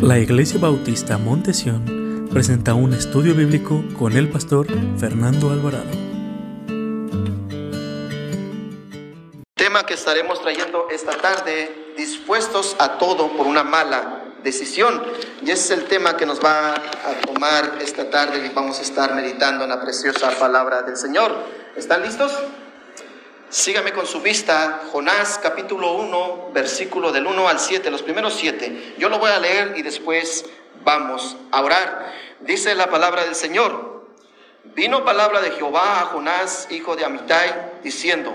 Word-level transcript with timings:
La 0.00 0.18
Iglesia 0.18 0.58
Bautista 0.58 1.18
Montesión 1.18 2.28
presenta 2.32 2.74
un 2.74 2.94
estudio 2.94 3.34
bíblico 3.34 3.82
con 3.98 4.16
el 4.16 4.28
pastor 4.28 4.66
Fernando 4.98 5.50
Alvarado. 5.50 5.90
Tema 9.54 9.86
que 9.86 9.94
estaremos 9.94 10.40
trayendo 10.42 10.88
esta 10.90 11.12
tarde, 11.12 11.94
dispuestos 11.96 12.76
a 12.78 12.98
todo 12.98 13.36
por 13.36 13.46
una 13.46 13.62
mala 13.64 14.24
decisión. 14.42 15.02
Y 15.42 15.50
ese 15.50 15.74
es 15.74 15.80
el 15.80 15.84
tema 15.86 16.16
que 16.16 16.26
nos 16.26 16.38
va 16.38 16.74
a 16.74 17.20
tomar 17.26 17.78
esta 17.80 18.10
tarde 18.10 18.46
y 18.46 18.54
vamos 18.54 18.78
a 18.78 18.82
estar 18.82 19.14
meditando 19.14 19.64
en 19.64 19.70
la 19.70 19.80
preciosa 19.80 20.30
palabra 20.38 20.82
del 20.82 20.96
Señor. 20.96 21.34
¿Están 21.76 22.02
listos? 22.02 22.32
Sígame 23.54 23.92
con 23.92 24.04
su 24.04 24.20
vista, 24.20 24.82
Jonás 24.90 25.38
capítulo 25.40 25.92
1, 25.92 26.50
versículo 26.52 27.12
del 27.12 27.24
1 27.24 27.48
al 27.48 27.60
7, 27.60 27.88
los 27.88 28.02
primeros 28.02 28.34
7. 28.34 28.94
Yo 28.98 29.08
lo 29.08 29.20
voy 29.20 29.30
a 29.30 29.38
leer 29.38 29.74
y 29.76 29.82
después 29.82 30.44
vamos 30.82 31.36
a 31.52 31.62
orar. 31.62 32.12
Dice 32.40 32.74
la 32.74 32.90
palabra 32.90 33.22
del 33.22 33.36
Señor. 33.36 34.08
Vino 34.64 35.04
palabra 35.04 35.40
de 35.40 35.52
Jehová 35.52 36.00
a 36.00 36.06
Jonás, 36.06 36.66
hijo 36.70 36.96
de 36.96 37.04
Amitai, 37.04 37.78
diciendo, 37.84 38.34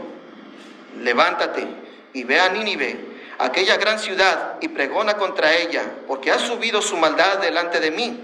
levántate 1.02 1.67
y 2.13 2.23
ve 2.23 2.39
a 2.39 2.47
Nínive, 2.47 2.97
aquella 3.39 3.75
gran 3.75 3.99
ciudad, 3.99 4.55
y 4.61 4.70
pregona 4.70 5.17
contra 5.17 5.53
ella, 5.53 5.83
porque 6.08 6.31
ha 6.31 6.39
subido 6.39 6.81
su 6.81 6.95
maldad 6.95 7.39
delante 7.39 7.81
de 7.81 7.91
mí. 7.91 8.17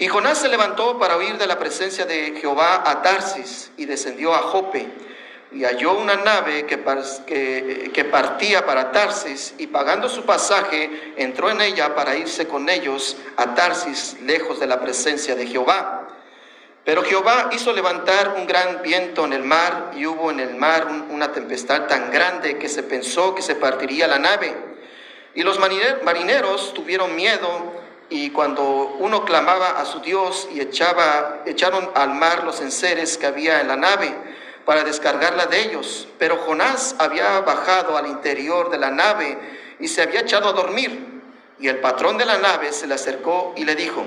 Y 0.00 0.08
Jonás 0.08 0.38
se 0.38 0.48
levantó 0.48 0.98
para 0.98 1.18
huir 1.18 1.38
de 1.38 1.46
la 1.46 1.60
presencia 1.60 2.04
de 2.04 2.36
Jehová 2.40 2.82
a 2.84 3.00
Tarsis 3.02 3.70
y 3.76 3.84
descendió 3.84 4.34
a 4.34 4.38
Jope 4.38 5.06
y 5.52 5.64
halló 5.64 5.94
una 5.94 6.16
nave 6.16 6.66
que, 6.66 7.90
que, 7.92 8.04
partía 8.04 8.66
para 8.66 8.90
Tarsis 8.90 9.54
y 9.58 9.68
pagando 9.68 10.08
su 10.08 10.24
pasaje 10.24 11.14
entró 11.16 11.50
en 11.50 11.60
ella 11.60 11.94
para 11.94 12.16
irse 12.16 12.48
con 12.48 12.68
ellos 12.68 13.16
a 13.36 13.54
Tarsis, 13.54 14.16
lejos 14.22 14.58
de 14.58 14.66
la 14.66 14.80
presencia 14.80 15.34
de 15.36 15.46
Jehová. 15.46 16.08
Pero 16.84 17.02
Jehová 17.02 17.50
hizo 17.52 17.72
levantar 17.72 18.34
un 18.36 18.46
gran 18.46 18.82
viento 18.82 19.24
en 19.24 19.32
el 19.32 19.42
mar 19.42 19.92
y 19.96 20.06
hubo 20.06 20.30
en 20.30 20.40
el 20.40 20.54
mar 20.56 20.86
una 21.10 21.32
tempestad 21.32 21.86
tan 21.86 22.10
grande 22.10 22.58
que 22.58 22.68
se 22.68 22.82
pensó 22.82 23.34
que 23.34 23.42
se 23.42 23.54
partiría 23.54 24.06
la 24.06 24.18
nave. 24.18 24.54
Y 25.34 25.42
los 25.42 25.58
marineros 25.58 26.74
tuvieron 26.74 27.14
miedo 27.14 27.72
y 28.08 28.30
cuando 28.30 28.96
uno 28.98 29.24
clamaba 29.24 29.80
a 29.80 29.84
su 29.84 30.00
Dios 30.00 30.48
y 30.52 30.60
echaba, 30.60 31.42
echaron 31.44 31.90
al 31.94 32.14
mar 32.14 32.44
los 32.44 32.60
enseres 32.60 33.18
que 33.18 33.26
había 33.26 33.60
en 33.60 33.68
la 33.68 33.76
nave 33.76 34.14
para 34.66 34.84
descargarla 34.84 35.46
de 35.46 35.60
ellos. 35.62 36.06
Pero 36.18 36.36
Jonás 36.38 36.96
había 36.98 37.40
bajado 37.40 37.96
al 37.96 38.08
interior 38.08 38.68
de 38.68 38.76
la 38.76 38.90
nave 38.90 39.38
y 39.80 39.88
se 39.88 40.02
había 40.02 40.20
echado 40.20 40.50
a 40.50 40.52
dormir. 40.52 41.22
Y 41.58 41.68
el 41.68 41.78
patrón 41.78 42.18
de 42.18 42.26
la 42.26 42.36
nave 42.36 42.72
se 42.74 42.86
le 42.86 42.94
acercó 42.94 43.54
y 43.56 43.64
le 43.64 43.74
dijo, 43.74 44.04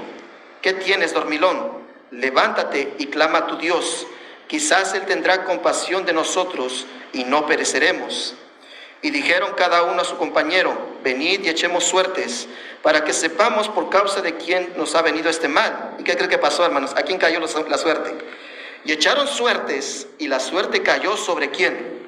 ¿qué 0.62 0.74
tienes, 0.74 1.16
dormilón? 1.16 1.80
Levántate 2.12 2.94
y 3.00 3.08
clama 3.08 3.40
a 3.40 3.48
tu 3.48 3.58
Dios. 3.58 4.06
Quizás 4.48 4.94
Él 4.94 5.06
tendrá 5.06 5.46
compasión 5.46 6.06
de 6.06 6.14
nosotros 6.14 6.86
y 7.14 7.24
no 7.24 7.48
pereceremos. 7.48 8.36
Y 9.02 9.12
dijeron 9.12 9.54
cada 9.56 9.84
uno 9.84 10.02
a 10.02 10.06
su 10.06 10.18
compañero, 10.18 10.76
venid 11.04 11.46
y 11.46 11.50
echemos 11.50 11.86
suertes, 11.86 12.50
para 12.82 13.06
que 13.06 13.14
sepamos 13.14 13.70
por 13.70 13.90
causa 13.90 14.22
de 14.22 14.36
quién 14.36 14.74
nos 14.76 14.94
ha 14.96 15.02
venido 15.02 15.30
este 15.30 15.48
mal. 15.48 15.96
¿Y 16.00 16.04
qué 16.04 16.18
cree 16.18 16.28
que 16.28 16.38
pasó, 16.38 16.66
hermanos? 16.66 16.92
¿A 16.98 17.04
quién 17.04 17.18
cayó 17.18 17.40
la 17.40 17.78
suerte? 17.78 18.14
Y 18.86 18.92
echaron 18.92 19.28
suertes 19.28 20.08
y 20.18 20.28
la 20.28 20.40
suerte 20.40 20.82
cayó 20.82 21.18
sobre 21.18 21.52
quién? 21.52 22.08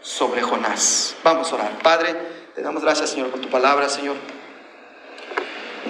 Sobre 0.00 0.42
Jonás. 0.42 1.14
Vamos 1.22 1.52
a 1.52 1.54
orar. 1.56 1.78
Padre, 1.82 2.16
te 2.54 2.62
damos 2.62 2.82
gracias 2.82 3.10
Señor 3.10 3.30
por 3.30 3.40
tu 3.40 3.48
palabra, 3.48 3.88
Señor. 3.88 4.16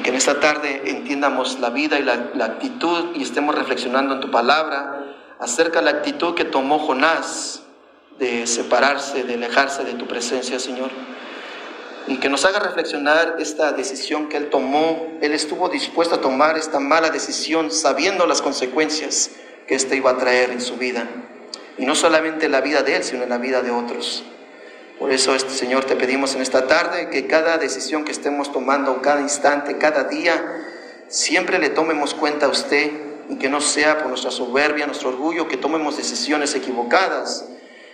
que 0.02 0.10
en 0.10 0.16
esta 0.16 0.41
tarde 0.41 0.82
entiendamos 0.86 1.60
la 1.60 1.70
vida 1.70 1.98
y 1.98 2.02
la, 2.02 2.30
la 2.34 2.44
actitud 2.46 3.14
y 3.14 3.22
estemos 3.22 3.54
reflexionando 3.54 4.14
en 4.14 4.20
tu 4.20 4.30
palabra 4.30 5.16
acerca 5.38 5.80
de 5.80 5.86
la 5.86 5.91
actitud 5.92 6.34
que 6.34 6.44
tomó 6.44 6.78
Jonás 6.78 7.62
de 8.19 8.47
separarse, 8.47 9.25
de 9.25 9.34
alejarse 9.34 9.84
de 9.84 9.94
tu 9.94 10.06
presencia, 10.06 10.58
Señor. 10.58 10.91
Y 12.06 12.19
que 12.19 12.28
nos 12.28 12.44
haga 12.44 12.58
reflexionar 12.58 13.37
esta 13.38 13.72
decisión 13.72 14.28
que 14.28 14.37
Él 14.37 14.50
tomó. 14.50 15.19
Él 15.20 15.32
estuvo 15.32 15.69
dispuesto 15.69 16.16
a 16.16 16.20
tomar 16.20 16.58
esta 16.58 16.78
mala 16.78 17.10
decisión 17.10 17.70
sabiendo 17.70 18.26
las 18.26 18.42
consecuencias 18.42 19.31
éste 19.75 19.97
iba 19.97 20.10
a 20.10 20.19
traer 20.19 20.50
en 20.50 20.60
su 20.60 20.77
vida. 20.77 21.09
Y 21.78 21.87
no 21.87 21.94
solamente 21.94 22.47
en 22.47 22.53
la 22.53 22.60
vida 22.60 22.83
de 22.83 22.97
él, 22.97 23.05
sino 23.05 23.22
en 23.22 23.28
la 23.28 23.38
vida 23.38 23.62
de 23.62 23.71
otros. 23.71 24.25
Por 24.99 25.10
eso, 25.10 25.34
este 25.34 25.50
Señor, 25.50 25.84
te 25.84 25.97
pedimos 25.97 26.34
en 26.34 26.43
esta 26.43 26.66
tarde 26.66 27.09
que 27.10 27.27
cada 27.27 27.59
decisión 27.59 28.05
que 28.05 28.12
estemos 28.12 28.53
tomando, 28.53 29.03
cada 29.03 29.21
instante, 29.21 29.78
cada 29.78 30.05
día, 30.05 30.65
siempre 31.09 31.59
le 31.59 31.71
tomemos 31.71 32.15
cuenta 32.15 32.47
a 32.47 32.49
usted 32.49 32.91
y 33.28 33.37
que 33.37 33.49
no 33.49 33.61
sea 33.61 33.99
por 33.99 34.09
nuestra 34.09 34.31
soberbia, 34.31 34.87
nuestro 34.87 35.09
orgullo, 35.09 35.49
que 35.49 35.56
tomemos 35.56 35.97
decisiones 35.97 36.55
equivocadas 36.55 37.47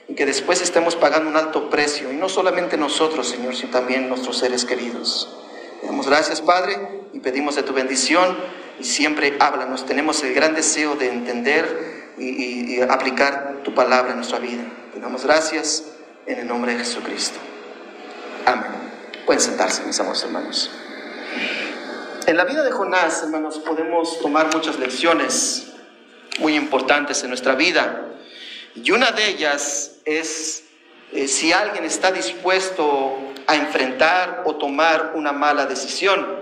y 0.08 0.14
que 0.14 0.26
después 0.26 0.60
estemos 0.60 0.96
pagando 0.96 1.30
un 1.30 1.36
alto 1.36 1.70
precio. 1.70 2.12
Y 2.12 2.16
no 2.16 2.28
solamente 2.28 2.76
nosotros, 2.76 3.28
Señor, 3.28 3.54
sino 3.54 3.70
también 3.70 4.08
nuestros 4.08 4.38
seres 4.38 4.64
queridos. 4.64 5.34
Le 5.82 5.88
damos 5.88 6.06
gracias, 6.08 6.40
Padre, 6.40 6.76
y 7.12 7.20
pedimos 7.20 7.54
de 7.56 7.62
tu 7.62 7.72
bendición 7.72 8.36
y 8.78 8.84
siempre 8.84 9.36
háblanos. 9.40 9.86
Tenemos 9.86 10.22
el 10.22 10.34
gran 10.34 10.54
deseo 10.54 10.94
de 10.94 11.08
entender 11.08 12.12
y, 12.18 12.80
aplicar 12.82 13.60
tu 13.64 13.74
palabra 13.74 14.10
en 14.10 14.16
nuestra 14.16 14.38
vida. 14.38 14.62
Te 14.92 15.00
damos 15.00 15.24
gracias 15.24 15.84
en 16.26 16.38
el 16.38 16.46
nombre 16.46 16.72
de 16.72 16.78
Jesucristo. 16.78 17.38
Amén. 18.46 18.70
Pueden 19.26 19.42
sentarse, 19.42 19.82
mis 19.82 19.98
amados 20.00 20.22
hermanos. 20.22 20.70
En 22.26 22.36
la 22.36 22.44
vida 22.44 22.62
de 22.62 22.70
Jonás, 22.70 23.22
hermanos, 23.22 23.58
podemos 23.58 24.20
tomar 24.20 24.54
muchas 24.54 24.78
lecciones 24.78 25.72
muy 26.38 26.54
importantes 26.54 27.22
en 27.22 27.30
nuestra 27.30 27.54
vida. 27.54 28.06
Y 28.74 28.90
una 28.90 29.10
de 29.12 29.28
ellas 29.28 29.96
es 30.04 30.64
eh, 31.12 31.26
si 31.26 31.52
alguien 31.52 31.84
está 31.84 32.12
dispuesto 32.12 33.16
a 33.46 33.56
enfrentar 33.56 34.42
o 34.44 34.56
tomar 34.56 35.12
una 35.14 35.32
mala 35.32 35.66
decisión. 35.66 36.37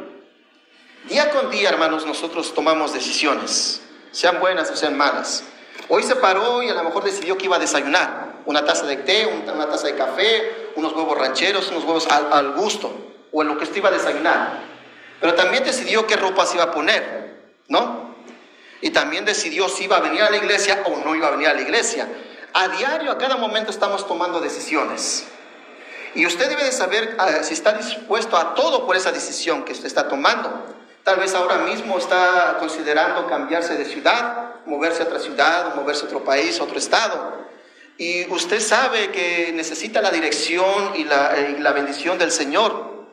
Día 1.08 1.30
con 1.30 1.50
día, 1.52 1.68
hermanos, 1.68 2.04
nosotros 2.04 2.52
tomamos 2.52 2.92
decisiones, 2.92 3.80
sean 4.10 4.40
buenas 4.40 4.68
o 4.72 4.76
sean 4.76 4.96
malas. 4.96 5.44
Hoy 5.88 6.02
se 6.02 6.16
paró 6.16 6.64
y 6.64 6.68
a 6.68 6.74
lo 6.74 6.82
mejor 6.82 7.04
decidió 7.04 7.38
que 7.38 7.44
iba 7.44 7.54
a 7.54 7.60
desayunar 7.60 8.40
una 8.44 8.64
taza 8.64 8.86
de 8.86 8.96
té, 8.96 9.24
una 9.24 9.68
taza 9.68 9.86
de 9.86 9.94
café, 9.94 10.72
unos 10.74 10.92
huevos 10.94 11.16
rancheros, 11.16 11.68
unos 11.70 11.84
huevos 11.84 12.08
al, 12.08 12.54
gusto, 12.54 12.92
o 13.32 13.42
en 13.42 13.48
lo 13.48 13.56
que 13.56 13.64
usted 13.64 13.76
iba 13.76 13.88
a 13.88 13.92
desayunar. 13.92 14.62
Pero 15.20 15.34
también 15.34 15.62
decidió 15.62 16.08
qué 16.08 16.16
ropa 16.16 16.44
se 16.44 16.56
iba 16.56 16.64
a 16.64 16.70
poner, 16.72 17.52
¿no? 17.68 18.16
Y 18.80 18.90
también 18.90 19.24
decidió 19.24 19.68
si 19.68 19.84
iba 19.84 19.98
a 19.98 20.00
venir 20.00 20.22
a 20.22 20.30
la 20.30 20.38
iglesia 20.38 20.82
o 20.86 21.04
no 21.04 21.14
iba 21.14 21.28
a 21.28 21.30
venir 21.30 21.48
a 21.48 21.54
la 21.54 21.60
iglesia. 21.60 22.08
A 22.52 22.66
diario, 22.68 23.12
a 23.12 23.18
cada 23.18 23.36
momento 23.36 23.70
estamos 23.70 24.08
tomando 24.08 24.40
decisiones. 24.40 25.24
Y 26.16 26.26
usted 26.26 26.48
debe 26.48 26.64
de 26.64 26.72
saber 26.72 27.14
ah, 27.18 27.42
si 27.42 27.54
está 27.54 27.74
dispuesto 27.74 28.36
a 28.36 28.54
todo 28.54 28.86
por 28.86 28.96
esa 28.96 29.12
decisión 29.12 29.64
que 29.64 29.72
usted 29.72 29.86
está 29.86 30.08
tomando. 30.08 30.75
Tal 31.06 31.20
vez 31.20 31.36
ahora 31.36 31.58
mismo 31.58 31.98
está 31.98 32.56
considerando 32.58 33.28
cambiarse 33.28 33.76
de 33.76 33.84
ciudad, 33.84 34.56
moverse 34.66 35.04
a 35.04 35.06
otra 35.06 35.20
ciudad, 35.20 35.76
moverse 35.76 36.02
a 36.02 36.06
otro 36.06 36.24
país, 36.24 36.58
a 36.58 36.64
otro 36.64 36.78
estado. 36.78 37.46
Y 37.96 38.28
usted 38.28 38.58
sabe 38.58 39.12
que 39.12 39.52
necesita 39.54 40.02
la 40.02 40.10
dirección 40.10 40.96
y 40.96 41.04
la, 41.04 41.32
la 41.60 41.70
bendición 41.70 42.18
del 42.18 42.32
Señor. 42.32 43.06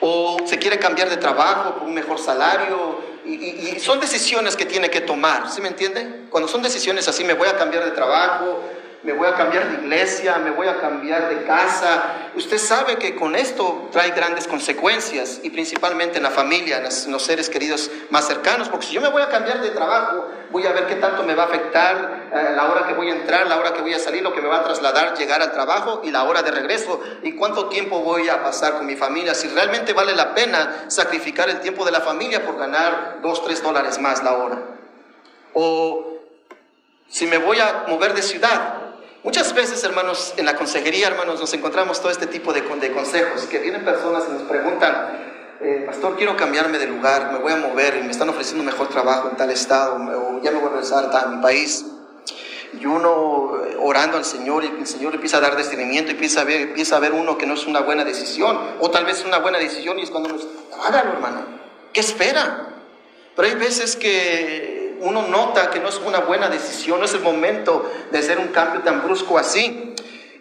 O 0.00 0.38
se 0.46 0.58
quiere 0.58 0.80
cambiar 0.80 1.08
de 1.08 1.16
trabajo 1.16 1.76
por 1.76 1.84
un 1.84 1.94
mejor 1.94 2.18
salario. 2.18 3.00
Y 3.24 3.78
son 3.78 4.00
decisiones 4.00 4.56
que 4.56 4.66
tiene 4.66 4.90
que 4.90 5.00
tomar. 5.00 5.48
¿Sí 5.48 5.60
me 5.60 5.68
entiende? 5.68 6.26
Cuando 6.28 6.48
son 6.48 6.60
decisiones 6.60 7.06
así, 7.06 7.22
me 7.22 7.34
voy 7.34 7.46
a 7.46 7.56
cambiar 7.56 7.84
de 7.84 7.92
trabajo, 7.92 8.64
me 9.06 9.12
voy 9.12 9.28
a 9.28 9.34
cambiar 9.34 9.68
de 9.68 9.84
iglesia, 9.84 10.38
me 10.38 10.50
voy 10.50 10.66
a 10.66 10.80
cambiar 10.80 11.28
de 11.28 11.44
casa. 11.44 12.30
Usted 12.34 12.58
sabe 12.58 12.96
que 12.96 13.14
con 13.14 13.36
esto 13.36 13.88
trae 13.92 14.10
grandes 14.10 14.48
consecuencias 14.48 15.38
y 15.44 15.50
principalmente 15.50 16.16
en 16.16 16.24
la 16.24 16.30
familia, 16.30 16.78
en 16.78 17.12
los 17.12 17.22
seres 17.22 17.48
queridos 17.48 17.88
más 18.10 18.26
cercanos, 18.26 18.68
porque 18.68 18.86
si 18.86 18.94
yo 18.94 19.00
me 19.00 19.08
voy 19.08 19.22
a 19.22 19.28
cambiar 19.28 19.60
de 19.60 19.70
trabajo, 19.70 20.26
voy 20.50 20.66
a 20.66 20.72
ver 20.72 20.88
qué 20.88 20.96
tanto 20.96 21.22
me 21.22 21.36
va 21.36 21.44
a 21.44 21.46
afectar 21.46 22.30
eh, 22.34 22.52
la 22.56 22.68
hora 22.68 22.88
que 22.88 22.94
voy 22.94 23.08
a 23.08 23.12
entrar, 23.12 23.46
la 23.46 23.58
hora 23.58 23.74
que 23.74 23.80
voy 23.80 23.94
a 23.94 24.00
salir, 24.00 24.24
lo 24.24 24.32
que 24.32 24.42
me 24.42 24.48
va 24.48 24.56
a 24.56 24.64
trasladar, 24.64 25.16
llegar 25.16 25.40
al 25.40 25.52
trabajo 25.52 26.00
y 26.02 26.10
la 26.10 26.24
hora 26.24 26.42
de 26.42 26.50
regreso 26.50 27.00
y 27.22 27.34
cuánto 27.34 27.68
tiempo 27.68 28.00
voy 28.00 28.28
a 28.28 28.42
pasar 28.42 28.72
con 28.72 28.86
mi 28.86 28.96
familia, 28.96 29.36
si 29.36 29.46
realmente 29.46 29.92
vale 29.92 30.16
la 30.16 30.34
pena 30.34 30.86
sacrificar 30.88 31.48
el 31.48 31.60
tiempo 31.60 31.84
de 31.84 31.92
la 31.92 32.00
familia 32.00 32.44
por 32.44 32.58
ganar 32.58 33.18
dos, 33.22 33.44
tres 33.44 33.62
dólares 33.62 34.00
más 34.00 34.24
la 34.24 34.32
hora. 34.32 34.58
O 35.54 36.16
si 37.08 37.28
me 37.28 37.38
voy 37.38 37.60
a 37.60 37.84
mover 37.86 38.14
de 38.14 38.22
ciudad, 38.22 38.75
Muchas 39.26 39.52
veces, 39.54 39.82
hermanos, 39.82 40.34
en 40.36 40.46
la 40.46 40.54
consejería, 40.54 41.08
hermanos, 41.08 41.40
nos 41.40 41.52
encontramos 41.52 42.00
todo 42.00 42.12
este 42.12 42.28
tipo 42.28 42.52
de, 42.52 42.62
consejos, 42.62 43.42
que 43.50 43.58
vienen 43.58 43.84
personas 43.84 44.22
y 44.28 44.32
nos 44.32 44.42
preguntan, 44.42 45.56
eh, 45.60 45.82
pastor, 45.84 46.16
quiero 46.16 46.36
cambiarme 46.36 46.78
de 46.78 46.86
lugar, 46.86 47.32
me 47.32 47.40
voy 47.40 47.52
a 47.52 47.56
mover 47.56 48.04
me 48.04 48.12
están 48.12 48.28
ofreciendo 48.28 48.62
mejor 48.62 48.88
trabajo 48.88 49.28
en 49.28 49.36
tal 49.36 49.50
estado, 49.50 49.96
o 49.96 50.40
ya 50.44 50.52
me 50.52 50.58
voy 50.58 50.68
a 50.68 50.70
regresar 50.74 51.10
a 51.12 51.26
mi 51.26 51.42
país. 51.42 51.84
Y 52.80 52.86
uno 52.86 53.62
eh, 53.66 53.76
orando 53.80 54.16
al 54.16 54.24
Señor 54.24 54.62
y 54.62 54.68
el 54.68 54.86
Señor 54.86 55.16
empieza 55.16 55.38
a 55.38 55.40
dar 55.40 55.56
discernimiento 55.56 56.12
y 56.12 56.14
empieza 56.14 56.42
a, 56.42 56.44
ver, 56.44 56.60
empieza 56.60 56.96
a 56.96 57.00
ver 57.00 57.10
uno 57.10 57.36
que 57.36 57.46
no 57.46 57.54
es 57.54 57.66
una 57.66 57.80
buena 57.80 58.04
decisión, 58.04 58.56
o 58.78 58.92
tal 58.92 59.06
vez 59.06 59.18
es 59.18 59.24
una 59.24 59.38
buena 59.38 59.58
decisión 59.58 59.98
y 59.98 60.02
es 60.02 60.10
cuando 60.10 60.28
nos, 60.28 60.46
hágalo, 60.86 61.14
hermano. 61.14 61.40
¿Qué 61.92 61.98
espera? 61.98 62.68
Pero 63.34 63.48
hay 63.48 63.56
veces 63.56 63.96
que 63.96 64.75
uno 65.00 65.26
nota 65.28 65.70
que 65.70 65.80
no 65.80 65.88
es 65.88 65.98
una 65.98 66.20
buena 66.20 66.48
decisión, 66.48 66.98
no 66.98 67.04
es 67.04 67.14
el 67.14 67.20
momento 67.20 67.90
de 68.10 68.18
hacer 68.18 68.38
un 68.38 68.48
cambio 68.48 68.82
tan 68.82 69.02
brusco 69.02 69.38
así. 69.38 69.94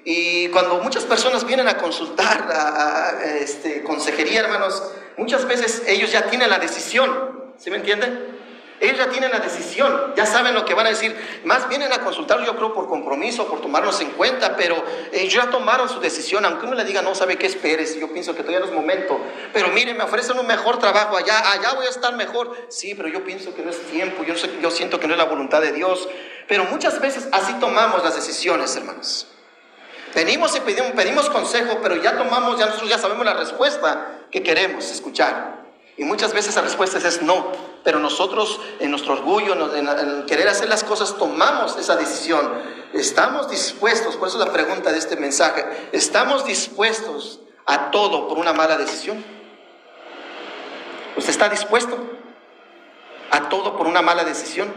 Y 0.04 0.50
cuando 0.50 0.80
muchas 0.80 1.04
personas 1.04 1.46
vienen 1.46 1.68
a 1.68 1.78
consultar 1.78 2.48
a, 2.52 3.24
este, 3.40 3.84
consejería, 3.84 4.42
hermanos, 4.42 4.84
muchas 5.18 5.46
veces 5.46 5.84
ellos 5.88 6.12
ya 6.12 6.30
tienen 6.30 6.50
la 6.50 6.60
decisión, 6.60 7.54
¿sí 7.58 7.72
me 7.72 7.78
entienden? 7.78 8.35
Ellos 8.80 8.98
ya 8.98 9.10
tienen 9.10 9.32
la 9.32 9.40
decisión, 9.40 10.14
ya 10.18 10.26
saben 10.26 10.54
lo 10.54 10.66
que 10.66 10.74
van 10.74 10.86
a 10.86 10.90
decir. 10.90 11.16
Más 11.46 11.70
vienen 11.70 11.94
a 11.94 12.00
consultar, 12.00 12.44
yo 12.46 12.56
creo, 12.58 12.74
por 12.74 12.90
compromiso, 12.90 13.48
por 13.48 13.62
tomarnos 13.62 14.02
en 14.02 14.12
cuenta, 14.12 14.56
pero 14.58 14.84
ellos 15.14 15.34
ya 15.34 15.50
tomaron 15.50 15.88
su 15.88 16.00
decisión. 16.02 16.44
Aunque 16.44 16.66
uno 16.66 16.76
le 16.76 16.84
diga, 16.84 17.02
no 17.02 17.16
sabe 17.16 17.38
qué 17.38 17.48
esperes, 17.48 17.98
yo 17.98 18.12
pienso 18.12 18.36
que 18.36 18.42
todavía 18.42 18.60
no 18.60 18.66
es 18.66 18.74
momento. 18.74 19.20
Pero 19.54 19.70
miren, 19.70 19.98
me 19.98 20.04
ofrecen 20.04 20.38
un 20.38 20.46
mejor 20.46 20.78
trabajo 20.78 21.16
allá, 21.16 21.52
allá 21.52 21.74
voy 21.74 21.86
a 21.86 21.90
estar 21.90 22.14
mejor. 22.16 22.56
Sí, 22.68 22.96
pero 22.96 23.08
yo 23.08 23.24
pienso 23.24 23.56
que 23.56 23.62
no 23.62 23.70
es 23.70 23.80
tiempo, 23.88 24.24
yo, 24.24 24.36
yo 24.36 24.72
siento 24.72 25.00
que 25.00 25.08
no 25.08 25.14
es 25.14 25.18
la 25.18 25.26
voluntad 25.26 25.62
de 25.62 25.72
Dios. 25.72 26.08
Pero 26.48 26.66
muchas 26.66 27.00
veces 27.00 27.30
así 27.32 27.54
tomamos 27.60 28.04
las 28.04 28.16
decisiones, 28.16 28.76
hermanos. 28.76 29.28
Venimos 30.14 30.56
y 30.56 30.60
pedimos, 30.62 30.92
pedimos 30.92 31.30
consejo, 31.30 31.80
pero 31.82 31.96
ya 31.96 32.18
tomamos, 32.18 32.58
ya 32.58 32.68
nosotros 32.68 32.90
ya 32.90 32.98
sabemos 32.98 33.26
la 33.26 33.34
respuesta 33.34 34.22
que 34.32 34.44
queremos 34.44 34.90
escuchar. 34.92 35.66
Y 35.98 36.04
muchas 36.04 36.34
veces 36.34 36.56
la 36.56 36.62
respuesta 36.62 36.98
es 36.98 37.22
no, 37.22 37.52
pero 37.86 38.00
nosotros 38.00 38.60
en 38.80 38.90
nuestro 38.90 39.14
orgullo, 39.14 39.54
en, 39.76 40.26
querer 40.26 40.50
hacer 40.50 40.68
las 40.68 40.84
cosas, 40.84 41.18
tomamos 41.20 41.78
esa 41.78 41.96
decisión. 41.96 42.52
Estamos 42.94 43.48
dispuestos, 43.48 44.18
por 44.18 44.28
eso 44.28 44.40
la 44.40 44.52
pregunta 44.52 44.92
de 44.92 44.98
este 44.98 45.16
mensaje, 45.18 45.64
¿estamos 45.92 46.46
dispuestos 46.46 47.42
a 47.68 47.92
todo 47.92 48.28
por 48.28 48.40
una 48.40 48.54
mala 48.54 48.76
decisión? 48.78 49.24
¿Usted 51.16 51.30
está 51.30 51.48
dispuesto 51.48 51.96
a 53.30 53.50
todo 53.50 53.78
por 53.78 53.86
una 53.86 54.02
mala 54.02 54.24
decisión? 54.24 54.74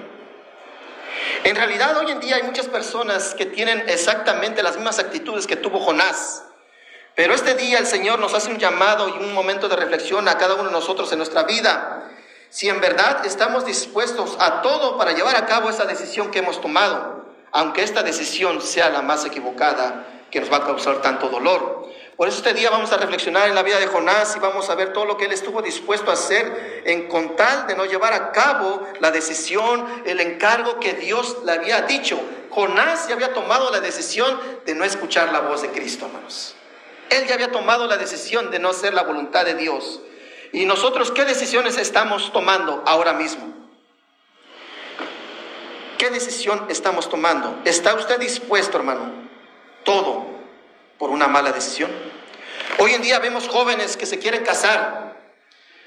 En 1.45 1.57
realidad 1.57 1.97
hoy 1.97 2.11
en 2.11 2.21
día 2.21 2.37
hay 2.37 2.43
muchas 2.43 2.67
personas 2.67 3.35
que 3.35 3.47
tienen 3.47 3.89
exactamente 3.89 4.63
las 4.63 4.75
mismas 4.75 4.99
actitudes 4.99 5.47
que 5.47 5.57
tuvo 5.57 5.81
Jonás. 5.81 6.45
Pero 7.15 7.33
este 7.33 7.55
día 7.55 7.79
el 7.79 7.87
Señor 7.87 8.19
nos 8.19 8.35
hace 8.35 8.51
un 8.51 8.59
llamado 8.59 9.09
y 9.09 9.13
un 9.13 9.33
momento 9.33 9.67
de 9.67 9.77
reflexión 9.77 10.29
a 10.29 10.37
cada 10.37 10.57
uno 10.57 10.65
de 10.65 10.73
nosotros 10.73 11.11
en 11.13 11.19
nuestra 11.19 11.45
vida. 11.45 12.05
Si 12.51 12.69
en 12.69 12.81
verdad 12.81 13.27
estamos 13.27 13.67
dispuestos 13.67 14.37
a 14.41 14.63
todo 14.63 14.97
para 14.97 15.13
llevar 15.13 15.37
a 15.37 15.47
cabo 15.47 15.69
esa 15.69 15.85
decisión 15.85 16.31
que 16.31 16.39
hemos 16.39 16.61
tomado, 16.61 17.27
aunque 17.53 17.83
esta 17.83 18.03
decisión 18.03 18.63
sea 18.63 18.89
la 18.91 19.03
más 19.03 19.25
equivocada 19.25 20.07
que 20.31 20.41
nos 20.41 20.53
va 20.53 20.59
a 20.59 20.67
causar 20.67 21.01
tanto 21.03 21.29
dolor. 21.29 21.89
Por 22.17 22.27
eso 22.27 22.39
este 22.39 22.53
día 22.53 22.69
vamos 22.69 22.91
a 22.91 22.97
reflexionar 22.97 23.49
en 23.49 23.55
la 23.55 23.63
vida 23.63 23.79
de 23.79 23.87
Jonás 23.87 24.35
y 24.35 24.41
vamos 24.41 24.69
a 24.71 24.75
ver 24.75 24.93
todo 24.93 25.05
lo 25.05 25.17
que 25.17 25.27
él 25.27 25.33
estuvo 25.33 25.63
dispuesto 25.63 26.11
a 26.11 26.15
hacer 26.15 26.83
en 26.85 27.07
con 27.07 27.37
de 27.37 27.77
no 27.77 27.85
llevar 27.85 28.13
a 28.13 28.33
cabo 28.33 28.83
la 28.99 29.13
decisión, 29.13 30.03
el 30.05 30.21
encargo 30.21 30.81
que 30.81 30.95
Dios 30.95 31.37
le 31.45 31.53
había 31.53 31.83
dicho. 31.83 32.21
Jonás 32.51 33.07
ya 33.07 33.15
había 33.15 33.33
tomado 33.35 33.71
la 33.71 33.81
decisión 33.81 34.41
de 34.67 34.75
no 34.75 34.85
escuchar 34.85 35.31
la 35.33 35.41
voz 35.41 35.63
de 35.63 35.69
Cristo, 35.69 36.07
hermanos. 36.07 36.57
Él 37.11 37.27
ya 37.29 37.35
había 37.35 37.53
tomado 37.53 37.87
la 37.87 37.97
decisión 37.97 38.51
de 38.51 38.59
no 38.59 38.71
hacer 38.71 38.95
la 38.95 39.03
voluntad 39.03 39.45
de 39.45 39.55
Dios. 39.55 40.01
¿Y 40.53 40.65
nosotros 40.65 41.11
qué 41.13 41.25
decisiones 41.25 41.77
estamos 41.77 42.33
tomando 42.33 42.83
ahora 42.87 43.13
mismo? 43.13 43.55
¿Qué 45.99 46.11
decisión 46.11 46.67
estamos 46.69 47.09
tomando? 47.09 47.61
¿Está 47.65 47.95
usted 47.95 48.19
dispuesto, 48.19 48.79
hermano? 48.79 49.13
Todo 49.85 50.27
por 50.99 51.11
una 51.11 51.29
mala 51.29 51.53
decisión. 51.53 51.91
Hoy 52.79 52.93
en 52.93 53.03
día 53.03 53.19
vemos 53.19 53.49
jóvenes 53.49 53.97
que 53.97 54.07
se 54.07 54.19
quieren 54.19 54.45
casar 54.45 55.08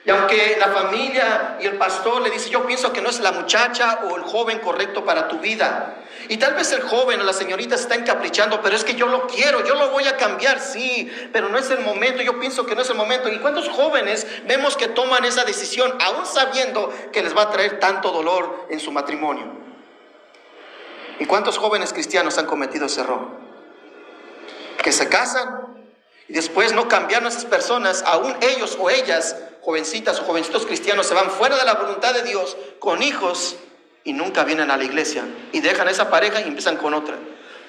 y 0.03 0.09
aunque 0.09 0.57
la 0.59 0.69
familia 0.69 1.57
y 1.61 1.67
el 1.67 1.77
pastor 1.77 2.21
le 2.21 2.31
dice, 2.31 2.49
yo 2.49 2.65
pienso 2.65 2.91
que 2.91 3.01
no 3.01 3.09
es 3.09 3.19
la 3.19 3.31
muchacha 3.33 3.99
o 4.09 4.17
el 4.17 4.23
joven 4.23 4.59
correcto 4.59 5.05
para 5.05 5.27
tu 5.27 5.37
vida. 5.37 5.95
Y 6.27 6.37
tal 6.37 6.55
vez 6.55 6.71
el 6.71 6.81
joven 6.81 7.21
o 7.21 7.23
la 7.23 7.33
señorita 7.33 7.75
está 7.75 7.93
encaprichando, 7.93 8.61
pero 8.63 8.75
es 8.75 8.83
que 8.83 8.95
yo 8.95 9.05
lo 9.05 9.27
quiero, 9.27 9.63
yo 9.63 9.75
lo 9.75 9.91
voy 9.91 10.07
a 10.07 10.17
cambiar, 10.17 10.59
sí, 10.59 11.11
pero 11.31 11.49
no 11.49 11.57
es 11.57 11.69
el 11.69 11.81
momento, 11.81 12.23
yo 12.23 12.39
pienso 12.39 12.65
que 12.65 12.73
no 12.73 12.81
es 12.81 12.89
el 12.89 12.95
momento. 12.95 13.29
¿Y 13.29 13.37
cuántos 13.37 13.69
jóvenes 13.69 14.25
vemos 14.47 14.75
que 14.75 14.87
toman 14.87 15.23
esa 15.23 15.43
decisión 15.43 15.95
aún 16.01 16.25
sabiendo 16.25 16.91
que 17.11 17.21
les 17.21 17.37
va 17.37 17.43
a 17.43 17.51
traer 17.51 17.79
tanto 17.79 18.11
dolor 18.11 18.67
en 18.71 18.79
su 18.79 18.91
matrimonio? 18.91 19.45
¿Y 21.19 21.25
cuántos 21.25 21.59
jóvenes 21.59 21.93
cristianos 21.93 22.39
han 22.39 22.47
cometido 22.47 22.87
ese 22.87 23.01
error? 23.01 23.27
Que 24.81 24.91
se 24.91 25.07
casan 25.09 25.85
y 26.27 26.33
después 26.33 26.73
no 26.73 26.87
cambiaron 26.87 27.27
a 27.27 27.29
esas 27.29 27.45
personas, 27.45 28.03
aún 28.07 28.35
ellos 28.41 28.77
o 28.79 28.89
ellas 28.89 29.35
jovencitas 29.61 30.19
o 30.19 30.23
jovencitos 30.23 30.65
cristianos 30.65 31.05
se 31.05 31.13
van 31.13 31.29
fuera 31.29 31.57
de 31.57 31.65
la 31.65 31.75
voluntad 31.75 32.13
de 32.13 32.23
Dios 32.23 32.57
con 32.79 33.03
hijos 33.03 33.57
y 34.03 34.13
nunca 34.13 34.43
vienen 34.43 34.71
a 34.71 34.77
la 34.77 34.83
iglesia 34.83 35.23
y 35.51 35.61
dejan 35.61 35.87
esa 35.87 36.09
pareja 36.09 36.41
y 36.41 36.43
empiezan 36.43 36.77
con 36.77 36.93
otra 36.93 37.15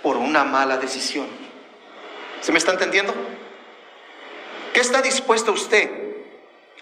por 0.03 0.17
una 0.17 0.45
mala 0.45 0.79
decisión. 0.79 1.27
¿Se 2.41 2.51
me 2.51 2.59
está 2.59 2.73
entendiendo? 2.73 3.15
¿Qué 4.73 4.81
está 4.81 5.03
dispuesto 5.03 5.53
usted 5.53 5.91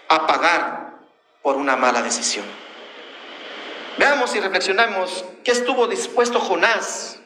a 0.07 0.25
pagar 0.25 0.93
por 1.41 1.57
una 1.57 1.75
mala 1.75 2.01
decisión? 2.01 2.45
Veamos 3.97 4.33
y 4.35 4.39
reflexionamos 4.39 5.25
qué 5.43 5.51
estuvo 5.51 5.87
dispuesto 5.87 6.39
Jonás, 6.39 7.19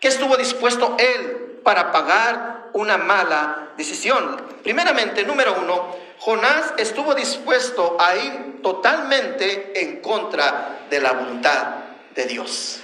qué 0.00 0.08
estuvo 0.08 0.36
dispuesto 0.36 0.96
él 0.98 1.60
para 1.62 1.92
pagar 1.92 2.70
una 2.72 2.96
mala 2.96 3.72
decisión. 3.76 4.42
Primeramente, 4.62 5.24
número 5.24 5.54
uno, 5.60 5.94
Jonás 6.18 6.74
estuvo 6.78 7.14
dispuesto 7.14 7.96
a 8.00 8.16
ir 8.16 8.62
totalmente 8.62 9.80
en 9.80 10.00
contra 10.00 10.86
de 10.88 11.00
la 11.00 11.12
voluntad 11.12 11.66
de 12.14 12.24
Dios. 12.24 12.80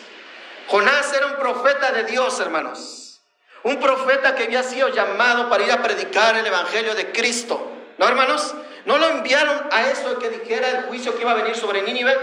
Jonás 0.68 1.12
era 1.12 1.26
un 1.26 1.36
profeta 1.36 1.92
de 1.92 2.04
Dios, 2.04 2.38
hermanos. 2.40 3.20
Un 3.64 3.80
profeta 3.80 4.34
que 4.34 4.44
había 4.44 4.62
sido 4.62 4.88
llamado 4.88 5.48
para 5.48 5.64
ir 5.64 5.72
a 5.72 5.82
predicar 5.82 6.36
el 6.36 6.46
Evangelio 6.46 6.94
de 6.94 7.12
Cristo. 7.12 7.70
¿No, 7.98 8.06
hermanos? 8.06 8.54
¿No 8.84 8.98
lo 8.98 9.08
enviaron 9.08 9.68
a 9.70 9.88
eso 9.88 10.18
que 10.18 10.28
dijera 10.28 10.68
el 10.68 10.82
juicio 10.84 11.14
que 11.14 11.22
iba 11.22 11.32
a 11.32 11.36
venir 11.36 11.56
sobre 11.56 11.82
Nínive? 11.82 12.16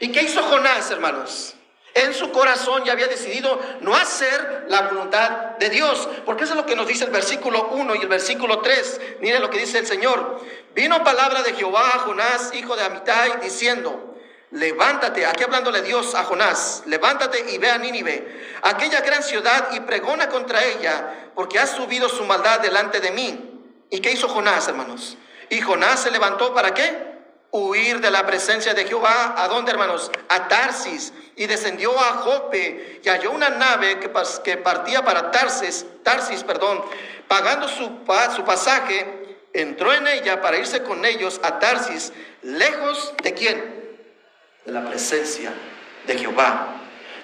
¿Y 0.00 0.12
qué 0.12 0.22
hizo 0.22 0.42
Jonás, 0.42 0.90
hermanos? 0.90 1.55
En 1.96 2.12
su 2.12 2.30
corazón 2.30 2.84
ya 2.84 2.92
había 2.92 3.08
decidido 3.08 3.58
no 3.80 3.96
hacer 3.96 4.66
la 4.68 4.82
voluntad 4.82 5.30
de 5.58 5.70
Dios. 5.70 6.06
Porque 6.26 6.44
eso 6.44 6.52
es 6.52 6.58
lo 6.58 6.66
que 6.66 6.76
nos 6.76 6.86
dice 6.86 7.04
el 7.04 7.10
versículo 7.10 7.68
1 7.70 7.94
y 7.96 8.02
el 8.02 8.08
versículo 8.08 8.60
3. 8.60 9.00
Miren 9.20 9.40
lo 9.40 9.48
que 9.48 9.58
dice 9.58 9.78
el 9.78 9.86
Señor. 9.86 10.42
Vino 10.74 11.02
palabra 11.02 11.42
de 11.42 11.54
Jehová 11.54 11.88
a 11.94 11.98
Jonás, 12.00 12.52
hijo 12.52 12.76
de 12.76 12.84
Amitai, 12.84 13.40
diciendo, 13.40 14.14
levántate, 14.50 15.24
aquí 15.24 15.44
hablándole 15.44 15.80
Dios 15.80 16.14
a 16.14 16.24
Jonás, 16.24 16.82
levántate 16.84 17.50
y 17.50 17.56
ve 17.56 17.70
a 17.70 17.78
Nínive, 17.78 18.58
aquella 18.60 19.00
gran 19.00 19.22
ciudad, 19.22 19.68
y 19.72 19.80
pregona 19.80 20.28
contra 20.28 20.62
ella, 20.62 21.30
porque 21.34 21.58
ha 21.58 21.66
subido 21.66 22.10
su 22.10 22.26
maldad 22.26 22.60
delante 22.60 23.00
de 23.00 23.10
mí. 23.10 23.58
¿Y 23.88 24.00
qué 24.00 24.12
hizo 24.12 24.28
Jonás, 24.28 24.68
hermanos? 24.68 25.16
Y 25.48 25.62
Jonás 25.62 26.02
se 26.02 26.10
levantó 26.10 26.52
para 26.52 26.74
qué? 26.74 27.05
Huir 27.56 28.00
de 28.00 28.10
la 28.10 28.26
presencia 28.26 28.74
de 28.74 28.84
Jehová. 28.84 29.34
¿A 29.36 29.48
dónde, 29.48 29.72
hermanos? 29.72 30.10
A 30.28 30.48
Tarsis. 30.48 31.12
Y 31.36 31.46
descendió 31.46 31.98
a 31.98 32.14
Jope 32.14 33.00
y 33.02 33.08
halló 33.08 33.32
una 33.32 33.50
nave 33.50 34.00
que, 34.00 34.10
que 34.42 34.56
partía 34.56 35.04
para 35.04 35.30
Tarsis, 35.30 35.84
Tarsis, 36.02 36.42
perdón, 36.44 36.82
pagando 37.28 37.68
su, 37.68 37.90
su 38.34 38.44
pasaje, 38.44 39.38
entró 39.52 39.92
en 39.92 40.06
ella 40.06 40.40
para 40.40 40.58
irse 40.58 40.82
con 40.82 41.04
ellos 41.04 41.40
a 41.42 41.58
Tarsis, 41.58 42.12
lejos 42.42 43.12
de 43.22 43.34
quién? 43.34 43.98
De 44.64 44.72
la 44.72 44.88
presencia 44.88 45.52
de 46.06 46.18
Jehová. 46.18 46.76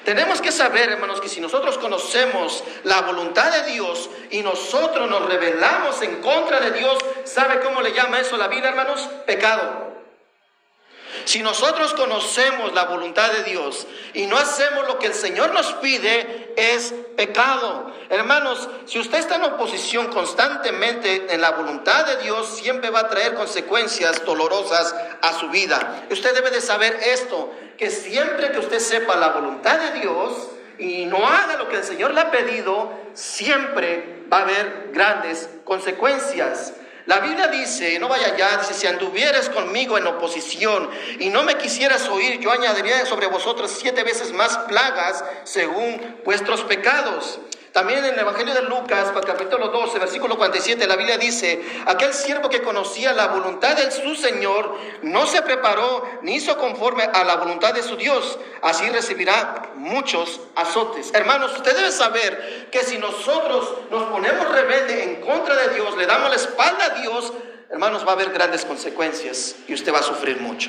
Tenemos 0.05 0.41
que 0.41 0.51
saber, 0.51 0.91
hermanos, 0.91 1.21
que 1.21 1.29
si 1.29 1.41
nosotros 1.41 1.79
conocemos 1.79 2.65
la 2.83 3.03
voluntad 3.03 3.53
de 3.53 3.73
Dios 3.73 4.11
y 4.31 4.43
nosotros 4.43 5.09
nos 5.09 5.27
rebelamos 5.27 6.03
en 6.03 6.21
contra 6.21 6.59
de 6.59 6.73
Dios, 6.73 6.99
¿sabe 7.25 7.61
cómo 7.61 7.81
le 7.81 7.93
llama 7.93 8.19
eso 8.19 8.37
la 8.37 8.49
vida, 8.49 8.69
hermanos? 8.69 9.09
Pecado. 9.27 9.92
Si 11.25 11.43
nosotros 11.43 11.95
conocemos 11.95 12.73
la 12.73 12.85
voluntad 12.85 13.31
de 13.31 13.45
Dios 13.45 13.87
y 14.15 14.27
no 14.27 14.37
hacemos 14.37 14.87
lo 14.87 14.99
que 14.99 15.07
el 15.07 15.15
Señor 15.15 15.53
nos 15.53 15.73
pide, 15.75 16.53
es 16.57 16.95
pecado. 17.17 17.93
Hermanos, 18.11 18.69
si 18.87 18.99
usted 18.99 19.19
está 19.19 19.37
en 19.37 19.45
oposición 19.45 20.09
constantemente 20.09 21.33
en 21.33 21.41
la 21.41 21.53
voluntad 21.53 22.05
de 22.07 22.23
Dios, 22.23 22.49
siempre 22.49 22.91
va 22.91 23.01
a 23.01 23.09
traer 23.09 23.35
consecuencias 23.35 24.25
dolorosas 24.25 24.95
a 25.23 25.33
su 25.33 25.49
vida. 25.49 26.05
Usted 26.11 26.35
debe 26.35 26.51
de 26.51 26.61
saber 26.61 26.99
esto, 27.05 27.51
que 27.79 27.91
siempre 27.91 28.53
que 28.53 28.59
usted 28.59 28.81
sepa 28.81 29.17
la 29.17 29.29
voluntad 29.29 29.79
de 29.79 30.01
Dios 30.01 30.49
y 30.79 31.07
no 31.07 31.27
haga 31.27 31.57
lo 31.57 31.69
que 31.69 31.77
el 31.77 31.85
Señor 31.85 32.13
le 32.13 32.21
ha 32.21 32.31
pedido, 32.31 32.91
siempre 33.15 34.25
va 34.31 34.39
a 34.39 34.43
haber 34.43 34.91
grandes 34.93 35.49
consecuencias. 35.65 36.75
La 37.07 37.19
Biblia 37.19 37.49
dice, 37.49 37.99
no 37.99 38.09
vaya 38.09 38.29
allá, 38.29 38.59
dice, 38.59 38.75
si 38.75 38.87
anduvieras 38.87 39.49
conmigo 39.49 39.99
en 39.99 40.07
oposición 40.07 40.89
y 41.19 41.31
no 41.31 41.43
me 41.43 41.57
quisieras 41.57 42.09
oír, 42.09 42.39
yo 42.39 42.53
añadiría 42.53 43.05
sobre 43.07 43.27
vosotros 43.27 43.73
siete 43.77 44.05
veces 44.05 44.33
más 44.33 44.57
plagas 44.69 45.25
según 45.45 46.21
vuestros 46.25 46.63
pecados. 46.63 47.41
También 47.73 48.05
en 48.05 48.13
el 48.13 48.19
Evangelio 48.21 48.53
de 48.53 48.63
Lucas, 48.63 49.11
capítulo 49.27 49.69
12, 49.69 49.99
versículo 49.99 50.37
47, 50.37 50.87
la 50.87 50.95
Biblia 50.95 51.17
dice, 51.17 51.65
aquel 51.87 52.13
siervo 52.13 52.51
que 52.51 52.61
conocía 52.61 53.15
la 53.15 53.29
voluntad 53.29 53.75
de 53.75 53.91
su 53.91 54.15
Señor 54.15 54.77
no 55.01 55.27
se 55.27 55.41
preparó 55.41 56.07
ni 56.21 56.35
hizo 56.35 56.59
conforme 56.59 57.05
a 57.05 57.25
la 57.25 57.37
voluntad 57.37 57.73
de 57.73 57.83
su 57.83 57.97
Dios, 57.97 58.39
así 58.61 58.91
recibirá 58.91 59.71
muchos 59.77 60.41
azotes. 60.55 61.15
Hermanos, 61.15 61.53
usted 61.57 61.75
debe 61.75 61.91
saber 61.93 62.69
que 62.71 62.81
si 62.81 62.99
nosotros 62.99 63.73
nos 63.91 64.05
ponemos 64.11 64.51
rebelde 64.51 65.05
en 65.05 65.23
contra 65.23 65.57
de 65.57 65.75
Dios, 65.75 65.97
le 65.97 66.05
damos 66.05 66.29
la 66.29 66.37
espalda 66.37 66.85
a 66.85 67.01
Dios, 67.01 67.33
hermanos, 67.71 68.05
va 68.07 68.11
a 68.11 68.15
haber 68.15 68.33
grandes 68.33 68.67
consecuencias 68.67 69.57
y 69.67 69.73
usted 69.73 69.95
va 69.95 70.01
a 70.01 70.03
sufrir 70.03 70.39
mucho. 70.43 70.69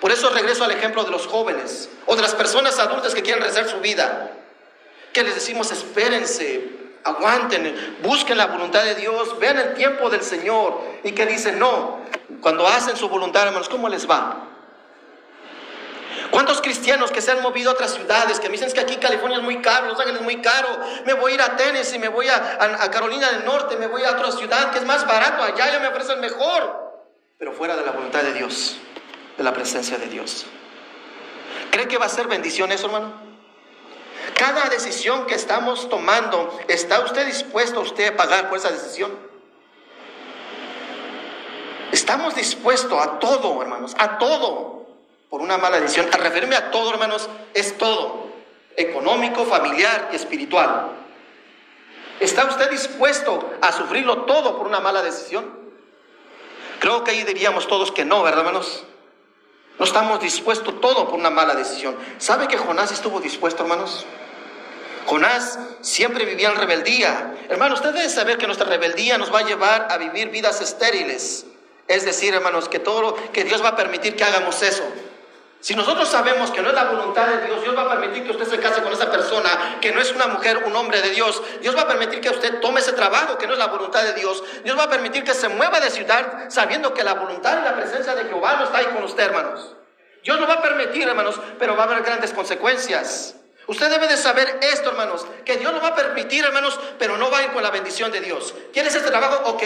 Por 0.00 0.10
eso 0.10 0.28
regreso 0.30 0.64
al 0.64 0.72
ejemplo 0.72 1.04
de 1.04 1.12
los 1.12 1.28
jóvenes 1.28 1.88
o 2.04 2.16
de 2.16 2.22
las 2.22 2.34
personas 2.34 2.80
adultas 2.80 3.14
que 3.14 3.22
quieren 3.22 3.44
rezar 3.44 3.68
su 3.68 3.78
vida. 3.78 4.35
Que 5.16 5.24
les 5.24 5.34
decimos, 5.34 5.72
espérense, 5.72 6.68
aguanten, 7.02 7.96
busquen 8.02 8.36
la 8.36 8.48
voluntad 8.48 8.84
de 8.84 8.96
Dios, 8.96 9.38
vean 9.38 9.58
el 9.58 9.72
tiempo 9.72 10.10
del 10.10 10.20
Señor. 10.20 10.78
Y 11.04 11.12
que 11.12 11.24
dicen, 11.24 11.58
no, 11.58 12.00
cuando 12.42 12.68
hacen 12.68 12.98
su 12.98 13.08
voluntad, 13.08 13.46
hermanos, 13.46 13.70
¿cómo 13.70 13.88
les 13.88 14.06
va? 14.06 14.46
¿Cuántos 16.30 16.60
cristianos 16.60 17.10
que 17.12 17.22
se 17.22 17.30
han 17.30 17.40
movido 17.40 17.70
a 17.70 17.72
otras 17.72 17.94
ciudades, 17.94 18.38
que 18.38 18.50
me 18.50 18.58
dicen 18.58 18.70
que 18.70 18.80
aquí 18.80 18.96
California 18.96 19.38
es 19.38 19.42
muy 19.42 19.62
caro, 19.62 19.86
Los 19.86 19.98
Ángeles 19.98 20.20
es 20.20 20.24
muy 20.26 20.42
caro, 20.42 20.68
me 21.06 21.14
voy 21.14 21.32
a 21.32 21.34
ir 21.36 21.40
a 21.40 21.56
Tennessee, 21.56 21.98
me 21.98 22.08
voy 22.08 22.28
a, 22.28 22.58
a, 22.60 22.90
Carolina 22.90 23.32
del 23.32 23.46
Norte, 23.46 23.78
me 23.78 23.86
voy 23.86 24.04
a 24.04 24.10
otra 24.10 24.30
ciudad 24.32 24.70
que 24.70 24.80
es 24.80 24.84
más 24.84 25.06
barato, 25.06 25.42
allá 25.42 25.72
ya 25.72 25.78
me 25.80 25.88
ofrecen 25.88 26.20
mejor, 26.20 26.92
pero 27.38 27.54
fuera 27.54 27.74
de 27.74 27.86
la 27.86 27.92
voluntad 27.92 28.22
de 28.22 28.34
Dios, 28.34 28.76
de 29.38 29.44
la 29.44 29.54
presencia 29.54 29.96
de 29.96 30.08
Dios. 30.08 30.44
¿Cree 31.70 31.88
que 31.88 31.96
va 31.96 32.04
a 32.04 32.10
ser 32.10 32.26
bendición 32.26 32.70
eso, 32.70 32.84
hermano? 32.84 33.25
Cada 34.36 34.68
decisión 34.68 35.26
que 35.26 35.34
estamos 35.34 35.88
tomando, 35.88 36.58
¿está 36.68 37.00
usted 37.00 37.24
dispuesto 37.26 37.80
a 37.80 37.82
usted 37.82 38.12
a 38.12 38.16
pagar 38.16 38.50
por 38.50 38.58
esa 38.58 38.70
decisión? 38.70 39.10
Estamos 41.90 42.34
dispuestos 42.34 43.00
a 43.00 43.18
todo, 43.18 43.62
hermanos, 43.62 43.94
a 43.98 44.18
todo 44.18 44.86
por 45.30 45.40
una 45.40 45.56
mala 45.56 45.80
decisión. 45.80 46.08
Al 46.12 46.20
referirme 46.20 46.54
a 46.54 46.70
todo, 46.70 46.90
hermanos, 46.90 47.30
es 47.54 47.78
todo, 47.78 48.26
económico, 48.76 49.46
familiar 49.46 50.10
y 50.12 50.16
espiritual. 50.16 50.90
¿Está 52.20 52.44
usted 52.44 52.70
dispuesto 52.70 53.52
a 53.62 53.72
sufrirlo 53.72 54.24
todo 54.24 54.58
por 54.58 54.66
una 54.66 54.80
mala 54.80 55.00
decisión? 55.00 55.50
Creo 56.78 57.04
que 57.04 57.12
ahí 57.12 57.24
diríamos 57.24 57.66
todos 57.68 57.90
que 57.90 58.04
no, 58.04 58.22
¿verdad, 58.22 58.40
hermanos? 58.40 58.84
No 59.78 59.84
estamos 59.86 60.20
dispuestos 60.20 60.78
todo 60.82 61.06
por 61.06 61.18
una 61.18 61.30
mala 61.30 61.54
decisión. 61.54 61.96
¿Sabe 62.18 62.48
que 62.48 62.58
Jonás 62.58 62.92
estuvo 62.92 63.20
dispuesto, 63.20 63.62
hermanos? 63.62 64.04
Jonás 65.06 65.58
siempre 65.80 66.24
vivía 66.24 66.48
en 66.48 66.56
rebeldía. 66.56 67.34
Hermanos, 67.48 67.80
usted 67.80 67.94
debe 67.94 68.08
saber 68.08 68.38
que 68.38 68.46
nuestra 68.46 68.66
rebeldía 68.66 69.18
nos 69.18 69.32
va 69.32 69.40
a 69.40 69.46
llevar 69.46 69.88
a 69.90 69.98
vivir 69.98 70.30
vidas 70.30 70.60
estériles. 70.60 71.46
Es 71.88 72.04
decir, 72.04 72.34
hermanos, 72.34 72.68
que 72.68 72.80
todo 72.80 73.16
que 73.32 73.44
Dios 73.44 73.62
va 73.62 73.70
a 73.70 73.76
permitir 73.76 74.16
que 74.16 74.24
hagamos 74.24 74.60
eso. 74.62 74.82
Si 75.60 75.74
nosotros 75.74 76.08
sabemos 76.08 76.50
que 76.50 76.60
no 76.60 76.68
es 76.68 76.74
la 76.74 76.84
voluntad 76.84 77.26
de 77.26 77.46
Dios, 77.46 77.62
Dios 77.62 77.76
va 77.76 77.82
a 77.82 77.90
permitir 77.90 78.24
que 78.24 78.30
usted 78.30 78.46
se 78.46 78.58
case 78.58 78.82
con 78.82 78.92
esa 78.92 79.10
persona 79.10 79.78
que 79.80 79.90
no 79.90 80.00
es 80.00 80.12
una 80.12 80.26
mujer, 80.26 80.62
un 80.64 80.76
hombre 80.76 81.00
de 81.00 81.10
Dios. 81.10 81.42
Dios 81.60 81.76
va 81.76 81.82
a 81.82 81.88
permitir 81.88 82.20
que 82.20 82.30
usted 82.30 82.60
tome 82.60 82.80
ese 82.80 82.92
trabajo 82.92 83.38
que 83.38 83.46
no 83.46 83.54
es 83.54 83.58
la 83.58 83.66
voluntad 83.66 84.02
de 84.02 84.12
Dios. 84.12 84.42
Dios 84.64 84.78
va 84.78 84.84
a 84.84 84.90
permitir 84.90 85.24
que 85.24 85.34
se 85.34 85.48
mueva 85.48 85.80
de 85.80 85.90
ciudad 85.90 86.50
sabiendo 86.50 86.92
que 86.92 87.02
la 87.02 87.14
voluntad 87.14 87.60
y 87.60 87.64
la 87.64 87.74
presencia 87.74 88.14
de 88.14 88.24
Jehová 88.24 88.56
no 88.58 88.64
está 88.64 88.78
ahí 88.78 88.86
con 88.86 89.02
usted, 89.02 89.24
hermanos. 89.24 89.74
Dios 90.22 90.38
no 90.40 90.46
va 90.46 90.54
a 90.54 90.62
permitir, 90.62 91.08
hermanos, 91.08 91.40
pero 91.58 91.76
va 91.76 91.84
a 91.84 91.86
haber 91.86 92.02
grandes 92.02 92.32
consecuencias. 92.32 93.36
Usted 93.66 93.90
debe 93.90 94.06
de 94.06 94.16
saber 94.16 94.60
esto, 94.62 94.90
hermanos, 94.90 95.26
que 95.44 95.56
Dios 95.56 95.72
lo 95.72 95.80
va 95.80 95.88
a 95.88 95.94
permitir, 95.94 96.44
hermanos, 96.44 96.78
pero 96.98 97.16
no 97.16 97.30
va 97.30 97.38
a 97.38 97.42
ir 97.42 97.50
con 97.50 97.62
la 97.62 97.70
bendición 97.70 98.12
de 98.12 98.20
Dios. 98.20 98.54
¿Quieres 98.72 98.94
este 98.94 99.10
trabajo? 99.10 99.50
Ok, 99.50 99.62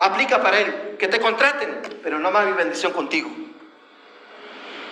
aplica 0.00 0.42
para 0.42 0.58
él, 0.58 0.96
que 0.98 1.08
te 1.08 1.20
contraten, 1.20 2.00
pero 2.02 2.18
no 2.18 2.32
va 2.32 2.40
a 2.40 2.42
haber 2.42 2.54
bendición 2.54 2.92
contigo. 2.92 3.30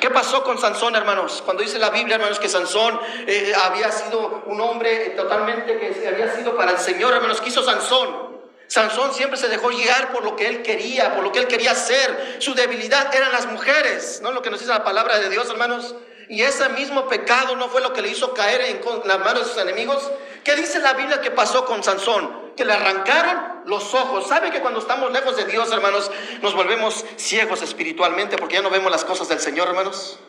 ¿Qué 0.00 0.08
pasó 0.08 0.42
con 0.42 0.58
Sansón, 0.58 0.96
hermanos? 0.96 1.42
Cuando 1.44 1.62
dice 1.62 1.78
la 1.78 1.90
Biblia, 1.90 2.14
hermanos, 2.14 2.38
que 2.38 2.48
Sansón 2.48 2.98
eh, 3.26 3.52
había 3.64 3.92
sido 3.92 4.44
un 4.46 4.60
hombre 4.60 5.10
totalmente 5.10 5.78
que 5.78 6.08
había 6.08 6.34
sido 6.34 6.56
para 6.56 6.72
el 6.72 6.78
Señor, 6.78 7.12
hermanos, 7.12 7.40
¿qué 7.40 7.50
hizo 7.50 7.62
Sansón? 7.62 8.30
Sansón 8.66 9.12
siempre 9.12 9.36
se 9.36 9.48
dejó 9.48 9.68
guiar 9.68 10.12
por 10.12 10.22
lo 10.24 10.36
que 10.36 10.46
él 10.46 10.62
quería, 10.62 11.14
por 11.14 11.24
lo 11.24 11.32
que 11.32 11.40
él 11.40 11.48
quería 11.48 11.72
hacer. 11.72 12.36
Su 12.38 12.54
debilidad 12.54 13.12
eran 13.12 13.32
las 13.32 13.46
mujeres, 13.46 14.20
¿no? 14.22 14.30
Lo 14.30 14.40
que 14.42 14.48
nos 14.48 14.60
dice 14.60 14.72
la 14.72 14.84
palabra 14.84 15.18
de 15.18 15.28
Dios, 15.28 15.50
hermanos. 15.50 15.94
Y 16.30 16.42
ese 16.42 16.68
mismo 16.68 17.08
pecado 17.08 17.56
no 17.56 17.68
fue 17.68 17.80
lo 17.80 17.92
que 17.92 18.02
le 18.02 18.08
hizo 18.08 18.32
caer 18.34 18.60
en 18.60 18.80
las 19.04 19.18
manos 19.18 19.40
de 19.40 19.48
sus 19.52 19.60
enemigos. 19.60 20.12
¿Qué 20.44 20.54
dice 20.54 20.78
la 20.78 20.92
Biblia 20.92 21.20
que 21.20 21.32
pasó 21.32 21.64
con 21.64 21.82
Sansón? 21.82 22.52
Que 22.56 22.64
le 22.64 22.72
arrancaron 22.72 23.62
los 23.66 23.92
ojos. 23.94 24.28
¿Sabe 24.28 24.52
que 24.52 24.60
cuando 24.60 24.78
estamos 24.78 25.10
lejos 25.10 25.36
de 25.36 25.44
Dios, 25.46 25.72
hermanos, 25.72 26.08
nos 26.40 26.54
volvemos 26.54 27.04
ciegos 27.16 27.62
espiritualmente 27.62 28.38
porque 28.38 28.54
ya 28.54 28.62
no 28.62 28.70
vemos 28.70 28.92
las 28.92 29.04
cosas 29.04 29.28
del 29.28 29.40
Señor, 29.40 29.66
hermanos? 29.66 30.20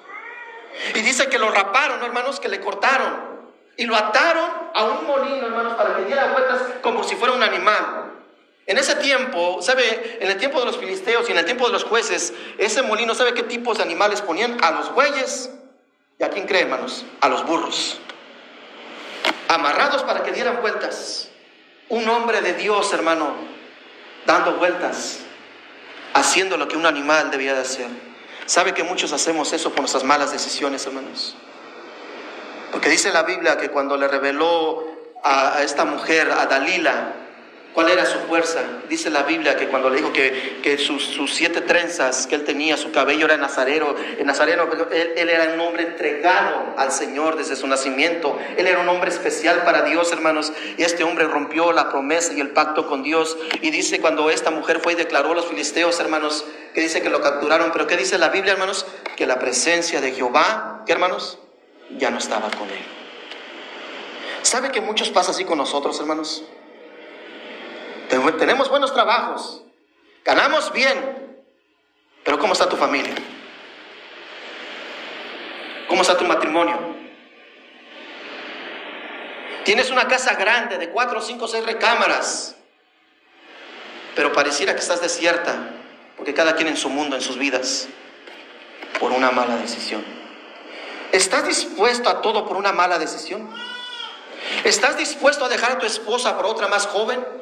Y 0.95 1.01
dice 1.01 1.27
que 1.27 1.37
lo 1.37 1.51
raparon, 1.51 2.03
hermanos, 2.03 2.39
que 2.39 2.49
le 2.49 2.59
cortaron. 2.59 3.51
Y 3.77 3.85
lo 3.85 3.95
ataron 3.95 4.49
a 4.73 4.83
un 4.85 5.05
molino, 5.05 5.45
hermanos, 5.45 5.75
para 5.75 5.97
que 5.97 6.05
diera 6.05 6.31
vueltas 6.31 6.63
como 6.81 7.03
si 7.03 7.15
fuera 7.15 7.35
un 7.35 7.43
animal. 7.43 8.11
En 8.65 8.79
ese 8.79 8.95
tiempo, 8.95 9.61
¿sabe? 9.61 10.17
En 10.19 10.31
el 10.31 10.37
tiempo 10.37 10.61
de 10.61 10.65
los 10.65 10.77
filisteos 10.77 11.29
y 11.29 11.31
en 11.33 11.37
el 11.37 11.45
tiempo 11.45 11.67
de 11.67 11.73
los 11.73 11.83
jueces, 11.83 12.33
ese 12.57 12.81
molino, 12.81 13.13
¿sabe 13.13 13.35
qué 13.35 13.43
tipos 13.43 13.77
de 13.77 13.83
animales 13.83 14.23
ponían? 14.23 14.57
A 14.63 14.71
los 14.71 14.95
bueyes 14.95 15.51
¿Y 16.21 16.23
a 16.23 16.29
quién 16.29 16.45
cree, 16.45 16.61
hermanos? 16.61 17.03
A 17.19 17.29
los 17.29 17.43
burros. 17.47 17.99
Amarrados 19.47 20.03
para 20.03 20.21
que 20.21 20.31
dieran 20.31 20.61
vueltas. 20.61 21.29
Un 21.89 22.07
hombre 22.07 22.41
de 22.41 22.53
Dios, 22.53 22.93
hermano, 22.93 23.33
dando 24.27 24.53
vueltas, 24.57 25.21
haciendo 26.13 26.57
lo 26.57 26.67
que 26.67 26.77
un 26.77 26.85
animal 26.85 27.31
debía 27.31 27.55
de 27.55 27.61
hacer. 27.61 27.87
¿Sabe 28.45 28.75
que 28.75 28.83
muchos 28.83 29.13
hacemos 29.13 29.51
eso 29.51 29.71
por 29.71 29.79
nuestras 29.79 30.03
malas 30.03 30.31
decisiones, 30.31 30.85
hermanos? 30.85 31.35
Porque 32.71 32.89
dice 32.89 33.11
la 33.11 33.23
Biblia 33.23 33.57
que 33.57 33.69
cuando 33.69 33.97
le 33.97 34.07
reveló 34.07 34.85
a, 35.23 35.55
a 35.55 35.63
esta 35.63 35.85
mujer, 35.85 36.31
a 36.31 36.45
Dalila, 36.45 37.15
¿Cuál 37.73 37.89
era 37.89 38.05
su 38.05 38.19
fuerza? 38.27 38.59
Dice 38.89 39.09
la 39.09 39.23
Biblia 39.23 39.55
que 39.55 39.69
cuando 39.69 39.89
le 39.89 39.97
dijo 39.97 40.11
que, 40.11 40.77
sus, 40.77 41.09
siete 41.33 41.61
trenzas 41.61 42.27
que 42.27 42.35
él 42.35 42.43
tenía, 42.43 42.75
su 42.75 42.91
cabello 42.91 43.25
era 43.25 43.37
nazareno, 43.37 43.95
nazareno 44.25 44.67
él, 44.91 45.13
él, 45.15 45.29
era 45.29 45.53
un 45.53 45.59
hombre 45.61 45.83
entregado 45.83 46.73
al 46.75 46.91
Señor 46.91 47.37
desde 47.37 47.55
su 47.55 47.67
nacimiento. 47.67 48.37
Él 48.57 48.67
era 48.67 48.79
un 48.79 48.89
hombre 48.89 49.09
especial 49.09 49.63
para 49.63 49.83
Dios, 49.83 50.11
hermanos. 50.11 50.51
Y 50.77 50.83
este 50.83 51.05
hombre 51.05 51.25
rompió 51.25 51.71
la 51.71 51.89
promesa 51.89 52.33
y 52.33 52.41
el 52.41 52.49
pacto 52.49 52.87
con 52.87 53.03
Dios. 53.03 53.37
Y 53.61 53.71
dice 53.71 54.01
cuando 54.01 54.29
esta 54.29 54.51
mujer 54.51 54.81
fue 54.81 54.93
y 54.93 54.95
declaró 54.97 55.31
a 55.31 55.35
los 55.35 55.45
filisteos, 55.45 55.97
hermanos, 56.01 56.43
que 56.73 56.81
dice 56.81 57.01
que 57.01 57.09
lo 57.09 57.21
capturaron. 57.21 57.71
Pero 57.71 57.87
¿qué 57.87 57.95
dice 57.95 58.17
la 58.17 58.29
Biblia, 58.29 58.51
hermanos? 58.51 58.85
Que 59.15 59.25
la 59.25 59.39
presencia 59.39 60.01
de 60.01 60.11
Jehová, 60.11 60.83
¿qué 60.85 60.91
hermanos? 60.91 61.39
Ya 61.97 62.09
no 62.09 62.17
estaba 62.17 62.51
con 62.51 62.69
él. 62.69 62.85
¿Sabe 64.41 64.71
que 64.71 64.81
muchos 64.81 65.09
pasa 65.09 65.31
así 65.31 65.45
con 65.45 65.57
nosotros, 65.57 65.97
hermanos? 66.01 66.43
Tenemos 68.11 68.67
buenos 68.67 68.93
trabajos, 68.93 69.61
ganamos 70.25 70.73
bien, 70.73 71.45
pero 72.25 72.37
¿cómo 72.37 72.51
está 72.51 72.67
tu 72.67 72.75
familia? 72.75 73.15
¿Cómo 75.87 76.01
está 76.01 76.17
tu 76.17 76.25
matrimonio? 76.25 76.77
Tienes 79.63 79.91
una 79.91 80.09
casa 80.09 80.35
grande 80.35 80.77
de 80.77 80.89
cuatro, 80.89 81.21
cinco, 81.21 81.47
seis 81.47 81.65
recámaras, 81.65 82.57
pero 84.13 84.33
pareciera 84.33 84.73
que 84.73 84.81
estás 84.81 84.99
desierta, 84.99 85.55
porque 86.17 86.33
cada 86.33 86.55
quien 86.55 86.67
en 86.67 86.77
su 86.77 86.89
mundo, 86.89 87.15
en 87.15 87.21
sus 87.21 87.37
vidas, 87.37 87.87
por 88.99 89.13
una 89.13 89.31
mala 89.31 89.55
decisión. 89.55 90.03
¿Estás 91.13 91.47
dispuesto 91.47 92.09
a 92.09 92.21
todo 92.21 92.45
por 92.45 92.57
una 92.57 92.73
mala 92.73 92.99
decisión? 92.99 93.49
¿Estás 94.65 94.97
dispuesto 94.97 95.45
a 95.45 95.49
dejar 95.49 95.71
a 95.71 95.79
tu 95.79 95.85
esposa 95.85 96.35
por 96.35 96.45
otra 96.45 96.67
más 96.67 96.87
joven? 96.87 97.40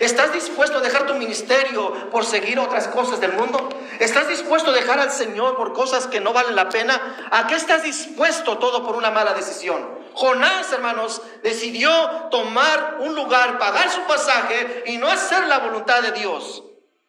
¿Estás 0.00 0.32
dispuesto 0.32 0.78
a 0.78 0.80
dejar 0.80 1.06
tu 1.06 1.14
ministerio 1.14 2.10
por 2.10 2.24
seguir 2.24 2.58
otras 2.58 2.88
cosas 2.88 3.20
del 3.20 3.32
mundo? 3.32 3.68
¿Estás 3.98 4.28
dispuesto 4.28 4.70
a 4.70 4.74
dejar 4.74 5.00
al 5.00 5.10
Señor 5.10 5.56
por 5.56 5.72
cosas 5.72 6.06
que 6.06 6.20
no 6.20 6.32
valen 6.32 6.54
la 6.54 6.68
pena? 6.68 7.28
¿A 7.30 7.46
qué 7.46 7.56
estás 7.56 7.82
dispuesto 7.82 8.58
todo 8.58 8.86
por 8.86 8.94
una 8.94 9.10
mala 9.10 9.34
decisión? 9.34 9.98
Jonás, 10.14 10.72
hermanos, 10.72 11.20
decidió 11.42 11.90
tomar 12.30 12.98
un 13.00 13.14
lugar, 13.14 13.58
pagar 13.58 13.90
su 13.90 14.00
pasaje 14.02 14.84
y 14.86 14.98
no 14.98 15.08
hacer 15.08 15.46
la 15.46 15.58
voluntad 15.58 16.00
de 16.02 16.12
Dios. 16.12 16.62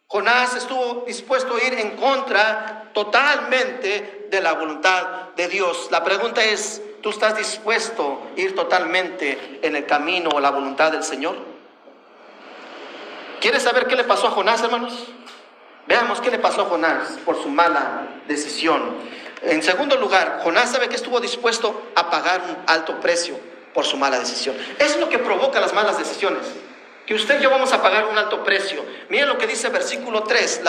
Jonás 0.07 0.55
estuvo 0.55 1.05
dispuesto 1.05 1.55
a 1.55 1.63
ir 1.63 1.73
en 1.75 1.95
contra 1.95 2.89
totalmente 2.93 4.27
de 4.31 4.41
la 4.41 4.53
voluntad 4.53 5.29
de 5.35 5.47
Dios. 5.47 5.89
La 5.91 6.03
pregunta 6.03 6.43
es, 6.43 6.81
¿tú 7.01 7.11
estás 7.11 7.37
dispuesto 7.37 8.23
a 8.35 8.39
ir 8.39 8.55
totalmente 8.55 9.59
en 9.61 9.75
el 9.75 9.85
camino 9.85 10.31
o 10.33 10.39
la 10.39 10.49
voluntad 10.49 10.91
del 10.91 11.03
Señor? 11.03 11.48
¿Quieres 13.39 13.63
saber 13.63 13.87
qué 13.87 13.95
le 13.95 14.03
pasó 14.03 14.27
a 14.27 14.31
Jonás, 14.31 14.61
hermanos? 14.61 14.93
Veamos 15.87 16.19
qué 16.21 16.29
le 16.29 16.39
pasó 16.39 16.61
a 16.61 16.65
Jonás 16.65 17.17
por 17.25 17.41
su 17.41 17.49
mala 17.49 18.07
decisión. 18.27 18.97
En 19.41 19.63
segundo 19.63 19.95
lugar, 19.95 20.41
Jonás 20.43 20.71
sabe 20.71 20.89
que 20.89 20.95
estuvo 20.95 21.19
dispuesto 21.19 21.89
a 21.95 22.09
pagar 22.09 22.41
un 22.41 22.57
alto 22.67 22.99
precio 22.99 23.39
por 23.73 23.85
su 23.85 23.97
mala 23.97 24.19
decisión. 24.19 24.55
Es 24.77 24.99
lo 24.99 25.09
que 25.09 25.19
provoca 25.19 25.59
las 25.59 25.73
malas 25.73 25.97
decisiones. 25.97 26.43
Que 27.05 27.15
usted 27.15 27.39
y 27.39 27.43
yo 27.43 27.49
vamos 27.49 27.73
a 27.73 27.81
pagar 27.81 28.05
un 28.05 28.17
alto 28.17 28.43
precio. 28.43 28.85
Miren 29.09 29.29
lo 29.29 29.37
que 29.37 29.47
dice 29.47 29.69
versículo 29.69 30.23
3, 30.23 30.61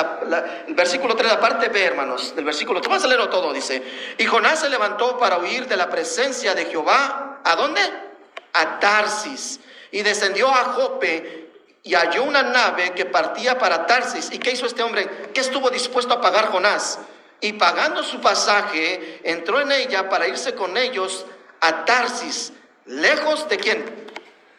el 0.69 0.75
versículo 0.75 1.15
3, 1.15 1.33
la 1.33 1.41
parte 1.41 1.69
B, 1.69 1.85
hermanos, 1.85 2.35
del 2.35 2.47
versículo 2.47 2.81
3. 2.81 2.89
Vamos 2.89 3.05
a 3.05 3.09
leerlo 3.09 3.29
todo, 3.29 3.53
dice. 3.53 3.83
Y 4.17 4.25
Jonás 4.25 4.61
se 4.61 4.71
levantó 4.71 5.19
para 5.19 5.39
huir 5.39 5.67
de 5.67 5.77
la 5.77 5.91
presencia 5.91 6.55
de 6.55 6.65
Jehová. 6.65 7.41
¿A 7.45 7.57
dónde? 7.57 7.83
A 8.55 8.79
Tarsis. 8.79 9.61
Y 9.91 10.03
descendió 10.03 10.49
a 10.49 10.65
Jope 10.77 11.40
y 11.83 11.95
halló 11.95 12.25
una 12.25 12.43
nave 12.43 12.93
que 12.93 13.07
partía 13.07 13.59
para 13.59 13.87
Tarsis. 13.87 14.31
¿Y 14.33 14.39
qué 14.39 14.53
hizo 14.53 14.67
este 14.67 14.83
hombre? 14.83 15.31
¿Qué 15.33 15.41
estuvo 15.41 15.71
dispuesto 15.71 16.15
a 16.15 16.21
pagar 16.21 16.49
Jonás? 16.49 16.99
Y 17.41 17.55
pagando 17.55 18.03
su 18.03 18.21
pasaje, 18.21 19.21
entró 19.25 19.61
en 19.61 19.73
ella 19.73 20.09
para 20.09 20.29
irse 20.29 20.55
con 20.55 20.77
ellos 20.77 21.25
a 21.61 21.85
Tarsis, 21.85 22.53
lejos 22.85 23.49
de 23.49 23.57
quién? 23.57 24.07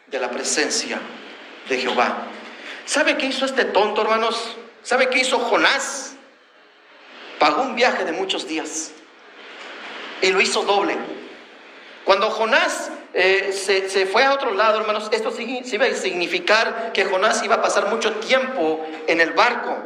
De 0.07 0.19
la 0.19 0.31
presencia 0.31 0.99
de 1.69 1.77
Jehová. 1.77 2.27
¿Sabe 2.85 3.17
qué 3.17 3.27
hizo 3.27 3.45
este 3.45 3.65
tonto, 3.65 4.01
hermanos? 4.01 4.57
¿Sabe 4.81 5.09
qué 5.09 5.19
hizo 5.19 5.37
Jonás? 5.39 6.15
Pagó 7.39 7.61
un 7.61 7.75
viaje 7.75 8.03
de 8.03 8.11
muchos 8.11 8.47
días 8.47 8.91
y 10.21 10.31
lo 10.31 10.41
hizo 10.41 10.63
doble. 10.63 10.97
Cuando 12.03 12.31
Jonás 12.31 12.91
eh, 13.13 13.51
se, 13.51 14.05
fue 14.05 14.23
a 14.23 14.33
otro 14.33 14.53
lado, 14.53 14.79
hermanos, 14.79 15.09
esto 15.11 15.31
sí, 15.31 15.61
iba 15.65 15.85
a 15.85 15.93
significar 15.93 16.91
que 16.93 17.05
Jonás 17.05 17.43
iba 17.43 17.55
a 17.55 17.61
pasar 17.61 17.87
mucho 17.87 18.13
tiempo 18.15 18.85
en 19.07 19.19
el 19.19 19.31
barco. 19.31 19.77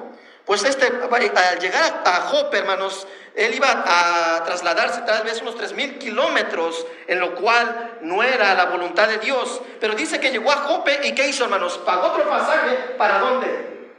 Pues 0.46 0.64
este, 0.64 0.86
al 0.86 1.60
llegar 1.60 2.04
a 2.06 2.22
Jope, 2.22 2.60
hermanos, 2.60 3.08
él 3.34 3.56
iba 3.56 3.84
a 3.86 4.44
trasladarse 4.44 5.02
tal 5.02 5.24
vez 5.24 5.42
unos 5.42 5.56
tres 5.56 5.74
mil 5.74 5.98
kilómetros, 5.98 6.86
en 7.08 7.20
lo 7.20 7.34
cual 7.34 7.98
no 8.02 8.22
era 8.22 8.54
la 8.54 8.66
voluntad 8.66 9.08
de 9.08 9.18
Dios. 9.18 9.60
Pero 9.80 9.96
dice 9.96 10.20
que 10.20 10.30
llegó 10.30 10.52
a 10.52 10.58
Jope 10.58 11.00
y 11.04 11.14
¿qué 11.14 11.28
hizo, 11.28 11.46
hermanos? 11.46 11.80
Pagó 11.80 12.08
otro 12.08 12.30
pasaje, 12.30 12.76
¿para 12.96 13.18
dónde? 13.20 13.90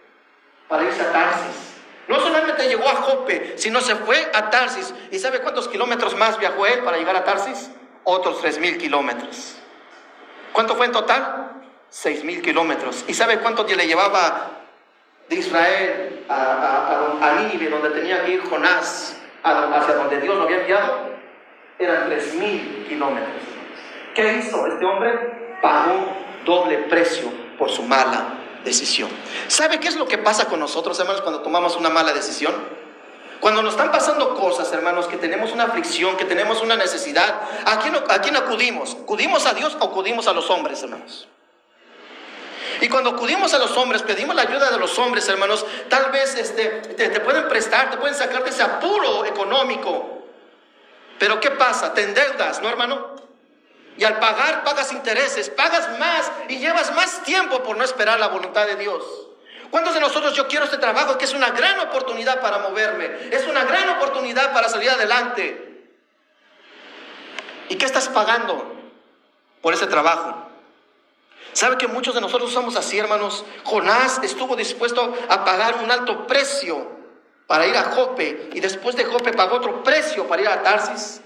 Para 0.68 0.84
irse 0.84 1.02
a 1.02 1.12
Tarsis. 1.12 1.66
No 2.06 2.20
solamente 2.20 2.68
llegó 2.68 2.88
a 2.88 2.94
Jope, 2.94 3.54
sino 3.58 3.80
se 3.80 3.96
fue 3.96 4.30
a 4.32 4.48
Tarsis. 4.48 4.94
¿Y 5.10 5.18
sabe 5.18 5.40
cuántos 5.40 5.66
kilómetros 5.66 6.14
más 6.14 6.38
viajó 6.38 6.64
él 6.64 6.84
para 6.84 6.96
llegar 6.96 7.16
a 7.16 7.24
Tarsis? 7.24 7.70
Otros 8.06 8.40
tres 8.40 8.58
mil 8.58 8.78
kilómetros. 8.78 9.56
¿Cuánto 10.52 10.76
fue 10.76 10.86
en 10.86 10.92
total? 10.92 11.50
Seis 11.90 12.24
mil 12.24 12.40
kilómetros. 12.40 13.04
¿Y 13.08 13.14
sabe 13.14 13.40
cuánto 13.40 13.64
le 13.64 13.86
llevaba 13.86 14.52
de 15.28 15.36
Israel 15.36 16.24
a, 16.28 17.18
a, 17.20 17.40
Nínive, 17.40 17.68
donde 17.68 17.90
tenía 17.90 18.24
que 18.24 18.32
ir 18.32 18.42
Jonás, 18.44 19.16
hacia 19.42 19.94
donde 19.96 20.20
Dios 20.20 20.36
lo 20.36 20.44
había 20.44 20.60
enviado? 20.60 21.10
Eran 21.78 22.08
tres 22.08 22.32
mil 22.34 22.86
kilómetros. 22.88 23.42
¿Qué 24.14 24.38
hizo 24.38 24.66
este 24.66 24.84
hombre? 24.84 25.58
Pagó 25.60 26.12
doble 26.44 26.78
precio 26.88 27.30
por 27.58 27.70
su 27.70 27.82
mala 27.82 28.38
decisión. 28.64 29.10
¿Sabe 29.48 29.80
qué 29.80 29.88
es 29.88 29.96
lo 29.96 30.06
que 30.06 30.18
pasa 30.18 30.46
con 30.46 30.60
nosotros, 30.60 30.98
hermanos, 31.00 31.22
cuando 31.22 31.40
tomamos 31.42 31.76
una 31.76 31.90
mala 31.90 32.12
decisión? 32.12 32.54
Cuando 33.40 33.62
nos 33.62 33.74
están 33.74 33.92
pasando 33.92 34.34
cosas, 34.34 34.72
hermanos, 34.72 35.06
que 35.06 35.16
tenemos 35.16 35.52
una 35.52 35.64
aflicción, 35.64 36.16
que 36.16 36.24
tenemos 36.24 36.62
una 36.62 36.76
necesidad, 36.76 37.40
¿a 37.64 37.78
quién, 37.78 37.94
a 37.96 38.18
quién 38.20 38.36
acudimos? 38.36 38.96
¿Acudimos 39.02 39.46
a 39.46 39.54
Dios 39.54 39.76
o 39.78 39.84
acudimos 39.84 40.26
a 40.26 40.32
los 40.32 40.48
hombres, 40.50 40.82
hermanos? 40.82 41.28
Y 42.80 42.88
cuando 42.88 43.10
acudimos 43.10 43.54
a 43.54 43.58
los 43.58 43.76
hombres, 43.76 44.02
pedimos 44.02 44.34
la 44.34 44.42
ayuda 44.42 44.70
de 44.70 44.78
los 44.78 44.98
hombres, 44.98 45.28
hermanos, 45.28 45.64
tal 45.88 46.10
vez 46.10 46.34
este, 46.36 46.64
te, 46.96 47.08
te, 47.08 47.20
pueden 47.20 47.48
prestar, 47.48 47.90
te 47.90 47.96
pueden 47.96 48.14
sacar 48.14 48.44
de 48.44 48.50
ese 48.50 48.62
apuro 48.62 49.24
económico. 49.24 50.24
Pero 51.18 51.40
¿qué 51.40 51.50
pasa? 51.52 51.94
Te 51.94 52.02
endeudas, 52.02 52.60
¿no, 52.60 52.68
hermano? 52.68 53.16
Y 53.96 54.04
al 54.04 54.18
pagar, 54.18 54.62
pagas 54.64 54.92
intereses, 54.92 55.48
pagas 55.48 55.98
más 55.98 56.30
y 56.48 56.58
llevas 56.58 56.94
más 56.94 57.22
tiempo 57.22 57.62
por 57.62 57.76
no 57.76 57.84
esperar 57.84 58.20
la 58.20 58.28
voluntad 58.28 58.66
de 58.66 58.76
Dios. 58.76 59.02
¿Cuántos 59.76 59.92
de 59.92 60.00
nosotros 60.00 60.32
yo 60.32 60.48
quiero 60.48 60.64
este 60.64 60.78
trabajo 60.78 61.18
que 61.18 61.26
es 61.26 61.34
una 61.34 61.50
gran 61.50 61.78
oportunidad 61.80 62.40
para 62.40 62.60
moverme? 62.60 63.28
Es 63.30 63.46
una 63.46 63.62
gran 63.64 63.90
oportunidad 63.90 64.54
para 64.54 64.70
salir 64.70 64.88
adelante. 64.88 65.84
¿Y 67.68 67.76
qué 67.76 67.84
estás 67.84 68.08
pagando 68.08 68.74
por 69.60 69.74
ese 69.74 69.86
trabajo? 69.86 70.48
¿Sabe 71.52 71.76
que 71.76 71.88
muchos 71.88 72.14
de 72.14 72.22
nosotros 72.22 72.54
somos 72.54 72.74
así, 72.74 72.98
hermanos? 72.98 73.44
Jonás 73.64 74.18
estuvo 74.22 74.56
dispuesto 74.56 75.14
a 75.28 75.44
pagar 75.44 75.74
un 75.84 75.90
alto 75.90 76.26
precio 76.26 76.90
para 77.46 77.66
ir 77.66 77.76
a 77.76 77.82
Jope 77.82 78.48
y 78.54 78.60
después 78.60 78.96
de 78.96 79.04
Jope 79.04 79.34
pagó 79.34 79.56
otro 79.56 79.82
precio 79.82 80.26
para 80.26 80.40
ir 80.40 80.48
a 80.48 80.62
Tarsis 80.62 81.20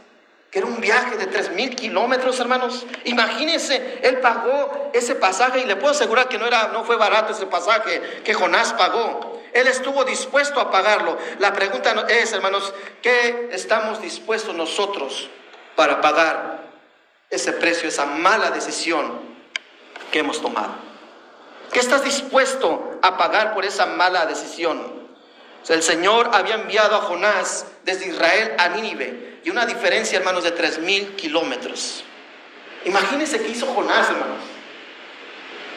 que 0.50 0.58
era 0.58 0.66
un 0.66 0.80
viaje 0.80 1.16
de 1.16 1.26
tres 1.26 1.50
mil 1.52 1.76
kilómetros, 1.76 2.40
hermanos. 2.40 2.84
Imagínense, 3.04 4.00
él 4.02 4.18
pagó 4.18 4.90
ese 4.92 5.14
pasaje 5.14 5.60
y 5.60 5.64
le 5.64 5.76
puedo 5.76 5.92
asegurar 5.92 6.28
que 6.28 6.38
no, 6.38 6.46
era, 6.46 6.68
no 6.68 6.84
fue 6.84 6.96
barato 6.96 7.32
ese 7.32 7.46
pasaje 7.46 8.22
que 8.24 8.34
Jonás 8.34 8.72
pagó. 8.72 9.40
Él 9.52 9.68
estuvo 9.68 10.04
dispuesto 10.04 10.60
a 10.60 10.70
pagarlo. 10.70 11.16
La 11.38 11.52
pregunta 11.52 12.04
es, 12.08 12.32
hermanos, 12.32 12.72
¿qué 13.00 13.50
estamos 13.52 14.02
dispuestos 14.02 14.54
nosotros 14.54 15.30
para 15.76 16.00
pagar 16.00 16.68
ese 17.30 17.52
precio, 17.52 17.88
esa 17.88 18.06
mala 18.06 18.50
decisión 18.50 19.20
que 20.10 20.18
hemos 20.18 20.42
tomado? 20.42 20.74
¿Qué 21.72 21.78
estás 21.78 22.02
dispuesto 22.02 22.98
a 23.02 23.16
pagar 23.16 23.54
por 23.54 23.64
esa 23.64 23.86
mala 23.86 24.26
decisión? 24.26 24.98
el 25.68 25.82
Señor 25.82 26.30
había 26.32 26.54
enviado 26.54 26.96
a 26.96 27.02
Jonás 27.02 27.66
desde 27.84 28.08
Israel 28.08 28.54
a 28.58 28.70
Nínive 28.70 29.29
y 29.44 29.50
una 29.50 29.66
diferencia, 29.66 30.18
hermanos, 30.18 30.44
de 30.44 30.53
tres 30.53 30.79
mil 30.79 31.14
kilómetros. 31.16 32.05
Imagínense 32.85 33.40
qué 33.40 33.48
hizo 33.48 33.66
Jonás, 33.66 34.09
hermanos. 34.09 34.38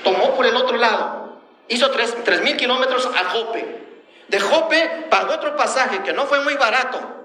Tomó 0.03 0.35
por 0.35 0.45
el 0.45 0.55
otro 0.55 0.77
lado, 0.77 1.39
hizo 1.67 1.89
tres 1.91 2.41
mil 2.41 2.57
kilómetros 2.57 3.05
a 3.05 3.29
Jope. 3.29 3.83
De 4.27 4.39
Jope 4.39 5.07
pagó 5.09 5.33
otro 5.33 5.55
pasaje 5.55 6.01
que 6.03 6.13
no 6.13 6.25
fue 6.25 6.43
muy 6.43 6.55
barato, 6.55 7.23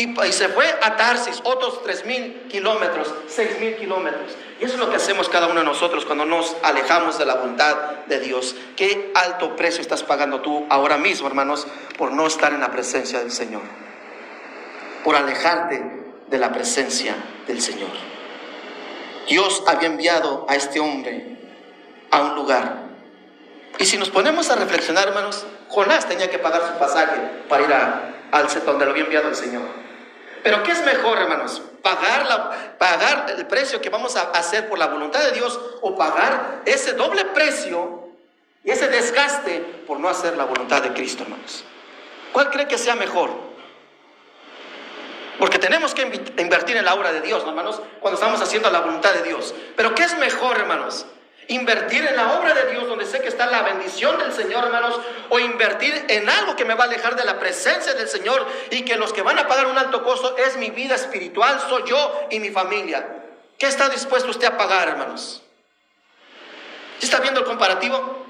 y, 0.00 0.32
se 0.32 0.48
fue 0.48 0.66
a 0.80 0.96
Tarsis, 0.96 1.40
otros 1.44 1.82
tres 1.82 2.06
mil 2.06 2.46
kilómetros, 2.48 3.12
seis 3.28 3.60
mil 3.60 3.76
kilómetros. 3.76 4.32
Y 4.58 4.64
eso 4.64 4.74
es 4.74 4.80
lo 4.80 4.88
que 4.88 4.96
hacemos 4.96 5.28
cada 5.28 5.46
uno 5.46 5.60
de 5.60 5.66
nosotros 5.66 6.06
cuando 6.06 6.24
nos 6.24 6.56
alejamos 6.62 7.18
de 7.18 7.26
la 7.26 7.34
voluntad 7.34 7.76
de 8.06 8.18
Dios. 8.18 8.56
Qué 8.76 9.12
alto 9.14 9.56
precio 9.56 9.82
estás 9.82 10.02
pagando 10.02 10.40
tú 10.40 10.64
ahora 10.70 10.96
mismo, 10.96 11.28
hermanos, 11.28 11.66
por 11.98 12.12
no 12.12 12.26
estar 12.26 12.54
en 12.54 12.60
la 12.60 12.70
presencia 12.70 13.18
del 13.18 13.30
Señor. 13.30 13.62
Por 15.04 15.16
alejarte 15.16 15.82
de 16.28 16.38
la 16.38 16.52
presencia 16.52 17.14
del 17.46 17.60
Señor. 17.60 17.90
Dios 19.28 19.62
había 19.66 19.88
enviado 19.88 20.46
a 20.48 20.56
este 20.56 20.80
hombre 20.80 21.38
a 22.10 22.20
un 22.20 22.34
lugar. 22.34 22.90
Y 23.78 23.86
si 23.86 23.96
nos 23.96 24.10
ponemos 24.10 24.50
a 24.50 24.56
reflexionar, 24.56 25.08
hermanos, 25.08 25.46
Jonás 25.68 26.08
tenía 26.08 26.28
que 26.30 26.38
pagar 26.38 26.62
su 26.66 26.78
pasaje 26.78 27.20
para 27.48 27.62
ir 27.64 27.72
a, 27.72 28.14
al 28.32 28.48
donde 28.64 28.84
lo 28.84 28.90
había 28.90 29.04
enviado 29.04 29.28
el 29.28 29.36
Señor. 29.36 29.62
Pero 30.42 30.62
¿qué 30.62 30.72
es 30.72 30.84
mejor, 30.84 31.18
hermanos? 31.18 31.62
Pagar, 31.82 32.76
pagar 32.78 33.34
el 33.36 33.46
precio 33.46 33.80
que 33.80 33.90
vamos 33.90 34.16
a 34.16 34.30
hacer 34.32 34.68
por 34.68 34.78
la 34.78 34.86
voluntad 34.86 35.22
de 35.22 35.32
Dios 35.32 35.58
o 35.82 35.96
pagar 35.96 36.62
ese 36.64 36.94
doble 36.94 37.24
precio 37.26 38.08
y 38.64 38.70
ese 38.70 38.88
desgaste 38.88 39.84
por 39.86 40.00
no 40.00 40.08
hacer 40.08 40.36
la 40.36 40.44
voluntad 40.44 40.82
de 40.82 40.92
Cristo, 40.92 41.22
hermanos. 41.22 41.64
¿Cuál 42.32 42.50
cree 42.50 42.68
que 42.68 42.78
sea 42.78 42.94
mejor? 42.94 43.30
Porque 45.40 45.58
tenemos 45.58 45.94
que 45.94 46.02
invertir 46.02 46.76
en 46.76 46.84
la 46.84 46.94
obra 46.94 47.12
de 47.12 47.22
Dios, 47.22 47.42
hermanos, 47.44 47.80
cuando 47.98 48.20
estamos 48.20 48.40
haciendo 48.40 48.70
la 48.70 48.80
voluntad 48.80 49.12
de 49.14 49.22
Dios. 49.22 49.54
Pero 49.74 49.94
¿qué 49.94 50.04
es 50.04 50.16
mejor, 50.18 50.58
hermanos? 50.58 51.06
invertir 51.48 52.06
en 52.06 52.14
la 52.14 52.38
obra 52.38 52.54
de 52.54 52.70
Dios 52.70 52.86
donde 52.86 53.04
sé 53.04 53.20
que 53.20 53.26
está 53.26 53.46
la 53.46 53.62
bendición 53.62 54.16
del 54.18 54.32
Señor, 54.32 54.66
hermanos, 54.66 55.00
o 55.30 55.40
invertir 55.40 56.06
en 56.08 56.28
algo 56.28 56.54
que 56.54 56.64
me 56.64 56.74
va 56.74 56.84
a 56.84 56.86
alejar 56.86 57.16
de 57.16 57.24
la 57.24 57.40
presencia 57.40 57.92
del 57.94 58.06
Señor 58.06 58.46
y 58.70 58.82
que 58.82 58.96
los 58.96 59.12
que 59.12 59.22
van 59.22 59.36
a 59.36 59.48
pagar 59.48 59.66
un 59.66 59.76
alto 59.76 60.04
costo 60.04 60.36
es 60.36 60.56
mi 60.58 60.70
vida 60.70 60.94
espiritual, 60.94 61.60
soy 61.68 61.82
yo 61.86 62.28
y 62.30 62.38
mi 62.38 62.50
familia. 62.50 63.04
¿Qué 63.58 63.66
está 63.66 63.88
dispuesto 63.88 64.30
usted 64.30 64.46
a 64.46 64.56
pagar, 64.56 64.90
hermanos? 64.90 65.42
¿Está 67.00 67.18
viendo 67.18 67.40
el 67.40 67.46
comparativo? 67.46 68.26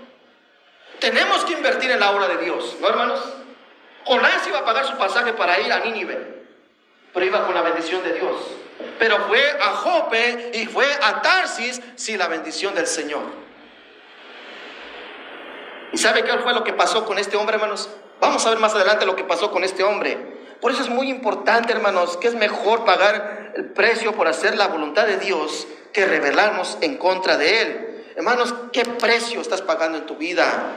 Tenemos 0.98 1.44
que 1.44 1.52
invertir 1.52 1.90
en 1.90 2.00
la 2.00 2.12
obra 2.12 2.26
de 2.26 2.38
Dios, 2.38 2.76
¿no, 2.80 2.88
hermanos? 2.88 3.20
Jonás 4.06 4.46
iba 4.46 4.60
a 4.60 4.64
pagar 4.64 4.86
su 4.86 4.96
pasaje 4.96 5.34
para 5.34 5.60
ir 5.60 5.70
a 5.70 5.80
Nínive, 5.80 6.39
pero 7.12 7.26
iba 7.26 7.44
con 7.44 7.54
la 7.54 7.62
bendición 7.62 8.02
de 8.02 8.14
Dios. 8.14 8.36
Pero 8.98 9.18
fue 9.26 9.42
a 9.60 9.72
Jope 9.76 10.50
y 10.54 10.66
fue 10.66 10.86
a 11.02 11.22
Tarsis 11.22 11.80
sin 11.96 12.18
la 12.18 12.28
bendición 12.28 12.74
del 12.74 12.86
Señor. 12.86 13.22
¿Y 15.92 15.98
sabe 15.98 16.22
qué 16.22 16.32
fue 16.38 16.54
lo 16.54 16.62
que 16.62 16.72
pasó 16.72 17.04
con 17.04 17.18
este 17.18 17.36
hombre, 17.36 17.56
hermanos? 17.56 17.88
Vamos 18.20 18.46
a 18.46 18.50
ver 18.50 18.58
más 18.58 18.74
adelante 18.74 19.06
lo 19.06 19.16
que 19.16 19.24
pasó 19.24 19.50
con 19.50 19.64
este 19.64 19.82
hombre. 19.82 20.16
Por 20.60 20.70
eso 20.72 20.82
es 20.82 20.90
muy 20.90 21.08
importante, 21.08 21.72
hermanos, 21.72 22.16
que 22.18 22.28
es 22.28 22.34
mejor 22.34 22.84
pagar 22.84 23.52
el 23.56 23.72
precio 23.72 24.12
por 24.12 24.28
hacer 24.28 24.56
la 24.56 24.68
voluntad 24.68 25.06
de 25.06 25.16
Dios 25.16 25.66
que 25.92 26.06
rebelarnos 26.06 26.78
en 26.82 26.98
contra 26.98 27.36
de 27.36 27.62
Él. 27.62 28.04
Hermanos, 28.16 28.54
¿qué 28.72 28.84
precio 28.84 29.40
estás 29.40 29.62
pagando 29.62 29.98
en 29.98 30.06
tu 30.06 30.16
vida? 30.16 30.74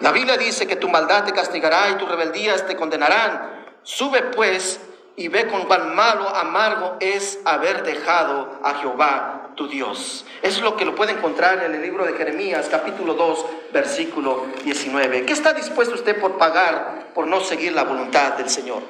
La 0.00 0.12
Biblia 0.12 0.36
dice 0.36 0.66
que 0.66 0.76
tu 0.76 0.88
maldad 0.88 1.24
te 1.24 1.32
castigará 1.32 1.90
y 1.90 1.94
tus 1.94 2.08
rebeldías 2.08 2.66
te 2.66 2.76
condenarán. 2.76 3.66
Sube 3.82 4.22
pues 4.22 4.80
y 5.16 5.28
ve 5.28 5.46
con 5.46 5.64
cuán 5.64 5.94
malo, 5.94 6.28
amargo 6.28 6.96
es 7.00 7.38
haber 7.44 7.82
dejado 7.82 8.58
a 8.62 8.74
Jehová 8.74 9.50
tu 9.56 9.68
Dios. 9.68 10.24
Es 10.42 10.60
lo 10.60 10.76
que 10.76 10.84
lo 10.84 10.94
puede 10.94 11.12
encontrar 11.12 11.62
en 11.64 11.74
el 11.74 11.82
libro 11.82 12.06
de 12.06 12.14
Jeremías, 12.14 12.68
capítulo 12.70 13.14
2, 13.14 13.46
versículo 13.72 14.46
19. 14.64 15.26
¿Qué 15.26 15.32
está 15.32 15.52
dispuesto 15.52 15.94
usted 15.94 16.18
por 16.20 16.38
pagar 16.38 17.08
por 17.14 17.26
no 17.26 17.40
seguir 17.40 17.72
la 17.72 17.84
voluntad 17.84 18.34
del 18.34 18.48
Señor? 18.48 18.82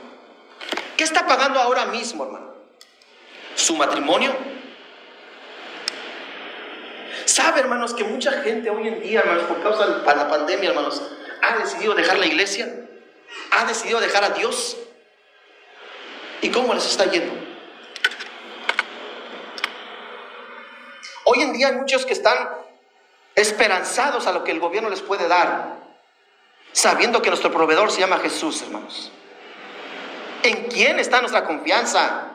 ¿Qué 0.96 1.04
está 1.04 1.26
pagando 1.26 1.59
ahora 1.59 1.87
mismo, 1.87 2.24
hermano? 2.24 2.50
¿Su 3.54 3.76
matrimonio? 3.76 4.33
¿Sabe, 7.24 7.61
hermanos, 7.61 7.94
que 7.94 8.04
mucha 8.04 8.33
gente 8.42 8.70
hoy 8.70 8.88
en 8.88 9.00
día, 9.00 9.20
hermanos, 9.20 9.44
por 9.44 9.62
causa 9.62 9.87
de 9.87 10.04
la 10.04 10.28
pandemia, 10.28 10.70
hermanos, 10.70 11.02
ha 11.42 11.59
decidido 11.59 11.94
dejar 11.94 12.18
la 12.18 12.26
iglesia? 12.26 12.68
¿Ha 13.52 13.64
decidido 13.64 14.00
dejar 14.00 14.24
a 14.24 14.30
Dios? 14.30 14.76
¿Y 16.42 16.50
cómo 16.50 16.74
les 16.74 16.87
está 16.87 17.05
yendo? 17.05 17.35
Hoy 21.24 21.42
en 21.42 21.53
día 21.53 21.68
hay 21.68 21.74
muchos 21.74 22.07
que 22.07 22.12
están 22.12 22.48
esperanzados 23.35 24.26
a 24.26 24.33
lo 24.33 24.42
que 24.42 24.50
el 24.50 24.61
gobierno 24.61 24.88
les 24.88 25.00
puede 25.00 25.29
dar, 25.29 25.76
sabiendo 26.72 27.22
que 27.22 27.29
nuestro 27.29 27.53
proveedor 27.53 27.90
se 27.90 28.00
llama 28.00 28.18
Jesús, 28.18 28.62
hermanos. 28.62 29.12
¿En 30.42 30.64
quién 30.68 30.98
está 30.98 31.20
nuestra 31.20 31.44
confianza? 31.44 32.33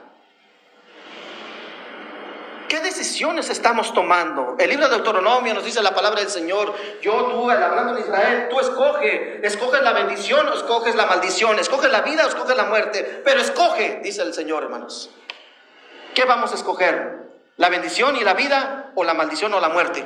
¿Qué 2.68 2.80
decisiones 2.80 3.50
estamos 3.50 3.94
tomando? 3.94 4.56
El 4.58 4.70
libro 4.70 4.88
de 4.88 4.96
Deuteronomio 4.96 5.54
nos 5.54 5.66
dice 5.66 5.82
la 5.84 5.94
palabra 5.94 6.22
del 6.22 6.30
Señor, 6.30 6.74
yo, 7.02 7.26
tú, 7.26 7.50
hablando 7.50 7.96
en 7.96 8.04
Israel, 8.04 8.48
tú 8.50 8.60
escoge, 8.60 9.46
escoges 9.46 9.82
la 9.82 9.94
bendición 9.94 10.48
o 10.48 10.54
escoges 10.54 10.96
la 10.96 11.06
maldición, 11.06 11.60
escoges 11.60 11.92
la 11.92 12.02
vida 12.02 12.26
o 12.26 12.30
escoges 12.30 12.58
la 12.58 12.64
muerte, 12.66 13.22
pero 13.24 13.40
escoge, 13.40 14.00
dice 14.04 14.24
el 14.24 14.34
Señor, 14.34 14.64
hermanos. 14.64 15.12
¿Qué 16.14 16.26
vamos 16.26 16.52
a 16.54 16.56
escoger? 16.56 17.26
¿La 17.58 17.70
bendición 17.70 18.16
y 18.16 18.24
la 18.24 18.34
vida 18.34 18.92
o 18.96 19.04
la 19.04 19.14
maldición 19.14 19.54
o 19.54 19.60
la 19.60 19.70
muerte? 19.70 20.04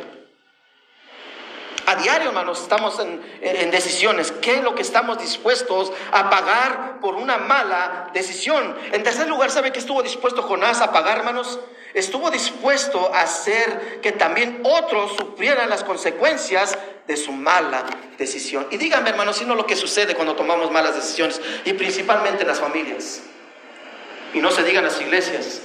A 1.85 1.95
diario, 1.95 2.29
hermanos, 2.29 2.61
estamos 2.61 2.99
en, 2.99 3.19
en, 3.41 3.71
decisiones. 3.71 4.31
¿Qué 4.31 4.55
es 4.55 4.63
lo 4.63 4.75
que 4.75 4.83
estamos 4.83 5.17
dispuestos 5.17 5.91
a 6.11 6.29
pagar 6.29 6.99
por 6.99 7.15
una 7.15 7.37
mala 7.37 8.11
decisión? 8.13 8.77
En 8.91 9.01
tercer 9.01 9.27
lugar, 9.27 9.49
¿sabe 9.49 9.71
qué 9.71 9.79
estuvo 9.79 10.03
dispuesto 10.03 10.43
Jonás 10.43 10.81
a 10.81 10.91
pagar, 10.91 11.17
hermanos? 11.17 11.59
Estuvo 11.93 12.29
dispuesto 12.29 13.13
a 13.13 13.21
hacer 13.21 13.99
que 14.01 14.11
también 14.11 14.61
otros 14.63 15.15
sufrieran 15.17 15.69
las 15.69 15.83
consecuencias 15.83 16.77
de 17.07 17.17
su 17.17 17.31
mala 17.31 17.85
decisión. 18.17 18.67
Y 18.69 18.77
díganme, 18.77 19.09
hermanos, 19.09 19.37
si 19.37 19.45
no 19.45 19.55
lo 19.55 19.65
que 19.65 19.75
sucede 19.75 20.15
cuando 20.15 20.35
tomamos 20.35 20.71
malas 20.71 20.95
decisiones, 20.95 21.41
y 21.65 21.73
principalmente 21.73 22.43
en 22.43 22.47
las 22.47 22.59
familias. 22.59 23.21
Y 24.33 24.39
no 24.39 24.51
se 24.51 24.63
digan 24.63 24.83
las 24.83 25.01
iglesias. 25.01 25.61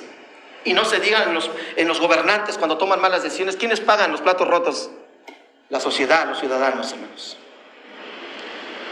Y 0.64 0.72
no 0.72 0.86
se 0.86 0.98
digan 0.98 1.34
los, 1.34 1.50
en 1.76 1.86
los 1.86 2.00
gobernantes 2.00 2.56
cuando 2.56 2.78
toman 2.78 3.00
malas 3.00 3.22
decisiones. 3.22 3.56
¿Quiénes 3.56 3.80
pagan 3.80 4.10
los 4.10 4.22
platos 4.22 4.48
rotos? 4.48 4.90
la 5.74 5.80
sociedad, 5.80 6.28
los 6.28 6.38
ciudadanos, 6.38 6.92
hermanos. 6.92 7.36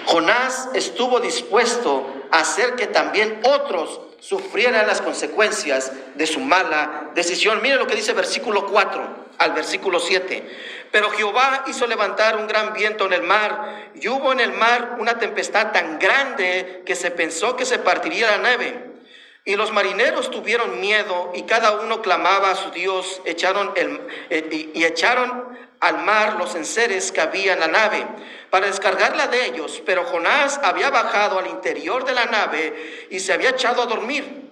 Jonás 0.07 0.69
estuvo 0.75 1.21
dispuesto 1.21 2.13
a 2.31 2.41
hacer 2.41 2.75
que 2.75 2.89
también 2.89 3.41
otros 3.45 4.01
sufrieran 4.23 4.87
las 4.87 5.03
consecuencias 5.03 5.91
de 6.15 6.27
su 6.29 6.39
mala 6.39 7.11
decisión. 7.13 7.61
Mire 7.61 7.75
lo 7.75 7.89
que 7.89 7.97
dice 7.97 8.13
versículo 8.13 8.67
4 8.67 9.03
al 9.39 9.53
versículo 9.53 9.99
7. 9.99 10.49
Pero 10.93 11.11
Jehová 11.11 11.65
hizo 11.67 11.89
levantar 11.89 12.37
un 12.37 12.47
gran 12.47 12.73
viento 12.73 13.07
en 13.07 13.15
el 13.15 13.23
mar 13.23 13.91
y 13.97 14.07
hubo 14.07 14.31
en 14.31 14.39
el 14.39 14.53
mar 14.53 14.97
una 15.01 15.19
tempestad 15.19 15.73
tan 15.73 15.99
grande 15.99 16.83
que 16.87 16.95
se 16.95 17.11
pensó 17.11 17.57
que 17.57 17.65
se 17.65 17.81
partiría 17.81 18.31
la 18.31 18.39
nave. 18.39 18.93
Y 19.45 19.57
los 19.57 19.73
marineros 19.73 20.31
tuvieron 20.31 20.79
miedo 20.81 21.33
y 21.35 21.43
cada 21.43 21.81
uno 21.81 22.01
clamaba 22.01 22.53
a 22.53 22.55
su 22.55 22.71
Dios, 22.71 23.21
echaron 23.25 23.73
el, 23.75 24.01
eh, 24.31 24.71
y 24.73 24.85
echaron 24.85 25.49
al 25.83 25.99
mar 26.05 26.37
los 26.39 26.55
enseres 26.55 27.11
que 27.11 27.21
había 27.21 27.55
en 27.55 27.61
la 27.61 27.67
nave 27.67 28.07
para 28.51 28.67
descargarla 28.67 29.27
de 29.27 29.47
ellos, 29.47 29.83
pero 29.85 30.05
Jonás 30.05 30.61
había 30.63 30.91
bajado 30.91 31.41
al 31.41 31.49
interior 31.49 32.05
de 32.05 32.13
la 32.13 32.27
nave 32.27 33.09
y 33.11 33.19
se 33.19 33.33
había 33.33 33.51
echado 33.51 33.83
a 33.83 33.87
dormir. 33.87 34.43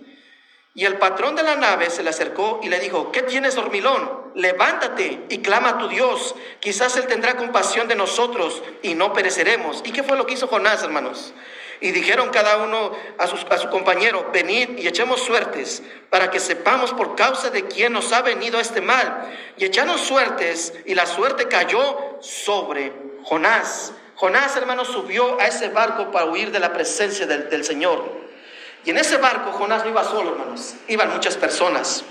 Y 0.74 0.84
el 0.84 0.98
patrón 0.98 1.36
de 1.36 1.44
la 1.44 1.54
nave 1.54 1.88
se 1.90 2.02
le 2.02 2.10
acercó 2.10 2.60
y 2.64 2.68
le 2.68 2.80
dijo, 2.80 3.12
¿qué 3.12 3.22
tienes, 3.22 3.54
dormilón? 3.54 4.32
Levántate 4.34 5.24
y 5.28 5.38
clama 5.38 5.70
a 5.70 5.78
tu 5.78 5.88
Dios. 5.88 6.34
Quizás 6.58 6.96
Él 6.96 7.06
tendrá 7.06 7.36
compasión 7.36 7.86
de 7.86 7.94
nosotros 7.94 8.62
y 8.82 8.94
no 8.94 9.12
pereceremos. 9.12 9.82
¿Y 9.84 9.92
qué 9.92 10.02
fue 10.02 10.16
lo 10.16 10.26
que 10.26 10.34
hizo 10.34 10.48
Jonás, 10.48 10.82
hermanos? 10.82 11.32
Y 11.80 11.92
dijeron 11.92 12.28
cada 12.30 12.58
uno 12.58 12.92
a, 13.18 13.24
a 13.24 13.58
su 13.58 13.70
compañero, 13.70 14.28
venid 14.32 14.78
y 14.78 14.86
echemos 14.86 15.22
suertes 15.22 15.82
para 16.10 16.30
que 16.30 16.38
sepamos 16.38 16.92
por 16.92 17.16
causa 17.16 17.50
de 17.50 17.66
quién 17.66 17.92
nos 17.92 18.12
ha 18.12 18.22
venido 18.22 18.60
este 18.60 18.80
mal. 18.80 19.32
Y 19.56 19.64
echaron 19.64 19.98
suertes 19.98 20.74
y 20.84 20.94
la 20.94 21.06
suerte 21.06 21.48
cayó 21.48 22.18
sobre 22.20 22.92
Jonás. 23.24 23.92
Jonás, 24.14 24.54
hermanos, 24.56 24.88
subió 24.88 25.40
a 25.40 25.46
ese 25.46 25.70
barco 25.70 26.10
para 26.10 26.26
huir 26.26 26.50
de 26.50 26.60
la 26.60 26.72
presencia 26.72 27.26
del, 27.26 27.48
del 27.48 27.64
Señor. 27.64 28.20
Y 28.84 28.90
en 28.90 28.98
ese 28.98 29.16
barco 29.16 29.52
Jonás 29.52 29.84
no 29.84 29.90
iba 29.90 30.04
solo, 30.04 30.32
hermanos, 30.32 30.74
iban 30.88 31.10
muchas 31.12 31.36
personas. 31.36 32.04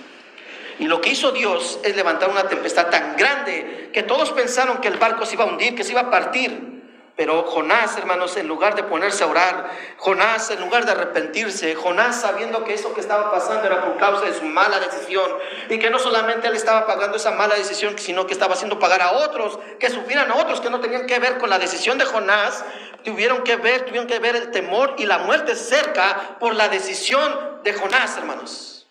Y 0.80 0.86
lo 0.86 1.02
que 1.02 1.10
hizo 1.10 1.32
Dios 1.32 1.80
es 1.84 1.96
levantar 1.96 2.30
una 2.30 2.48
tempestad 2.48 2.90
tan 2.90 3.18
grande 3.18 3.90
que 3.94 4.02
todos 4.04 4.32
pensaron 4.32 4.80
que 4.80 4.88
el 4.88 4.98
barco 4.98 5.26
se 5.26 5.36
iba 5.36 5.44
a 5.44 5.48
hundir, 5.48 5.76
que 5.76 5.84
se 5.84 5.92
iba 5.92 6.02
a 6.02 6.10
partir. 6.10 6.79
Pero 7.20 7.44
Jonás, 7.44 7.98
hermanos, 7.98 8.38
en 8.38 8.48
lugar 8.48 8.76
de 8.76 8.84
ponerse 8.84 9.26
a 9.26 9.28
orar, 9.28 9.70
Jonás, 9.98 10.52
en 10.52 10.62
lugar 10.62 10.86
de 10.86 10.94
arrepentirse, 10.94 11.76
Jonás 11.76 12.22
sabiendo 12.22 12.64
que 12.64 12.74
eso 12.74 12.94
que 12.94 13.02
estaba 13.02 13.30
pasando 13.30 13.68
era 13.68 13.84
por 13.84 13.98
causa 13.98 14.24
de 14.24 14.34
su 14.34 14.46
mala 14.46 14.80
decisión 14.80 15.30
y 15.68 15.80
que 15.80 15.90
no 15.90 16.00
solamente 16.00 16.48
él 16.48 16.56
estaba 16.56 16.88
pagando 16.88 17.18
esa 17.18 17.32
mala 17.32 17.56
decisión, 17.56 18.00
sino 18.00 18.26
que 18.26 18.32
estaba 18.32 18.54
haciendo 18.54 18.80
pagar 18.80 19.02
a 19.02 19.12
otros, 19.12 19.60
que 19.82 19.90
sufrieran 19.90 20.32
a 20.32 20.36
otros 20.36 20.62
que 20.62 20.70
no 20.70 20.80
tenían 20.80 21.08
que 21.08 21.20
ver 21.20 21.40
con 21.40 21.50
la 21.50 21.60
decisión 21.60 21.98
de 21.98 22.06
Jonás, 22.06 22.64
tuvieron 23.04 23.44
que 23.44 23.58
ver, 23.58 23.82
tuvieron 23.82 24.08
que 24.08 24.20
ver 24.20 24.38
el 24.38 24.52
temor 24.52 24.96
y 24.98 25.06
la 25.06 25.18
muerte 25.18 25.58
cerca 25.58 26.38
por 26.40 26.56
la 26.56 26.70
decisión 26.70 27.60
de 27.66 27.74
Jonás, 27.74 28.16
hermanos. 28.16 28.88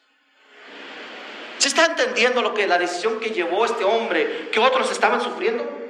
¿Se 1.56 1.68
está 1.68 1.86
entendiendo 1.86 2.42
lo 2.42 2.52
que 2.52 2.66
la 2.66 2.76
decisión 2.76 3.20
que 3.20 3.30
llevó 3.30 3.64
este 3.64 3.84
hombre, 3.84 4.50
que 4.52 4.60
otros 4.60 4.92
estaban 4.92 5.22
sufriendo? 5.22 5.88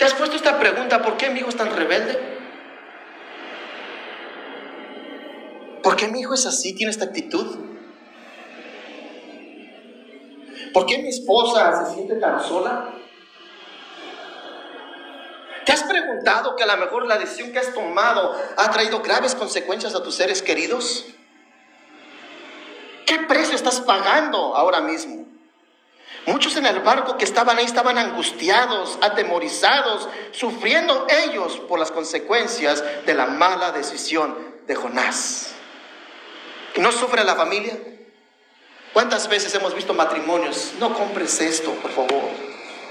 ¿Te 0.00 0.06
has 0.06 0.14
puesto 0.14 0.34
esta 0.36 0.58
pregunta? 0.58 1.02
¿Por 1.02 1.18
qué 1.18 1.28
mi 1.28 1.40
hijo 1.40 1.50
es 1.50 1.56
tan 1.56 1.76
rebelde? 1.76 2.18
¿Por 5.82 5.94
qué 5.94 6.08
mi 6.08 6.20
hijo 6.20 6.32
es 6.32 6.46
así, 6.46 6.74
tiene 6.74 6.90
esta 6.90 7.04
actitud? 7.04 7.58
¿Por 10.72 10.86
qué 10.86 10.96
mi 11.02 11.10
esposa 11.10 11.84
se 11.84 11.92
siente 11.92 12.14
tan 12.14 12.42
sola? 12.42 12.94
¿Te 15.66 15.72
has 15.72 15.82
preguntado 15.82 16.56
que 16.56 16.62
a 16.62 16.66
lo 16.74 16.78
mejor 16.78 17.06
la 17.06 17.18
decisión 17.18 17.52
que 17.52 17.58
has 17.58 17.74
tomado 17.74 18.34
ha 18.56 18.70
traído 18.70 19.02
graves 19.02 19.34
consecuencias 19.34 19.94
a 19.94 20.02
tus 20.02 20.14
seres 20.14 20.40
queridos? 20.40 21.08
¿Qué 23.04 23.18
precio 23.28 23.54
estás 23.54 23.82
pagando 23.82 24.56
ahora 24.56 24.80
mismo? 24.80 25.29
Muchos 26.30 26.56
en 26.56 26.64
el 26.64 26.78
barco 26.78 27.16
que 27.16 27.24
estaban 27.24 27.58
ahí 27.58 27.64
estaban 27.64 27.98
angustiados, 27.98 28.98
atemorizados, 29.00 30.08
sufriendo 30.30 31.08
ellos 31.08 31.58
por 31.68 31.80
las 31.80 31.90
consecuencias 31.90 32.84
de 33.04 33.14
la 33.14 33.26
mala 33.26 33.72
decisión 33.72 34.36
de 34.64 34.76
Jonás. 34.76 35.50
¿Y 36.76 36.80
no 36.80 36.92
sufre 36.92 37.24
la 37.24 37.34
familia? 37.34 37.76
¿Cuántas 38.92 39.28
veces 39.28 39.52
hemos 39.56 39.74
visto 39.74 39.92
matrimonios? 39.92 40.74
No 40.78 40.94
compres 40.94 41.40
esto, 41.40 41.72
por 41.72 41.90
favor. 41.90 42.30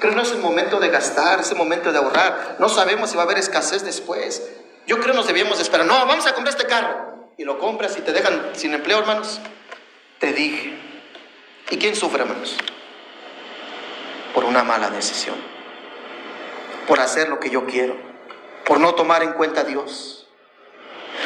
Creo 0.02 0.12
que 0.12 0.18
no 0.18 0.24
es 0.24 0.32
el 0.32 0.40
momento 0.40 0.78
de 0.82 0.90
gastar, 0.90 1.40
es 1.40 1.50
el 1.52 1.58
momento 1.58 1.94
de 1.94 1.98
ahorrar. 1.98 2.58
No 2.60 2.68
sabemos 2.68 3.10
si 3.10 3.16
va 3.16 3.22
a 3.22 3.26
haber 3.26 3.38
escasez 3.38 3.86
después. 3.86 4.50
Yo 4.86 4.98
creo 4.98 5.12
que 5.12 5.18
nos 5.18 5.28
debíamos 5.28 5.62
esperar. 5.62 5.86
No, 5.86 5.94
vamos 6.06 6.26
a 6.26 6.34
comprar 6.34 6.54
este 6.58 6.68
carro. 6.68 7.30
Y 7.38 7.46
lo 7.46 7.58
compras 7.58 7.98
y 7.98 8.02
te 8.02 8.12
dejan 8.12 8.50
sin 8.54 8.74
empleo, 8.74 9.00
hermanos. 9.00 9.40
Te 10.20 10.34
dije. 10.34 10.78
¿Y 11.70 11.78
quién 11.78 11.96
sufre, 11.96 12.24
hermanos? 12.24 12.58
Por 14.34 14.46
una 14.46 14.64
mala 14.64 14.90
decisión, 14.90 15.36
por 16.88 17.00
hacer 17.00 17.30
lo 17.30 17.40
que 17.40 17.50
yo 17.50 17.66
quiero, 17.66 17.96
por 18.66 18.80
no 18.80 18.96
tomar 18.96 19.24
en 19.24 19.34
cuenta 19.34 19.62
a 19.62 19.64
Dios. 19.64 20.20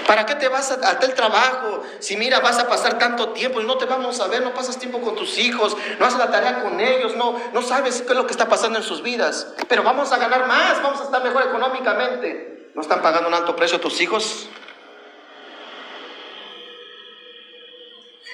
¿Para 0.07 0.25
qué 0.25 0.35
te 0.35 0.47
vas 0.49 0.71
a, 0.71 0.99
el 1.01 1.13
trabajo? 1.13 1.83
Si 1.99 2.17
mira, 2.17 2.39
vas 2.39 2.59
a 2.59 2.67
pasar 2.67 2.97
tanto 2.97 3.29
tiempo 3.29 3.61
y 3.61 3.65
no 3.65 3.77
te 3.77 3.85
vamos 3.85 4.19
a 4.19 4.27
ver, 4.27 4.41
no 4.41 4.53
pasas 4.53 4.77
tiempo 4.77 5.01
con 5.01 5.15
tus 5.15 5.37
hijos, 5.37 5.77
no 5.99 6.05
haces 6.05 6.19
la 6.19 6.31
tarea 6.31 6.61
con 6.61 6.79
ellos, 6.79 7.15
no, 7.15 7.39
no 7.53 7.61
sabes 7.61 8.01
qué 8.01 8.09
es 8.09 8.15
lo 8.15 8.25
que 8.25 8.31
está 8.31 8.49
pasando 8.49 8.79
en 8.79 8.83
sus 8.83 9.01
vidas. 9.01 9.53
Pero 9.67 9.83
vamos 9.83 10.11
a 10.11 10.17
ganar 10.17 10.47
más, 10.47 10.81
vamos 10.81 10.99
a 10.99 11.03
estar 11.05 11.23
mejor 11.23 11.43
económicamente. 11.43 12.71
¿No 12.73 12.81
están 12.81 13.01
pagando 13.01 13.29
un 13.29 13.33
alto 13.33 13.55
precio 13.55 13.79
tus 13.79 14.01
hijos? 14.01 14.49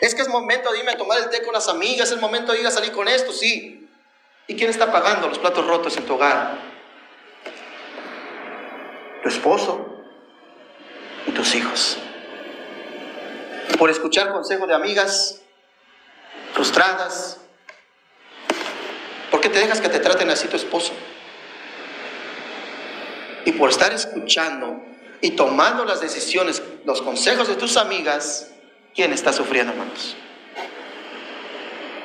Es 0.02 0.16
que 0.16 0.22
es 0.22 0.30
momento 0.30 0.72
de 0.72 0.80
irme 0.80 0.92
a 0.92 0.98
tomar 0.98 1.20
el 1.20 1.30
té 1.30 1.44
con 1.44 1.54
las 1.54 1.68
amigas, 1.68 2.12
es 2.12 2.20
momento 2.20 2.54
de 2.54 2.62
ir 2.62 2.68
a 2.68 2.72
salir 2.72 2.92
con 2.92 3.08
esto, 3.08 3.34
sí. 3.34 3.79
¿Y 4.50 4.56
quién 4.56 4.72
está 4.72 4.92
pagando 4.92 5.30
los 5.30 5.38
platos 5.38 5.66
rotos 5.68 5.96
en 5.96 6.08
tu 6.08 6.16
hogar? 6.16 6.58
Tu 9.22 9.30
esposo 9.30 10.04
y 11.28 11.32
tus 11.32 11.56
hijos. 11.56 11.98
por 13.78 13.90
escuchar 13.90 14.34
consejo 14.34 14.68
de 14.68 14.74
amigas 14.74 15.42
frustradas. 16.54 17.40
¿Por 19.32 19.40
qué 19.40 19.48
te 19.48 19.60
dejas 19.60 19.80
que 19.80 19.88
te 19.88 20.00
traten 20.00 20.30
así 20.32 20.50
tu 20.50 20.58
esposo? 20.58 20.92
Y 23.46 23.54
por 23.54 23.70
estar 23.70 23.94
escuchando 23.94 24.84
y 25.22 25.32
tomando 25.32 25.86
las 25.86 26.02
decisiones, 26.02 26.62
los 26.84 27.02
consejos 27.04 27.48
de 27.48 27.56
tus 27.56 27.78
amigas, 27.78 28.52
¿quién 28.96 29.14
está 29.14 29.32
sufriendo, 29.32 29.72
hermanos? 29.72 30.18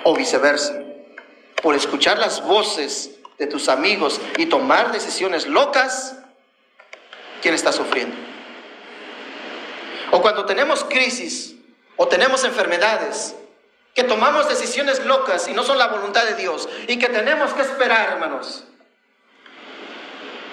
O 0.05 0.15
viceversa. 0.15 0.84
Por 1.65 1.75
escuchar 1.75 2.19
las 2.19 2.45
voces 2.45 3.13
de 3.39 3.47
tus 3.47 3.71
amigos 3.71 4.21
y 4.37 4.45
tomar 4.45 4.93
decisiones 4.93 5.47
locas, 5.47 6.15
¿quién 7.41 7.55
está 7.55 7.73
sufriendo? 7.73 8.15
O 10.11 10.21
cuando 10.21 10.45
tenemos 10.45 10.85
crisis 10.85 11.55
o 11.97 12.07
tenemos 12.07 12.45
enfermedades, 12.45 13.35
que 13.95 14.05
tomamos 14.05 14.47
decisiones 14.47 15.07
locas 15.07 15.49
y 15.49 15.55
no 15.55 15.63
son 15.63 15.79
la 15.79 15.87
voluntad 15.87 16.27
de 16.27 16.35
Dios 16.35 16.69
y 16.87 16.99
que 16.99 17.09
tenemos 17.09 17.55
que 17.55 17.63
esperar, 17.63 18.13
hermanos. 18.13 18.65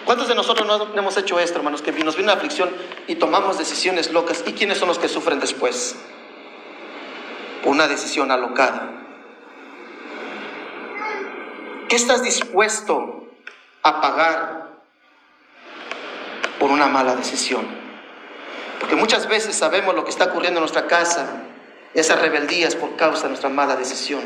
¿Cuántos 0.05 0.29
de 0.29 0.35
nosotros 0.35 0.65
no 0.65 0.97
hemos 0.97 1.17
hecho 1.17 1.41
esto, 1.41 1.57
hermanos? 1.57 1.81
Que 1.81 1.91
nos 1.91 2.15
viene 2.15 2.31
una 2.31 2.39
aflicción 2.39 2.73
y 3.07 3.15
tomamos 3.15 3.57
decisiones 3.57 4.13
locas. 4.13 4.45
¿Y 4.47 4.53
quiénes 4.53 4.77
son 4.77 4.87
los 4.87 4.97
que 4.97 5.09
sufren 5.09 5.41
después? 5.41 5.93
Una 7.65 7.89
decisión 7.89 8.31
alocada. 8.31 9.00
¿Qué 11.91 11.97
estás 11.97 12.23
dispuesto 12.23 13.27
a 13.83 13.99
pagar 13.99 14.69
por 16.57 16.71
una 16.71 16.87
mala 16.87 17.17
decisión? 17.17 17.67
Porque 18.79 18.95
muchas 18.95 19.27
veces 19.27 19.57
sabemos 19.57 19.93
lo 19.93 20.05
que 20.05 20.09
está 20.09 20.23
ocurriendo 20.23 20.59
en 20.59 20.61
nuestra 20.61 20.87
casa, 20.87 21.27
esas 21.93 22.21
rebeldías 22.21 22.77
por 22.77 22.95
causa 22.95 23.23
de 23.23 23.27
nuestra 23.31 23.49
mala 23.49 23.75
decisión. 23.75 24.21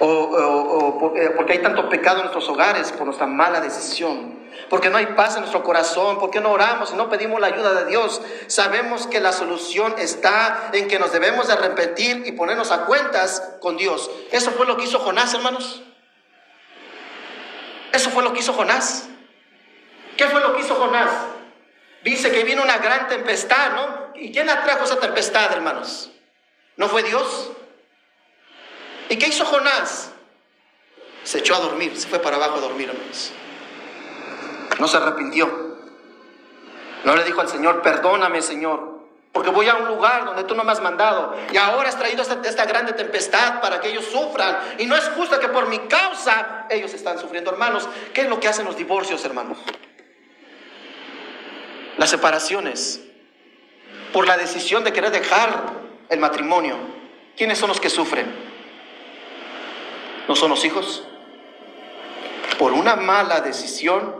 O, 0.00 1.12
eh, 1.14 1.34
porque 1.36 1.52
hay 1.52 1.58
tanto 1.58 1.90
pecado 1.90 2.20
en 2.20 2.22
nuestros 2.22 2.48
hogares 2.48 2.90
por 2.92 3.04
nuestra 3.04 3.26
mala 3.26 3.60
decisión. 3.60 4.38
Porque 4.70 4.88
no 4.88 4.96
hay 4.96 5.08
paz 5.08 5.34
en 5.34 5.40
nuestro 5.40 5.62
corazón, 5.62 6.18
porque 6.18 6.40
no 6.40 6.50
oramos 6.52 6.92
y 6.92 6.96
no 6.96 7.10
pedimos 7.10 7.38
la 7.38 7.48
ayuda 7.48 7.74
de 7.74 7.84
Dios. 7.84 8.22
Sabemos 8.46 9.06
que 9.06 9.20
la 9.20 9.32
solución 9.32 9.94
está 9.98 10.70
en 10.72 10.88
que 10.88 10.98
nos 10.98 11.12
debemos 11.12 11.48
de 11.48 11.52
arrepentir 11.52 12.22
y 12.24 12.32
ponernos 12.32 12.72
a 12.72 12.86
cuentas 12.86 13.56
con 13.60 13.76
Dios. 13.76 14.10
Eso 14.32 14.52
fue 14.52 14.64
lo 14.64 14.78
que 14.78 14.84
hizo 14.84 14.98
Jonás, 15.00 15.34
hermanos. 15.34 15.82
Eso 17.92 18.10
fue 18.10 18.22
lo 18.22 18.32
que 18.32 18.40
hizo 18.40 18.52
Jonás. 18.52 19.08
¿Qué 20.16 20.26
fue 20.26 20.40
lo 20.40 20.54
que 20.54 20.62
hizo 20.62 20.74
Jonás? 20.74 21.10
Dice 22.04 22.30
que 22.30 22.44
vino 22.44 22.62
una 22.62 22.78
gran 22.78 23.08
tempestad, 23.08 23.72
¿no? 23.72 24.12
¿Y 24.14 24.32
quién 24.32 24.48
atrajo 24.48 24.84
esa 24.84 24.98
tempestad, 24.98 25.52
hermanos? 25.52 26.10
¿No 26.76 26.88
fue 26.88 27.02
Dios? 27.02 27.50
¿Y 29.08 29.16
qué 29.16 29.28
hizo 29.28 29.44
Jonás? 29.44 30.10
Se 31.24 31.38
echó 31.38 31.54
a 31.54 31.60
dormir, 31.60 31.96
se 31.96 32.08
fue 32.08 32.18
para 32.18 32.36
abajo 32.36 32.56
a 32.56 32.60
dormir, 32.60 32.88
hermanos. 32.88 33.32
No 34.78 34.86
se 34.86 34.96
arrepintió. 34.96 35.68
No 37.04 37.16
le 37.16 37.24
dijo 37.24 37.40
al 37.40 37.48
Señor, 37.48 37.82
perdóname, 37.82 38.42
Señor, 38.42 38.97
porque 39.38 39.52
voy 39.52 39.68
a 39.68 39.76
un 39.76 39.86
lugar 39.86 40.24
donde 40.24 40.42
tú 40.42 40.56
no 40.56 40.64
me 40.64 40.72
has 40.72 40.82
mandado. 40.82 41.32
Y 41.52 41.56
ahora 41.56 41.88
has 41.88 41.96
traído 41.96 42.22
esta, 42.22 42.64
grande 42.64 42.92
tempestad 42.92 43.60
para 43.60 43.80
que 43.80 43.88
ellos 43.88 44.04
sufran. 44.06 44.58
Y 44.78 44.86
no 44.86 44.96
es 44.96 45.08
justo 45.10 45.38
que 45.38 45.46
por 45.46 45.68
mi 45.68 45.78
causa 45.86 46.66
ellos 46.68 46.92
están 46.92 47.20
sufriendo. 47.20 47.52
Hermanos, 47.52 47.88
¿qué 48.12 48.22
es 48.22 48.28
lo 48.28 48.40
que 48.40 48.48
hacen 48.48 48.64
los 48.64 48.76
divorcios, 48.76 49.24
hermanos? 49.24 49.56
Las 51.98 52.10
separaciones. 52.10 53.00
Por 54.12 54.26
la 54.26 54.36
decisión 54.36 54.82
de 54.82 54.92
querer 54.92 55.12
dejar 55.12 55.66
el 56.08 56.18
matrimonio, 56.18 56.76
¿quiénes 57.36 57.58
son 57.58 57.68
los 57.68 57.80
que 57.80 57.90
sufren? 57.90 58.26
¿No 60.26 60.34
son 60.34 60.50
los 60.50 60.64
hijos? 60.64 61.04
Por 62.58 62.72
una 62.72 62.96
mala 62.96 63.40
decisión, 63.40 64.16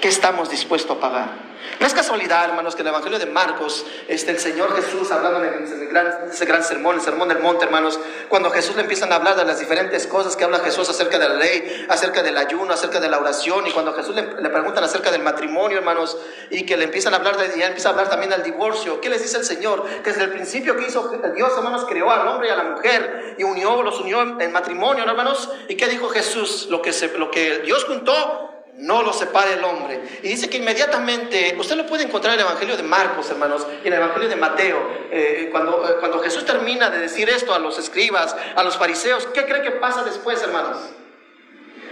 ¿qué 0.00 0.06
estamos 0.06 0.50
dispuestos 0.50 0.98
a 0.98 1.00
pagar? 1.00 1.47
No 1.80 1.86
es 1.86 1.94
casualidad, 1.94 2.44
hermanos, 2.44 2.74
que 2.74 2.82
en 2.82 2.88
el 2.88 2.92
Evangelio 2.94 3.18
de 3.18 3.26
Marcos, 3.26 3.86
este, 4.08 4.32
el 4.32 4.38
Señor 4.38 4.74
Jesús, 4.74 5.10
hablando 5.12 5.44
en 5.44 5.88
gran, 5.88 6.28
ese 6.30 6.44
gran 6.44 6.64
sermón, 6.64 6.96
el 6.96 7.00
sermón 7.00 7.28
del 7.28 7.38
monte, 7.38 7.64
hermanos, 7.64 8.00
cuando 8.28 8.50
Jesús 8.50 8.74
le 8.74 8.82
empiezan 8.82 9.12
a 9.12 9.16
hablar 9.16 9.36
de 9.36 9.44
las 9.44 9.60
diferentes 9.60 10.06
cosas 10.06 10.36
que 10.36 10.44
habla 10.44 10.58
Jesús 10.58 10.88
acerca 10.88 11.18
de 11.18 11.28
la 11.28 11.34
ley, 11.34 11.86
acerca 11.88 12.22
del 12.22 12.36
ayuno, 12.36 12.72
acerca 12.72 13.00
de 13.00 13.08
la 13.08 13.18
oración, 13.18 13.66
y 13.66 13.72
cuando 13.72 13.92
Jesús 13.94 14.14
le, 14.14 14.22
preguntan 14.22 14.82
acerca 14.82 15.10
del 15.12 15.22
matrimonio, 15.22 15.78
hermanos, 15.78 16.16
y 16.50 16.66
que 16.66 16.76
le 16.76 16.84
empiezan 16.84 17.14
a 17.14 17.18
hablar 17.18 17.36
de, 17.36 17.58
y 17.58 17.62
empieza 17.62 17.90
a 17.90 17.92
hablar 17.92 18.08
también 18.08 18.30
del 18.30 18.42
divorcio, 18.42 19.00
¿qué 19.00 19.08
les 19.08 19.22
dice 19.22 19.38
el 19.38 19.44
Señor? 19.44 19.84
Que 20.02 20.10
desde 20.10 20.24
el 20.24 20.30
principio 20.30 20.76
que 20.76 20.86
hizo 20.86 21.12
Dios, 21.34 21.52
hermanos, 21.56 21.86
creó 21.88 22.10
al 22.10 22.26
hombre 22.26 22.48
y 22.48 22.50
a 22.50 22.56
la 22.56 22.64
mujer, 22.64 23.36
y 23.38 23.44
unió, 23.44 23.82
los 23.82 24.00
unió 24.00 24.22
en, 24.40 24.52
matrimonio, 24.52 25.04
hermanos, 25.04 25.50
y 25.68 25.76
¿qué 25.76 25.86
dijo 25.86 26.08
Jesús? 26.08 26.66
Lo 26.70 26.82
que, 26.82 26.92
se, 26.92 27.16
lo 27.16 27.30
que 27.30 27.58
Dios 27.60 27.84
juntó, 27.84 28.47
no 28.78 29.02
lo 29.02 29.12
separe 29.12 29.54
el 29.54 29.64
hombre. 29.64 30.00
Y 30.22 30.28
dice 30.28 30.48
que 30.48 30.58
inmediatamente, 30.58 31.56
usted 31.58 31.76
lo 31.76 31.86
puede 31.86 32.04
encontrar 32.04 32.34
en 32.34 32.40
el 32.40 32.46
Evangelio 32.46 32.76
de 32.76 32.82
Marcos, 32.82 33.28
hermanos, 33.30 33.66
y 33.84 33.88
en 33.88 33.92
el 33.92 34.00
Evangelio 34.00 34.28
de 34.28 34.36
Mateo, 34.36 34.78
eh, 35.10 35.48
cuando, 35.50 35.88
eh, 35.88 35.96
cuando 36.00 36.20
Jesús 36.20 36.44
termina 36.44 36.88
de 36.88 36.98
decir 36.98 37.28
esto 37.28 37.54
a 37.54 37.58
los 37.58 37.78
escribas, 37.78 38.36
a 38.54 38.62
los 38.62 38.76
fariseos, 38.76 39.26
¿qué 39.34 39.44
cree 39.44 39.62
que 39.62 39.72
pasa 39.72 40.04
después, 40.04 40.40
hermanos? 40.42 40.78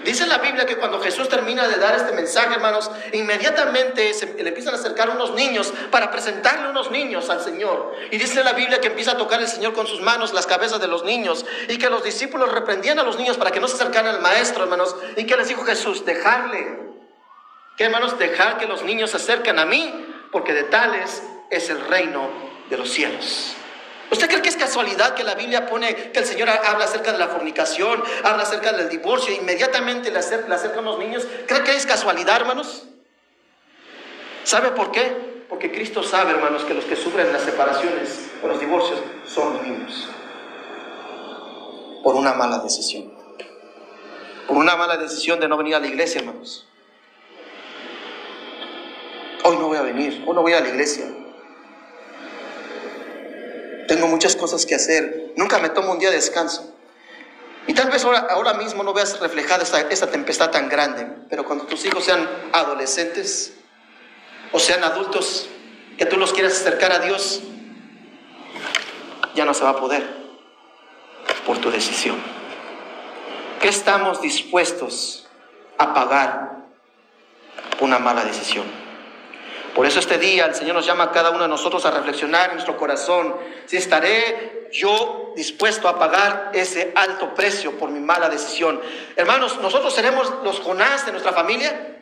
Dice 0.07 0.25
la 0.29 0.39
Biblia 0.39 0.65
que 0.65 0.77
cuando 0.77 1.01
Jesús 1.01 1.29
termina 1.29 1.67
de 1.67 1.79
dar 1.79 1.97
este 1.97 2.13
mensaje, 2.13 2.55
hermanos, 2.55 2.89
inmediatamente 3.13 4.15
se, 4.15 4.35
le 4.35 4.49
empiezan 4.51 4.73
a 4.73 4.77
acercar 4.77 5.11
unos 5.11 5.35
niños 5.35 5.73
para 5.91 6.13
presentarle 6.13 6.71
unos 6.71 6.93
niños 6.93 7.29
al 7.29 7.43
Señor. 7.43 7.93
Y 8.13 8.17
dice 8.17 8.45
la 8.45 8.53
Biblia 8.53 8.81
que 8.81 8.87
empieza 8.87 9.13
a 9.13 9.17
tocar 9.17 9.41
el 9.41 9.49
Señor 9.49 9.73
con 9.73 9.89
sus 9.89 10.01
manos 10.01 10.33
las 10.33 10.47
cabezas 10.47 10.81
de 10.81 10.87
los 10.87 11.03
niños 11.03 11.45
y 11.69 11.77
que 11.77 11.91
los 11.91 12.05
discípulos 12.05 12.53
reprendían 12.53 13.01
a 13.01 13.03
los 13.03 13.19
niños 13.19 13.37
para 13.37 13.51
que 13.51 13.59
no 13.59 13.67
se 13.67 13.75
acercaran 13.75 14.15
al 14.15 14.21
maestro, 14.21 14.63
hermanos. 14.63 14.95
Y 15.17 15.27
que 15.27 15.37
les 15.37 15.49
dijo 15.49 15.65
Jesús, 15.65 16.05
dejarle. 16.05 16.79
Que 17.77 17.87
hermanos, 17.87 18.17
dejar 18.17 18.59
que 18.59 18.67
los 18.67 18.85
niños 18.85 19.11
se 19.11 19.17
acerquen 19.17 19.59
a 19.59 19.67
mí, 19.67 19.93
porque 20.31 20.53
de 20.53 20.63
tales 20.63 21.21
es 21.51 21.69
el 21.69 21.81
reino 21.81 22.31
de 22.71 22.77
los 22.77 22.89
cielos. 22.89 23.57
¿Usted 24.11 24.29
cree 24.29 24.43
que 24.43 24.49
es 24.49 24.57
casualidad 24.57 25.15
que 25.15 25.25
la 25.25 25.35
Biblia 25.35 25.67
pone 25.67 25.95
que 25.95 26.19
el 26.19 26.25
Señor 26.25 26.49
habla 26.49 26.85
acerca 26.85 27.13
de 27.13 27.19
la 27.19 27.29
fornicación, 27.29 28.03
habla 28.23 28.45
acerca 28.45 28.73
del 28.73 28.89
divorcio, 28.89 29.33
e 29.35 29.39
inmediatamente 29.39 30.11
le 30.13 30.19
acerca, 30.21 30.55
a 30.55 30.83
los 30.83 30.99
niños? 30.99 31.27
¿Cree 31.47 31.63
que 31.65 31.75
es 31.75 31.87
casualidad, 31.87 32.37
hermanos? 32.37 32.85
¿Sabe 34.45 34.71
por 34.71 34.93
qué? 34.93 35.45
Porque 35.49 35.73
Cristo 35.73 36.05
sabe, 36.05 36.31
hermanos, 36.31 36.63
que 36.65 36.75
los 36.75 36.85
que 36.85 36.95
sufren 36.95 37.33
las 37.33 37.43
separaciones 37.43 38.31
o 38.43 38.47
los 38.47 38.61
divorcios 38.61 39.01
son 39.27 39.55
los 39.55 39.63
niños. 39.63 40.09
Por 42.05 42.15
una 42.15 42.33
mala 42.35 42.59
decisión. 42.59 43.13
Por 44.47 44.57
una 44.57 44.77
mala 44.77 44.97
decisión 44.97 45.41
de 45.41 45.49
no 45.49 45.57
venir 45.57 45.75
a 45.75 45.81
la 45.81 45.89
iglesia, 45.89 46.21
hermanos. 46.21 46.69
Hoy 49.43 49.57
no 49.57 49.67
voy 49.67 49.79
a 49.79 49.83
venir, 49.83 50.23
hoy 50.27 50.35
no 50.35 50.43
voy 50.43 50.53
a 50.53 50.61
la 50.61 50.69
iglesia 50.69 51.07
tengo 53.87 54.07
muchas 54.07 54.37
cosas 54.37 54.67
que 54.67 54.75
hacer, 54.75 55.33
nunca 55.37 55.59
me 55.59 55.69
tomo 55.69 55.93
un 55.93 55.99
día 55.99 56.11
de 56.11 56.17
descanso. 56.17 56.73
Y 57.67 57.75
tal 57.75 57.91
vez 57.91 58.05
ahora, 58.05 58.27
ahora 58.31 58.55
mismo 58.55 58.83
no 58.83 58.93
veas 58.93 59.19
reflejada 59.19 59.63
esta, 59.63 59.81
esta 59.81 60.07
tempestad 60.09 60.51
tan 60.51 60.69
grande, 60.69 61.07
pero 61.29 61.45
cuando 61.45 61.67
tus 61.67 61.85
hijos 61.85 62.05
sean 62.05 62.29
adolescentes 62.53 63.55
o 64.53 64.59
sean 64.59 64.85
adultos, 64.85 65.49
que 65.99 66.07
tú 66.07 66.17
los 66.17 66.33
quieras 66.33 66.53
acercar 66.53 66.93
a 66.93 67.01
Dios, 67.01 67.41
ya 69.35 69.45
no 69.45 69.55
se 69.55 69.65
va 69.65 69.71
a 69.71 69.77
poder 69.77 70.03
por 71.45 71.59
tu 71.59 71.71
decisión. 71.71 72.17
¿Qué 73.61 73.69
estamos 73.69 74.21
dispuestos 74.21 75.29
a 75.79 75.93
pagar 75.95 76.67
una 77.81 77.99
mala 77.99 78.25
decisión? 78.25 78.86
Por 79.77 79.85
eso 79.85 80.01
este 80.01 80.17
día 80.17 80.47
el 80.47 80.55
Señor 80.55 80.75
nos 80.75 80.87
llama 80.87 81.05
a 81.05 81.13
cada 81.13 81.29
uno 81.29 81.43
de 81.43 81.49
nosotros 81.49 81.85
a 81.85 81.91
reflexionar 81.91 82.49
en 82.49 82.55
nuestro 82.55 82.79
corazón 82.79 83.37
si 83.67 83.77
estaré 83.77 84.71
yo 84.73 85.35
dispuesto 85.37 85.87
a 85.87 85.99
pagar 85.99 86.51
ese 86.55 86.93
alto 86.97 87.35
precio 87.35 87.73
por 87.73 87.91
mi 87.91 88.01
mala 88.01 88.31
decisión. 88.31 88.81
Hermanos, 89.17 89.61
nosotros 89.61 89.95
seremos 89.95 90.33
los 90.43 90.61
Jonás 90.61 91.05
de 91.05 91.13
nuestra 91.13 91.35
familia. 91.35 91.99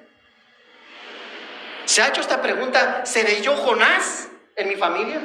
¿Se 1.85 2.01
ha 2.01 2.07
hecho 2.07 2.21
esta 2.21 2.41
pregunta? 2.41 3.05
¿Seré 3.05 3.43
yo 3.43 3.57
Jonás 3.57 4.29
en 4.55 4.69
mi 4.69 4.77
familia? 4.77 5.21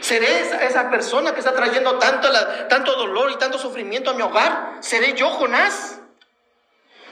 ¿Seré 0.00 0.40
esa, 0.40 0.90
persona 0.90 1.32
que 1.32 1.38
está 1.38 1.54
trayendo 1.54 2.00
tanto, 2.00 2.28
tanto 2.68 2.96
dolor 2.96 3.30
y 3.30 3.36
tanto 3.36 3.58
sufrimiento 3.58 4.10
a 4.10 4.14
mi 4.14 4.22
hogar? 4.22 4.78
¿Seré 4.80 5.14
yo 5.14 5.30
Jonás? 5.30 6.00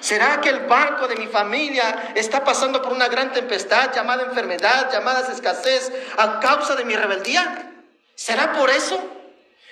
¿Será 0.05 0.38
que 0.43 0.51
el 0.51 0.67
barco 0.67 1.09
de 1.09 1.17
mi 1.17 1.29
familia 1.29 2.12
está 2.14 2.45
pasando 2.45 2.83
por 2.83 2.93
una 2.93 3.09
gran 3.09 3.33
tempestad 3.33 3.90
llamada 3.95 4.25
enfermedad, 4.25 4.93
llamada 4.93 5.33
escasez, 5.33 5.90
a 6.19 6.40
causa 6.40 6.77
de 6.77 6.85
mi 6.85 6.95
rebeldía? 6.95 7.73
¿Será 8.14 8.53
por 8.53 8.69
eso? 8.69 9.03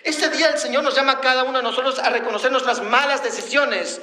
Este 0.03 0.31
día 0.31 0.49
el 0.49 0.57
Señor 0.57 0.85
nos 0.85 0.95
llama 0.95 1.13
a 1.13 1.21
cada 1.21 1.43
uno 1.43 1.59
de 1.59 1.63
nosotros 1.63 1.99
a 1.99 2.09
reconocer 2.09 2.51
nuestras 2.51 2.81
malas 2.81 3.23
decisiones. 3.23 4.01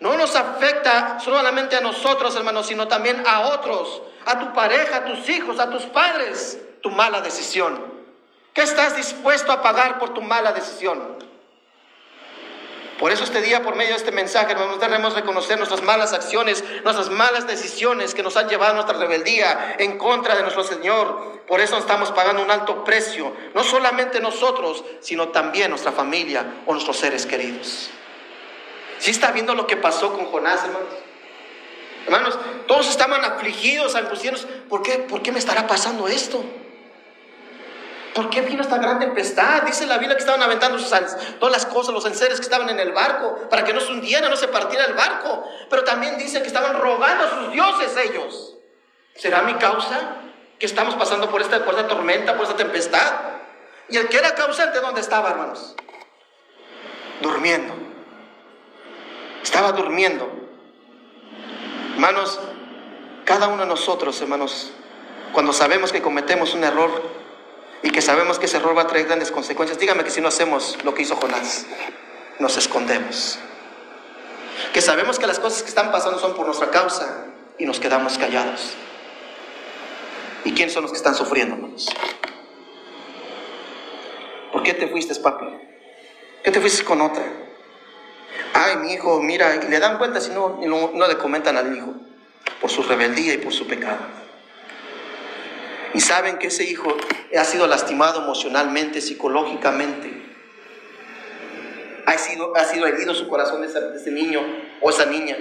No 0.00 0.16
nos 0.16 0.34
afecta 0.34 1.20
solamente 1.20 1.76
a 1.76 1.80
nosotros, 1.80 2.34
hermanos, 2.34 2.66
sino 2.66 2.88
también 2.88 3.22
a 3.24 3.42
otros, 3.42 4.02
a 4.26 4.36
tu 4.40 4.52
pareja, 4.52 4.96
a 4.96 5.04
tus 5.04 5.28
hijos, 5.28 5.60
a 5.60 5.70
tus 5.70 5.84
padres, 5.84 6.58
tu 6.82 6.90
mala 6.90 7.20
decisión. 7.20 7.80
¿Qué 8.52 8.62
estás 8.62 8.96
dispuesto 8.96 9.52
a 9.52 9.62
pagar 9.62 10.00
por 10.00 10.12
tu 10.12 10.22
mala 10.22 10.50
decisión? 10.50 11.27
Por 12.98 13.12
eso 13.12 13.22
este 13.22 13.40
día, 13.40 13.62
por 13.62 13.76
medio 13.76 13.92
de 13.92 13.96
este 13.96 14.10
mensaje, 14.10 14.56
debemos 14.80 15.14
reconocer 15.14 15.56
nuestras 15.56 15.82
malas 15.82 16.12
acciones, 16.12 16.64
nuestras 16.82 17.10
malas 17.10 17.46
decisiones 17.46 18.12
que 18.12 18.24
nos 18.24 18.36
han 18.36 18.48
llevado 18.48 18.72
a 18.72 18.74
nuestra 18.74 18.98
rebeldía 18.98 19.76
en 19.78 19.98
contra 19.98 20.34
de 20.34 20.42
nuestro 20.42 20.64
Señor. 20.64 21.42
Por 21.46 21.60
eso 21.60 21.78
estamos 21.78 22.10
pagando 22.10 22.42
un 22.42 22.50
alto 22.50 22.82
precio, 22.82 23.32
no 23.54 23.62
solamente 23.62 24.20
nosotros, 24.20 24.84
sino 25.00 25.28
también 25.28 25.70
nuestra 25.70 25.92
familia 25.92 26.62
o 26.66 26.72
nuestros 26.72 26.96
seres 26.96 27.24
queridos. 27.24 27.88
¿Sí 28.98 29.12
está 29.12 29.30
viendo 29.30 29.54
lo 29.54 29.68
que 29.68 29.76
pasó 29.76 30.12
con 30.12 30.26
Jonás, 30.26 30.64
hermanos? 30.64 30.88
Hermanos, 32.04 32.38
todos 32.66 32.88
estaban 32.88 33.24
afligidos, 33.24 33.94
angustiados. 33.94 34.46
¿Por 34.68 34.82
qué? 34.82 34.94
¿Por 34.94 35.22
qué 35.22 35.30
me 35.30 35.38
estará 35.38 35.68
pasando 35.68 36.08
esto? 36.08 36.42
¿Por 38.14 38.30
qué 38.30 38.40
vino 38.40 38.62
esta 38.62 38.78
gran 38.78 38.98
tempestad? 38.98 39.62
Dice 39.62 39.86
la 39.86 39.98
Biblia 39.98 40.16
que 40.16 40.20
estaban 40.20 40.42
aventando 40.42 40.78
todas 41.38 41.52
las 41.52 41.66
cosas, 41.66 41.94
los 41.94 42.04
enseres 42.06 42.38
que 42.38 42.44
estaban 42.44 42.68
en 42.70 42.80
el 42.80 42.92
barco, 42.92 43.48
para 43.48 43.64
que 43.64 43.72
no 43.72 43.80
se 43.80 43.92
hundiera, 43.92 44.28
no 44.28 44.36
se 44.36 44.48
partiera 44.48 44.86
el 44.86 44.94
barco. 44.94 45.44
Pero 45.70 45.84
también 45.84 46.18
dice 46.18 46.40
que 46.40 46.48
estaban 46.48 46.80
rogando 46.80 47.24
a 47.24 47.30
sus 47.30 47.52
dioses 47.52 47.96
ellos. 47.96 48.54
¿Será 49.14 49.42
mi 49.42 49.54
causa 49.54 50.16
que 50.58 50.66
estamos 50.66 50.94
pasando 50.94 51.30
por 51.30 51.40
esta, 51.40 51.64
por 51.64 51.74
esta 51.74 51.88
tormenta, 51.88 52.34
por 52.36 52.44
esta 52.44 52.56
tempestad? 52.56 53.14
¿Y 53.88 53.96
el 53.96 54.08
que 54.08 54.18
era 54.18 54.34
causante 54.34 54.80
dónde 54.80 55.00
estaba, 55.00 55.30
hermanos? 55.30 55.74
Durmiendo. 57.20 57.74
Estaba 59.42 59.72
durmiendo. 59.72 60.30
Hermanos, 61.94 62.38
cada 63.24 63.48
uno 63.48 63.62
de 63.62 63.68
nosotros, 63.68 64.20
hermanos, 64.20 64.72
cuando 65.32 65.52
sabemos 65.52 65.92
que 65.92 66.00
cometemos 66.00 66.54
un 66.54 66.64
error, 66.64 67.17
y 67.82 67.90
que 67.90 68.02
sabemos 68.02 68.38
que 68.38 68.46
ese 68.46 68.56
error 68.56 68.76
va 68.76 68.82
a 68.82 68.86
traer 68.86 69.06
grandes 69.06 69.30
consecuencias, 69.30 69.78
dígame 69.78 70.04
que 70.04 70.10
si 70.10 70.20
no 70.20 70.28
hacemos 70.28 70.78
lo 70.84 70.94
que 70.94 71.02
hizo 71.02 71.16
Jonás, 71.16 71.66
nos 72.38 72.56
escondemos. 72.56 73.38
Que 74.72 74.80
sabemos 74.80 75.18
que 75.18 75.26
las 75.26 75.38
cosas 75.38 75.62
que 75.62 75.68
están 75.68 75.92
pasando 75.92 76.18
son 76.18 76.34
por 76.34 76.46
nuestra 76.46 76.70
causa 76.70 77.26
y 77.58 77.66
nos 77.66 77.78
quedamos 77.78 78.18
callados. 78.18 78.74
¿Y 80.44 80.52
quiénes 80.52 80.72
son 80.72 80.82
los 80.82 80.92
que 80.92 80.98
están 80.98 81.14
sufriendo? 81.14 81.56
¿Por 84.52 84.62
qué 84.62 84.74
te 84.74 84.88
fuiste, 84.88 85.14
papi? 85.16 85.46
¿Qué 86.42 86.50
te 86.50 86.60
fuiste 86.60 86.84
con 86.84 87.00
otra? 87.00 87.22
Ay, 88.54 88.76
mi 88.76 88.92
hijo, 88.92 89.20
mira, 89.20 89.56
y 89.56 89.68
le 89.68 89.78
dan 89.78 89.98
cuenta 89.98 90.20
si 90.20 90.30
no, 90.30 90.58
no, 90.60 90.90
no 90.94 91.06
le 91.06 91.16
comentan 91.16 91.56
al 91.56 91.76
hijo 91.76 91.94
por 92.60 92.70
su 92.70 92.82
rebeldía 92.82 93.34
y 93.34 93.38
por 93.38 93.52
su 93.52 93.66
pecado. 93.66 94.17
Y 95.94 96.00
saben 96.00 96.38
que 96.38 96.48
ese 96.48 96.64
hijo 96.64 96.96
ha 97.36 97.44
sido 97.44 97.66
lastimado 97.66 98.22
emocionalmente, 98.22 99.00
psicológicamente. 99.00 100.26
Ha 102.06 102.18
sido, 102.18 102.56
ha 102.56 102.64
sido 102.64 102.86
herido 102.86 103.14
su 103.14 103.28
corazón 103.28 103.62
de 103.62 103.68
ese, 103.68 104.10
niño 104.10 104.40
o 104.80 104.90
esa 104.90 105.06
niña. 105.06 105.36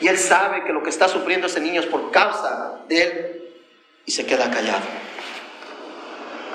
Y 0.00 0.08
él 0.08 0.18
sabe 0.18 0.64
que 0.64 0.72
lo 0.72 0.82
que 0.82 0.90
está 0.90 1.08
sufriendo 1.08 1.46
ese 1.46 1.60
niño 1.60 1.80
es 1.80 1.86
por 1.86 2.10
causa 2.10 2.80
de 2.88 3.02
él 3.02 3.42
y 4.06 4.12
se 4.12 4.26
queda 4.26 4.50
callado. 4.50 4.84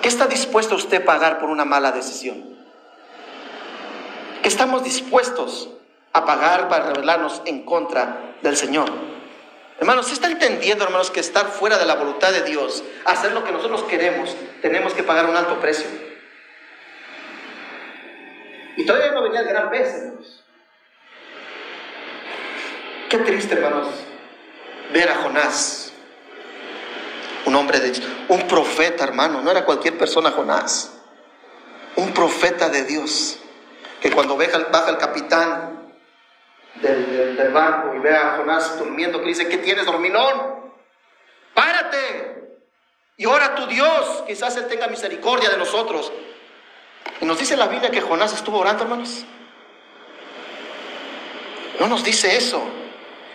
¿Qué 0.02 0.10
está 0.10 0.28
dispuesto 0.28 0.76
usted 0.76 1.02
a 1.02 1.06
pagar 1.06 1.40
por 1.40 1.50
una 1.50 1.66
mala 1.66 1.92
decisión? 1.92 2.56
¿Qué 4.42 4.50
estamos 4.50 4.84
dispuestos 4.84 5.70
a 6.14 6.26
pagar 6.26 6.70
para 6.70 6.94
rebelarnos 6.94 7.42
en 7.46 7.64
contra 7.64 8.36
del 8.42 8.56
Señor? 8.56 9.15
Hermanos, 9.80 10.08
¿se 10.08 10.14
está 10.14 10.28
entendiendo, 10.28 10.86
hermanos, 10.86 11.12
que 11.12 11.20
estar 11.20 11.48
fuera 11.48 11.78
de 11.78 11.86
la 11.86 11.96
voluntad 11.96 12.32
de 12.32 12.44
Dios, 12.44 12.84
hacer 13.06 13.34
lo 13.34 13.44
que 13.44 13.52
nosotros 13.52 13.84
queremos, 13.84 14.36
tenemos 14.62 14.94
que 14.94 15.04
pagar 15.04 15.26
un 15.26 15.36
alto 15.36 15.60
precio? 15.60 15.88
Y 18.78 18.86
todavía 18.86 19.12
no 19.12 19.24
venía 19.24 19.42
el 19.42 19.48
gran 19.48 19.70
pez, 19.70 19.94
hermanos. 19.94 20.44
Qué 23.10 23.18
triste, 23.20 23.56
hermanos, 23.56 23.88
ver 24.94 25.10
a 25.10 25.16
Jonás, 25.16 25.92
un 27.46 27.56
hombre 27.56 27.80
de 27.80 28.02
un 28.30 28.48
profeta, 28.48 29.04
hermano, 29.04 29.42
no 29.42 29.52
era 29.52 29.66
cualquier 29.66 29.98
persona 29.98 30.32
Jonás, 30.32 30.94
un 31.98 32.14
profeta 32.14 32.70
de 32.70 32.84
Dios, 32.86 33.40
que 34.02 34.12
cuando 34.12 34.38
baja 34.38 34.90
el 34.90 34.98
capitán 34.98 35.75
del, 36.82 37.38
del, 37.38 37.52
barco 37.52 37.96
y 37.96 38.00
ve 38.00 38.16
a 38.16 38.38
Jonás 38.38 38.78
durmiendo, 38.78 39.22
que 39.22 39.28
dice, 39.28 39.48
¿qué 39.48 39.58
tienes, 39.58 39.86
dormilón? 39.86 40.74
Párate 41.54 42.36
y 43.18 43.26
ora 43.26 43.46
a 43.46 43.56
tu 43.56 43.66
Dios, 43.68 44.24
quizás 44.28 44.58
Él 44.58 44.68
tenga 44.68 44.88
misericordia 44.88 45.50
de 45.50 45.58
nosotros. 45.58 46.12
Y 47.22 47.26
nos 47.26 47.40
dice 47.40 47.56
la 47.56 47.68
Biblia 47.68 47.92
que 47.92 48.02
Jonás 48.02 48.34
estuvo 48.34 48.60
orando, 48.60 48.84
hermanos. 48.84 49.26
No 51.80 51.88
nos 51.88 52.04
dice 52.04 52.36
eso. 52.36 52.62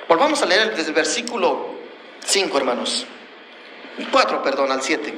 Volvamos 0.09 0.42
a 0.42 0.46
leer 0.46 0.74
desde 0.74 0.88
el 0.88 0.94
versículo 0.94 1.74
5, 2.24 2.59
hermanos. 2.59 3.07
4, 4.11 4.42
perdón, 4.42 4.72
al 4.72 4.83
7. 4.83 5.14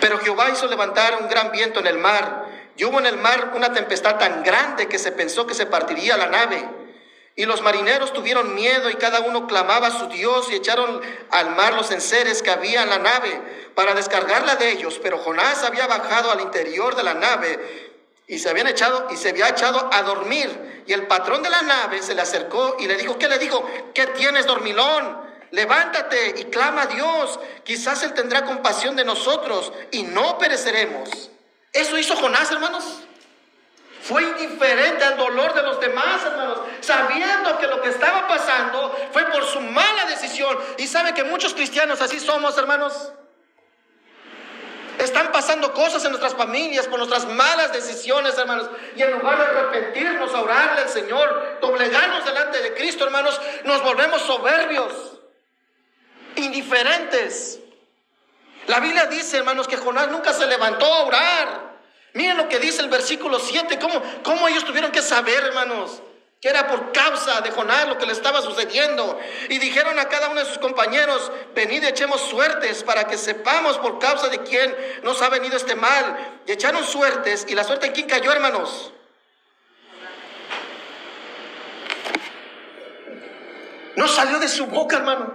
Pero 0.00 0.18
Jehová 0.18 0.50
hizo 0.50 0.66
levantar 0.66 1.16
un 1.20 1.28
gran 1.28 1.50
viento 1.50 1.80
en 1.80 1.86
el 1.86 1.98
mar, 1.98 2.46
y 2.76 2.84
hubo 2.84 2.98
en 3.00 3.06
el 3.06 3.18
mar 3.18 3.52
una 3.54 3.72
tempestad 3.72 4.18
tan 4.18 4.42
grande 4.42 4.88
que 4.88 4.98
se 4.98 5.12
pensó 5.12 5.46
que 5.46 5.54
se 5.54 5.66
partiría 5.66 6.16
la 6.16 6.26
nave. 6.26 6.64
Y 7.34 7.46
los 7.46 7.62
marineros 7.62 8.12
tuvieron 8.12 8.54
miedo 8.54 8.90
y 8.90 8.94
cada 8.94 9.20
uno 9.20 9.46
clamaba 9.46 9.86
a 9.86 9.98
su 9.98 10.06
Dios 10.08 10.48
y 10.50 10.56
echaron 10.56 11.00
al 11.30 11.56
mar 11.56 11.72
los 11.74 11.90
enseres 11.90 12.42
que 12.42 12.50
había 12.50 12.82
en 12.82 12.90
la 12.90 12.98
nave 12.98 13.70
para 13.74 13.94
descargarla 13.94 14.56
de 14.56 14.70
ellos. 14.70 15.00
Pero 15.02 15.18
Jonás 15.18 15.64
había 15.64 15.86
bajado 15.86 16.30
al 16.30 16.40
interior 16.40 16.94
de 16.94 17.02
la 17.02 17.14
nave 17.14 17.92
y 18.26 18.38
se 18.38 18.50
había 18.50 18.68
echado 19.48 19.90
a 19.92 20.02
dormir. 20.02 20.84
Y 20.86 20.92
el 20.92 21.06
patrón 21.06 21.42
de 21.42 21.50
la 21.50 21.62
nave 21.62 22.02
se 22.02 22.14
le 22.14 22.22
acercó 22.22 22.76
y 22.78 22.86
le 22.86 22.96
dijo, 22.96 23.18
¿qué 23.18 23.28
le 23.28 23.38
dijo? 23.38 23.66
¿Qué 23.94 24.06
tienes, 24.08 24.46
dormilón? 24.46 25.22
Levántate 25.52 26.34
y 26.38 26.44
clama 26.44 26.82
a 26.82 26.86
Dios. 26.86 27.38
Quizás 27.62 28.02
Él 28.02 28.14
tendrá 28.14 28.44
compasión 28.44 28.96
de 28.96 29.04
nosotros 29.04 29.72
y 29.90 30.02
no 30.02 30.38
pereceremos. 30.38 31.30
Eso 31.72 31.96
hizo 31.98 32.16
Jonás, 32.16 32.50
hermanos. 32.50 32.84
Fue 34.02 34.20
indiferente 34.24 35.04
al 35.04 35.16
dolor 35.16 35.54
de 35.54 35.62
los 35.62 35.78
demás, 35.78 36.24
hermanos, 36.24 36.58
sabiendo 36.80 37.56
que 37.58 37.68
lo 37.68 37.80
que 37.80 37.90
estaba 37.90 38.26
pasando 38.26 38.98
fue 39.12 39.24
por 39.26 39.44
su 39.44 39.60
mala 39.60 40.06
decisión. 40.06 40.58
Y 40.76 40.88
sabe 40.88 41.14
que 41.14 41.22
muchos 41.22 41.54
cristianos 41.54 42.00
así 42.00 42.18
somos, 42.18 42.58
hermanos. 42.58 43.12
Están 44.98 45.30
pasando 45.30 45.72
cosas 45.72 46.04
en 46.04 46.10
nuestras 46.10 46.34
familias 46.34 46.88
por 46.88 46.98
nuestras 46.98 47.26
malas 47.26 47.72
decisiones, 47.72 48.36
hermanos. 48.36 48.68
Y 48.96 49.02
en 49.02 49.12
lugar 49.12 49.38
de 49.38 49.44
arrepentirnos, 49.44 50.34
orarle 50.34 50.82
al 50.82 50.88
Señor, 50.88 51.58
doblegarnos 51.60 52.24
delante 52.24 52.60
de 52.60 52.74
Cristo, 52.74 53.04
hermanos, 53.04 53.40
nos 53.62 53.84
volvemos 53.84 54.20
soberbios, 54.22 54.92
indiferentes. 56.34 57.60
La 58.66 58.80
Biblia 58.80 59.06
dice, 59.06 59.38
hermanos, 59.38 59.68
que 59.68 59.76
Jonás 59.76 60.08
nunca 60.08 60.32
se 60.32 60.46
levantó 60.46 60.86
a 60.86 61.04
orar. 61.04 61.71
Miren 62.14 62.36
lo 62.36 62.48
que 62.48 62.58
dice 62.58 62.82
el 62.82 62.88
versículo 62.88 63.38
7, 63.38 63.78
cómo, 63.78 64.02
cómo 64.22 64.48
ellos 64.48 64.64
tuvieron 64.64 64.92
que 64.92 65.00
saber, 65.00 65.44
hermanos, 65.44 66.02
que 66.42 66.48
era 66.48 66.66
por 66.66 66.92
causa 66.92 67.40
de 67.40 67.52
Jonás 67.52 67.88
lo 67.88 67.96
que 67.96 68.04
le 68.04 68.12
estaba 68.12 68.42
sucediendo. 68.42 69.18
Y 69.48 69.58
dijeron 69.58 69.98
a 69.98 70.08
cada 70.08 70.28
uno 70.28 70.40
de 70.40 70.46
sus 70.46 70.58
compañeros, 70.58 71.30
venid 71.54 71.84
echemos 71.84 72.20
suertes 72.20 72.82
para 72.82 73.04
que 73.04 73.16
sepamos 73.16 73.78
por 73.78 73.98
causa 73.98 74.28
de 74.28 74.42
quién 74.42 74.76
nos 75.04 75.22
ha 75.22 75.28
venido 75.28 75.56
este 75.56 75.74
mal. 75.74 76.40
Y 76.46 76.52
echaron 76.52 76.84
suertes, 76.84 77.46
y 77.48 77.54
la 77.54 77.64
suerte 77.64 77.86
en 77.86 77.92
quién 77.92 78.08
cayó, 78.08 78.32
hermanos. 78.32 78.92
No 83.96 84.08
salió 84.08 84.38
de 84.38 84.48
su 84.48 84.66
boca, 84.66 84.96
hermano. 84.96 85.34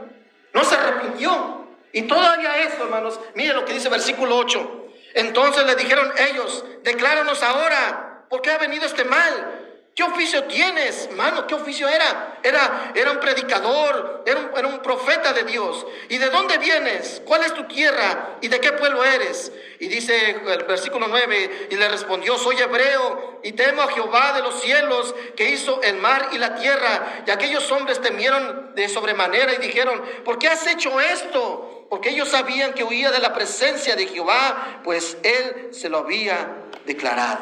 No 0.53 0.63
se 0.63 0.75
arrepintió. 0.75 1.67
Y 1.93 2.03
todavía 2.03 2.57
eso, 2.63 2.83
hermanos, 2.83 3.19
miren 3.33 3.55
lo 3.55 3.65
que 3.65 3.73
dice 3.73 3.87
el 3.87 3.93
versículo 3.93 4.37
8. 4.37 4.76
Entonces 5.17 5.65
le 5.65 5.75
dijeron 5.75 6.13
ellos, 6.29 6.63
decláranos 6.83 7.41
ahora, 7.41 8.25
¿por 8.29 8.39
qué 8.43 8.51
ha 8.51 8.59
venido 8.59 8.85
este 8.85 9.03
mal? 9.03 9.57
¿Qué 9.95 10.03
oficio 10.03 10.43
tienes, 10.43 11.09
mano? 11.13 11.47
¿Qué 11.47 11.55
oficio 11.55 11.87
era? 11.87 12.37
Era, 12.43 12.91
era 12.93 13.09
un 13.09 13.19
predicador, 13.19 14.21
era 14.27 14.39
un, 14.39 14.51
era 14.55 14.67
un, 14.67 14.79
profeta 14.83 15.33
de 15.33 15.43
Dios. 15.43 15.87
¿Y 16.09 16.19
de 16.19 16.29
dónde 16.29 16.59
vienes? 16.59 17.23
¿Cuál 17.25 17.43
es 17.45 17.55
tu 17.55 17.63
tierra? 17.63 18.37
¿Y 18.41 18.47
de 18.47 18.59
qué 18.59 18.73
pueblo 18.73 19.03
eres? 19.03 19.51
Y 19.79 19.87
dice 19.87 20.39
el 20.45 20.63
versículo 20.65 21.07
9, 21.07 21.69
y 21.71 21.75
le 21.77 21.89
respondió, 21.89 22.37
soy 22.37 22.59
hebreo 22.59 23.39
y 23.43 23.53
temo 23.53 23.81
a 23.81 23.91
Jehová 23.91 24.33
de 24.33 24.43
los 24.43 24.61
cielos 24.61 25.15
que 25.35 25.49
hizo 25.49 25.81
el 25.81 25.97
mar 25.97 26.29
y 26.31 26.37
la 26.37 26.53
tierra. 26.53 27.23
Y 27.25 27.31
aquellos 27.31 27.71
hombres 27.71 27.99
temieron 27.99 28.75
de 28.75 28.87
sobremanera 28.89 29.55
y 29.55 29.57
dijeron, 29.57 29.99
¿por 30.23 30.37
qué 30.37 30.47
has 30.47 30.67
hecho 30.67 31.01
esto? 31.01 31.76
Porque 31.89 32.09
ellos 32.09 32.29
sabían 32.29 32.73
que 32.73 32.83
huía 32.83 33.11
de 33.11 33.19
la 33.19 33.33
presencia 33.33 33.95
de 33.95 34.07
Jehová, 34.07 34.81
pues 34.83 35.17
él 35.23 35.69
se 35.71 35.89
lo 35.89 35.99
había 35.99 36.55
declarado. 36.85 37.39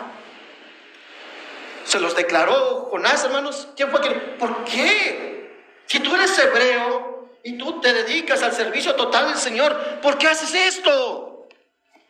Se 1.85 1.99
los 1.99 2.15
declaró 2.15 2.87
Jonás, 2.91 3.23
hermanos. 3.23 3.67
¿Quién 3.75 3.89
fue 3.91 4.01
quien? 4.01 4.37
¿Por 4.37 4.63
qué? 4.65 5.61
Si 5.85 5.99
tú 5.99 6.13
eres 6.15 6.37
hebreo 6.39 7.29
y 7.43 7.57
tú 7.57 7.79
te 7.79 7.93
dedicas 7.93 8.41
al 8.41 8.53
servicio 8.53 8.95
total 8.95 9.27
del 9.27 9.37
Señor, 9.37 9.99
¿por 10.01 10.17
qué 10.17 10.27
haces 10.27 10.53
esto? 10.53 11.47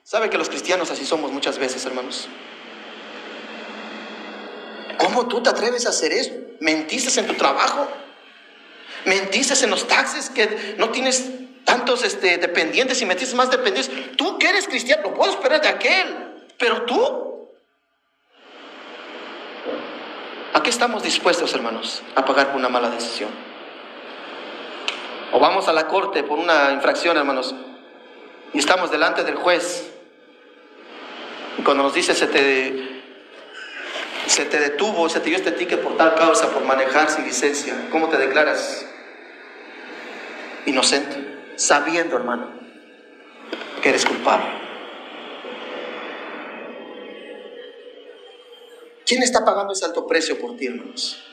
¿Sabe 0.03 0.29
que 0.29 0.37
los 0.37 0.49
cristianos 0.49 0.91
así 0.91 1.05
somos 1.05 1.31
muchas 1.31 1.57
veces, 1.57 1.85
hermanos? 1.85 2.27
¿Cómo 4.97 5.27
tú 5.27 5.43
te 5.43 5.49
atreves 5.49 5.85
a 5.85 5.89
hacer 5.89 6.13
eso? 6.13 6.31
¿Mentiste 6.61 7.19
en 7.19 7.27
tu 7.27 7.33
trabajo? 7.33 7.87
¿Mentiste 9.05 9.61
en 9.63 9.71
los 9.71 9.87
taxes 9.87 10.29
que 10.29 10.75
no 10.77 10.89
tienes 10.89 11.25
tantos 11.65 12.03
este, 12.03 12.37
dependientes 12.37 13.01
y 13.01 13.05
metiste 13.05 13.35
más 13.35 13.51
dependientes? 13.51 14.15
Tú 14.15 14.37
que 14.37 14.47
eres 14.47 14.67
cristiano, 14.67 15.03
lo 15.03 15.13
puedo 15.13 15.31
esperar 15.31 15.61
de 15.61 15.67
aquel, 15.67 16.15
pero 16.57 16.83
tú. 16.83 17.49
¿A 20.53 20.63
qué 20.63 20.69
estamos 20.69 21.03
dispuestos, 21.03 21.53
hermanos, 21.53 22.01
a 22.15 22.23
pagar 22.23 22.47
por 22.47 22.55
una 22.55 22.69
mala 22.69 22.89
decisión? 22.89 23.29
O 25.33 25.39
vamos 25.39 25.67
a 25.67 25.73
la 25.73 25.87
corte 25.87 26.23
por 26.23 26.39
una 26.39 26.71
infracción, 26.71 27.17
hermanos, 27.17 27.53
y 28.53 28.59
estamos 28.59 28.89
delante 28.89 29.25
del 29.25 29.35
juez. 29.35 29.91
Y 31.57 31.61
cuando 31.63 31.83
nos 31.83 31.93
dice 31.93 32.15
se 32.15 32.27
te, 32.27 33.01
se 34.27 34.45
te 34.45 34.59
detuvo, 34.59 35.09
se 35.09 35.19
te 35.19 35.29
dio 35.29 35.37
este 35.37 35.51
ticket 35.51 35.81
por 35.81 35.97
tal 35.97 36.15
causa, 36.15 36.49
por 36.51 36.63
manejar 36.63 37.09
sin 37.09 37.25
licencia, 37.25 37.75
¿cómo 37.91 38.07
te 38.07 38.17
declaras? 38.17 38.85
Inocente, 40.65 41.24
sabiendo, 41.55 42.15
hermano, 42.15 42.51
que 43.81 43.89
eres 43.89 44.05
culpable. 44.05 44.45
¿Quién 49.05 49.21
está 49.21 49.45
pagando 49.45 49.73
ese 49.73 49.85
alto 49.85 50.07
precio 50.07 50.39
por 50.39 50.57
ti, 50.57 50.65
hermanos? 50.65 51.23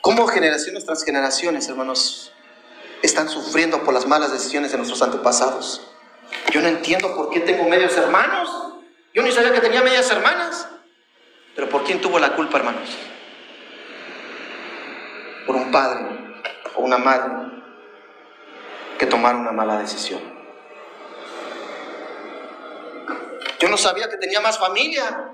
¿Cómo 0.00 0.26
generaciones 0.26 0.84
tras 0.84 1.04
generaciones, 1.04 1.68
hermanos, 1.68 2.32
están 3.02 3.28
sufriendo 3.28 3.84
por 3.84 3.94
las 3.94 4.06
malas 4.06 4.32
decisiones 4.32 4.72
de 4.72 4.78
nuestros 4.78 5.00
antepasados? 5.02 5.86
Yo 6.50 6.60
no 6.60 6.68
entiendo 6.68 7.14
por 7.14 7.30
qué 7.30 7.40
tengo 7.40 7.68
medios 7.68 7.96
hermanos. 7.96 8.50
Yo 9.14 9.22
ni 9.22 9.30
sabía 9.30 9.52
que 9.52 9.60
tenía 9.60 9.82
medias 9.82 10.10
hermanas. 10.10 10.68
Pero 11.54 11.68
¿por 11.68 11.84
quién 11.84 12.00
tuvo 12.00 12.18
la 12.18 12.34
culpa, 12.34 12.58
hermanos? 12.58 12.90
Por 15.46 15.54
un 15.54 15.70
padre 15.70 16.23
o 16.74 16.82
una 16.82 16.98
madre 16.98 17.62
que 18.98 19.06
tomaron 19.06 19.42
una 19.42 19.52
mala 19.52 19.78
decisión. 19.78 20.20
Yo 23.58 23.68
no 23.68 23.76
sabía 23.76 24.08
que 24.08 24.16
tenía 24.16 24.40
más 24.40 24.58
familia. 24.58 25.30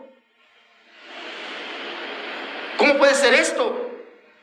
¿Cómo 2.76 2.96
puede 2.96 3.14
ser 3.14 3.34
esto? 3.34 3.90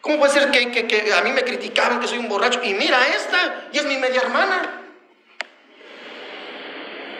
¿Cómo 0.01 0.19
puede 0.19 0.33
ser 0.33 0.51
que, 0.51 1.13
a 1.13 1.21
mí 1.21 1.31
me 1.31 1.43
criticaban 1.43 1.99
que 1.99 2.07
soy 2.07 2.17
un 2.17 2.29
borracho? 2.29 2.61
Y 2.63 2.73
mira 2.73 3.07
esta, 3.07 3.67
y 3.71 3.77
es 3.77 3.85
mi 3.85 3.97
media 3.97 4.21
hermana. 4.21 4.83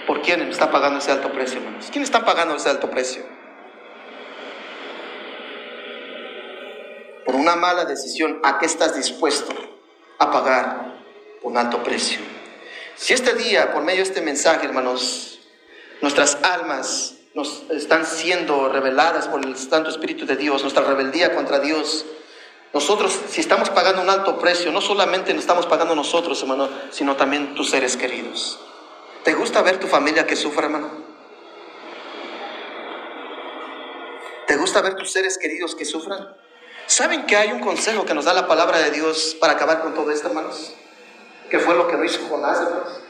¿Por 0.05 0.21
quién 0.21 0.41
está 0.49 0.71
pagando 0.71 0.99
ese 0.99 1.11
alto 1.11 1.31
precio, 1.31 1.59
hermanos? 1.59 1.89
¿Quién 1.91 2.03
está 2.03 2.23
pagando 2.23 2.55
ese 2.55 2.69
alto 2.69 2.89
precio? 2.89 3.23
Por 7.27 7.35
una 7.35 7.57
mala 7.57 7.83
decisión, 7.83 8.39
¿a 8.41 8.57
qué 8.57 8.65
estás 8.65 8.95
dispuesto 8.95 9.53
a 10.17 10.31
pagar 10.31 10.95
un 11.41 11.57
alto 11.57 11.83
precio? 11.83 12.19
Si 12.95 13.13
este 13.13 13.33
día, 13.33 13.73
por 13.73 13.83
medio 13.83 13.97
de 13.97 14.03
este 14.03 14.21
mensaje, 14.21 14.65
hermanos, 14.65 15.39
nuestras 16.01 16.37
almas 16.41 17.15
nos 17.33 17.63
están 17.69 18.05
siendo 18.05 18.69
reveladas 18.69 19.27
por 19.27 19.45
el 19.45 19.57
Santo 19.57 19.89
Espíritu 19.89 20.25
de 20.25 20.37
Dios, 20.37 20.61
nuestra 20.61 20.85
rebeldía 20.85 21.35
contra 21.35 21.59
Dios, 21.59 22.05
nosotros, 22.73 23.19
si 23.27 23.41
estamos 23.41 23.69
pagando 23.71 24.01
un 24.01 24.09
alto 24.09 24.39
precio, 24.39 24.71
no 24.71 24.79
solamente 24.79 25.33
nos 25.33 25.41
estamos 25.41 25.65
pagando 25.65 25.95
nosotros, 25.95 26.41
hermano, 26.41 26.69
sino 26.91 27.17
también 27.17 27.55
tus 27.55 27.71
seres 27.71 27.97
queridos. 27.97 28.57
¿Te 29.25 29.33
gusta 29.33 29.61
ver 29.61 29.81
tu 29.81 29.87
familia 29.87 30.25
que 30.25 30.37
sufre, 30.37 30.67
hermano? 30.67 30.89
¿Te 34.47 34.55
gusta 34.55 34.81
ver 34.81 34.95
tus 34.95 35.11
seres 35.11 35.37
queridos 35.37 35.75
que 35.75 35.83
sufran? 35.83 36.25
¿Saben 36.87 37.25
que 37.25 37.35
hay 37.35 37.51
un 37.51 37.59
consejo 37.59 38.05
que 38.05 38.13
nos 38.13 38.23
da 38.23 38.33
la 38.33 38.47
palabra 38.47 38.79
de 38.79 38.91
Dios 38.91 39.35
para 39.41 39.53
acabar 39.53 39.81
con 39.81 39.93
todo 39.93 40.09
esto, 40.09 40.29
hermanos? 40.29 40.73
Que 41.49 41.59
fue 41.59 41.75
lo 41.75 41.85
que 41.89 41.97
no 41.97 42.05
hizo 42.05 42.25
Jonás, 42.29 42.61
hermanos. 42.61 43.01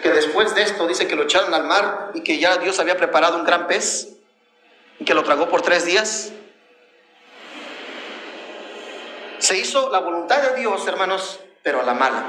Que 0.00 0.10
después 0.10 0.54
de 0.54 0.62
esto 0.62 0.86
dice 0.86 1.08
que 1.08 1.16
lo 1.16 1.24
echaron 1.24 1.52
al 1.54 1.64
mar 1.64 2.12
y 2.14 2.22
que 2.22 2.38
ya 2.38 2.56
Dios 2.56 2.78
había 2.78 2.96
preparado 2.96 3.36
un 3.36 3.44
gran 3.44 3.66
pez 3.66 4.10
y 5.00 5.04
que 5.04 5.12
lo 5.12 5.24
tragó 5.24 5.48
por 5.48 5.62
tres 5.62 5.84
días. 5.84 6.30
Se 9.38 9.58
hizo 9.58 9.90
la 9.90 9.98
voluntad 9.98 10.40
de 10.42 10.60
Dios, 10.60 10.86
hermanos, 10.86 11.40
pero 11.64 11.80
a 11.80 11.82
la 11.82 11.94
mala. 11.94 12.24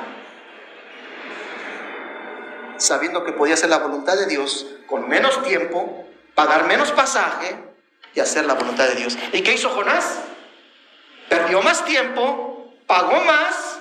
Sabiendo 2.78 3.24
que 3.24 3.34
podía 3.34 3.54
hacer 3.54 3.70
la 3.70 3.78
voluntad 3.78 4.18
de 4.18 4.26
Dios 4.26 4.66
con 4.88 5.08
menos 5.08 5.44
tiempo, 5.44 6.08
pagar 6.34 6.66
menos 6.66 6.92
pasaje 6.92 7.56
y 8.16 8.20
hacer 8.20 8.46
la 8.46 8.56
voluntad 8.56 8.88
de 8.88 8.96
Dios. 8.96 9.16
¿Y 9.32 9.44
qué 9.44 9.54
hizo 9.54 9.70
Jonás? 9.70 10.22
Perdió 11.30 11.62
más 11.62 11.86
tiempo, 11.86 12.74
pagó 12.88 13.24
más 13.24 13.80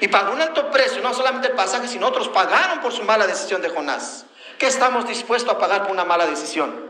y 0.00 0.08
pagó 0.08 0.32
un 0.32 0.40
alto 0.40 0.70
precio, 0.70 1.02
no 1.02 1.12
solamente 1.12 1.48
el 1.48 1.54
pasaje, 1.54 1.88
sino 1.88 2.06
otros 2.06 2.28
pagaron 2.28 2.80
por 2.80 2.92
su 2.92 3.02
mala 3.04 3.26
decisión 3.26 3.60
de 3.62 3.68
Jonás. 3.68 4.26
¿Qué 4.58 4.66
estamos 4.66 5.06
dispuestos 5.08 5.54
a 5.54 5.58
pagar 5.58 5.82
por 5.82 5.92
una 5.92 6.04
mala 6.04 6.26
decisión? 6.26 6.89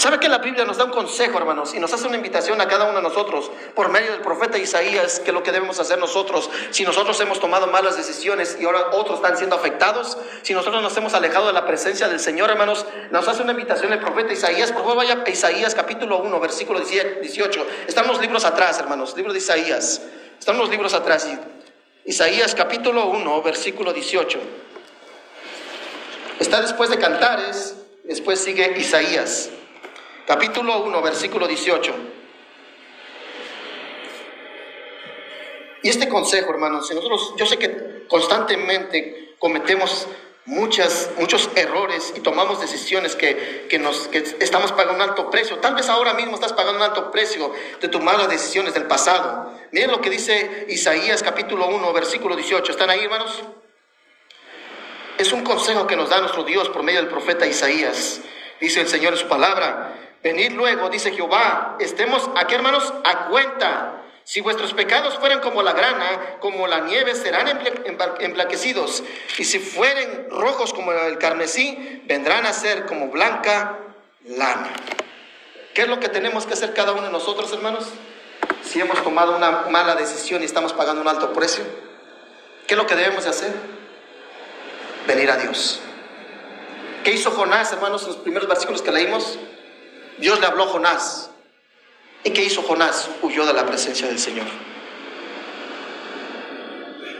¿Sabe 0.00 0.18
que 0.18 0.30
la 0.30 0.38
Biblia 0.38 0.64
nos 0.64 0.78
da 0.78 0.84
un 0.84 0.92
consejo, 0.92 1.36
hermanos? 1.36 1.74
Y 1.74 1.78
nos 1.78 1.92
hace 1.92 2.06
una 2.06 2.16
invitación 2.16 2.58
a 2.58 2.66
cada 2.66 2.86
uno 2.86 2.96
de 2.96 3.02
nosotros 3.02 3.50
por 3.74 3.90
medio 3.90 4.12
del 4.12 4.22
profeta 4.22 4.56
Isaías, 4.56 5.20
que 5.20 5.28
es 5.28 5.34
lo 5.34 5.42
que 5.42 5.52
debemos 5.52 5.78
hacer 5.78 5.98
nosotros. 5.98 6.48
Si 6.70 6.84
nosotros 6.84 7.20
hemos 7.20 7.38
tomado 7.38 7.66
malas 7.66 7.98
decisiones 7.98 8.56
y 8.58 8.64
ahora 8.64 8.92
otros 8.92 9.16
están 9.16 9.36
siendo 9.36 9.56
afectados, 9.56 10.16
si 10.40 10.54
nosotros 10.54 10.82
nos 10.82 10.96
hemos 10.96 11.12
alejado 11.12 11.48
de 11.48 11.52
la 11.52 11.66
presencia 11.66 12.08
del 12.08 12.18
Señor, 12.18 12.48
hermanos, 12.48 12.86
nos 13.10 13.28
hace 13.28 13.42
una 13.42 13.52
invitación 13.52 13.92
el 13.92 13.98
profeta 13.98 14.32
Isaías. 14.32 14.72
Por 14.72 14.80
favor, 14.80 14.96
vaya 14.96 15.22
a 15.22 15.28
Isaías 15.28 15.74
capítulo 15.74 16.22
1, 16.22 16.40
versículo 16.40 16.80
18. 16.80 17.66
Están 17.86 18.06
los 18.06 18.18
libros 18.22 18.46
atrás, 18.46 18.78
hermanos, 18.78 19.14
libro 19.18 19.34
de 19.34 19.38
Isaías. 19.38 20.00
Están 20.38 20.56
los 20.56 20.70
libros 20.70 20.94
atrás. 20.94 21.28
Isaías 22.06 22.54
capítulo 22.54 23.04
1, 23.04 23.42
versículo 23.42 23.92
18. 23.92 24.38
Está 26.38 26.62
después 26.62 26.88
de 26.88 26.96
Cantares, 26.96 27.74
después 28.04 28.40
sigue 28.40 28.78
Isaías 28.78 29.50
capítulo 30.30 30.84
1, 30.84 31.02
versículo 31.02 31.48
18. 31.48 31.92
Y 35.82 35.88
este 35.88 36.08
consejo, 36.08 36.52
hermanos, 36.52 36.88
nosotros, 36.94 37.34
yo 37.36 37.46
sé 37.46 37.58
que 37.58 38.06
constantemente 38.06 39.34
cometemos 39.40 40.06
muchas, 40.44 41.10
muchos 41.18 41.50
errores 41.56 42.12
y 42.14 42.20
tomamos 42.20 42.60
decisiones 42.60 43.16
que, 43.16 43.66
que, 43.68 43.80
nos, 43.80 44.06
que 44.06 44.18
estamos 44.38 44.70
pagando 44.70 45.02
un 45.02 45.10
alto 45.10 45.28
precio. 45.30 45.58
Tal 45.58 45.74
vez 45.74 45.88
ahora 45.88 46.14
mismo 46.14 46.36
estás 46.36 46.52
pagando 46.52 46.78
un 46.78 46.84
alto 46.84 47.10
precio 47.10 47.52
de 47.80 47.88
tus 47.88 48.00
malas 48.00 48.28
decisiones 48.28 48.72
del 48.72 48.86
pasado. 48.86 49.52
Miren 49.72 49.90
lo 49.90 50.00
que 50.00 50.10
dice 50.10 50.66
Isaías 50.68 51.24
capítulo 51.24 51.66
1, 51.66 51.92
versículo 51.92 52.36
18. 52.36 52.70
¿Están 52.70 52.88
ahí, 52.88 53.02
hermanos? 53.02 53.42
Es 55.18 55.32
un 55.32 55.42
consejo 55.42 55.88
que 55.88 55.96
nos 55.96 56.08
da 56.08 56.20
nuestro 56.20 56.44
Dios 56.44 56.68
por 56.68 56.84
medio 56.84 57.00
del 57.00 57.10
profeta 57.10 57.48
Isaías. 57.48 58.20
Dice 58.60 58.82
el 58.82 58.86
Señor 58.86 59.14
en 59.14 59.18
su 59.18 59.26
palabra, 59.26 59.96
Venid 60.22 60.52
luego, 60.52 60.90
dice 60.90 61.12
Jehová, 61.12 61.76
estemos 61.80 62.28
aquí 62.36 62.54
hermanos 62.54 62.92
a 63.04 63.26
cuenta. 63.26 63.96
Si 64.24 64.42
vuestros 64.42 64.74
pecados 64.74 65.18
fueran 65.18 65.40
como 65.40 65.62
la 65.62 65.72
grana, 65.72 66.36
como 66.40 66.66
la 66.66 66.80
nieve, 66.80 67.14
serán 67.14 67.48
emblanquecidos. 68.20 69.02
Y 69.38 69.44
si 69.44 69.58
fueren 69.58 70.28
rojos 70.30 70.72
como 70.72 70.92
el 70.92 71.18
carmesí, 71.18 72.02
vendrán 72.04 72.46
a 72.46 72.52
ser 72.52 72.86
como 72.86 73.08
blanca 73.08 73.78
lana. 74.26 74.70
¿Qué 75.74 75.82
es 75.82 75.88
lo 75.88 75.98
que 75.98 76.08
tenemos 76.08 76.46
que 76.46 76.52
hacer 76.52 76.74
cada 76.74 76.92
uno 76.92 77.02
de 77.02 77.10
nosotros, 77.10 77.50
hermanos? 77.52 77.86
Si 78.62 78.80
hemos 78.80 79.02
tomado 79.02 79.36
una 79.36 79.62
mala 79.70 79.94
decisión 79.94 80.42
y 80.42 80.44
estamos 80.44 80.74
pagando 80.74 81.00
un 81.00 81.08
alto 81.08 81.32
precio, 81.32 81.64
¿qué 82.66 82.74
es 82.74 82.78
lo 82.78 82.86
que 82.86 82.94
debemos 82.94 83.24
de 83.24 83.30
hacer? 83.30 83.52
Venir 85.06 85.30
a 85.30 85.38
Dios. 85.38 85.80
¿Qué 87.02 87.12
hizo 87.12 87.30
Jonás, 87.30 87.72
hermanos, 87.72 88.02
en 88.02 88.08
los 88.08 88.16
primeros 88.18 88.48
versículos 88.48 88.82
que 88.82 88.92
leímos? 88.92 89.38
Dios 90.20 90.40
le 90.40 90.46
habló 90.46 90.64
a 90.64 90.66
Jonás. 90.68 91.30
¿Y 92.22 92.30
qué 92.30 92.44
hizo 92.44 92.62
Jonás? 92.62 93.08
Huyó 93.22 93.46
de 93.46 93.52
la 93.52 93.64
presencia 93.66 94.06
del 94.06 94.18
Señor. 94.18 94.46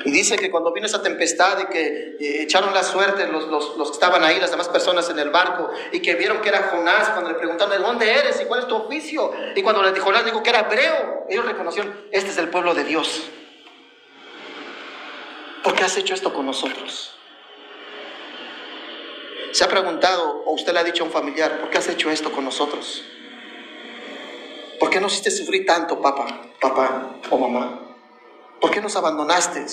Y 0.04 0.10
dice 0.10 0.36
que 0.36 0.50
cuando 0.50 0.72
vino 0.72 0.86
esa 0.86 1.02
tempestad 1.02 1.58
y 1.60 1.66
que 1.66 2.16
eh, 2.18 2.42
echaron 2.42 2.72
la 2.72 2.82
suerte 2.82 3.26
los, 3.26 3.48
los, 3.48 3.76
los, 3.76 3.88
que 3.88 3.94
estaban 3.94 4.24
ahí, 4.24 4.40
las 4.40 4.50
demás 4.50 4.68
personas 4.68 5.10
en 5.10 5.18
el 5.18 5.30
barco, 5.30 5.70
y 5.92 6.00
que 6.00 6.14
vieron 6.14 6.40
que 6.40 6.48
era 6.48 6.70
Jonás, 6.70 7.10
cuando 7.10 7.30
le 7.30 7.36
preguntaron, 7.36 7.72
¿de 7.72 7.84
dónde 7.84 8.10
eres 8.10 8.40
y 8.40 8.46
cuál 8.46 8.60
es 8.60 8.68
tu 8.68 8.76
oficio? 8.76 9.30
Y 9.54 9.62
cuando 9.62 9.82
le 9.82 9.92
dijo 9.92 10.06
Jonás 10.06 10.24
dijo 10.24 10.42
que 10.42 10.50
era 10.50 10.60
hebreo, 10.60 11.26
ellos 11.28 11.44
reconocieron, 11.44 12.06
este 12.12 12.30
es 12.30 12.38
el 12.38 12.48
pueblo 12.48 12.74
de 12.74 12.84
Dios. 12.84 13.22
¿Por 15.62 15.74
qué 15.74 15.84
has 15.84 15.96
hecho 15.98 16.14
esto 16.14 16.32
con 16.32 16.46
nosotros? 16.46 17.14
¿Se 19.52 19.64
ha 19.64 19.68
preguntado 19.68 20.42
o 20.46 20.52
usted 20.52 20.72
le 20.72 20.80
ha 20.80 20.84
dicho 20.84 21.02
a 21.02 21.06
un 21.06 21.12
familiar, 21.12 21.60
¿por 21.60 21.70
qué 21.70 21.78
has 21.78 21.88
hecho 21.88 22.10
esto 22.10 22.30
con 22.30 22.44
nosotros? 22.44 23.04
¿Por 24.78 24.90
qué 24.90 25.00
nos 25.00 25.12
hiciste 25.12 25.30
sufrir 25.30 25.66
tanto, 25.66 26.00
papá, 26.00 26.42
papá 26.60 27.16
o 27.30 27.38
mamá? 27.38 27.80
¿Por 28.60 28.70
qué 28.70 28.80
nos 28.80 28.96
abandonaste? 28.96 29.66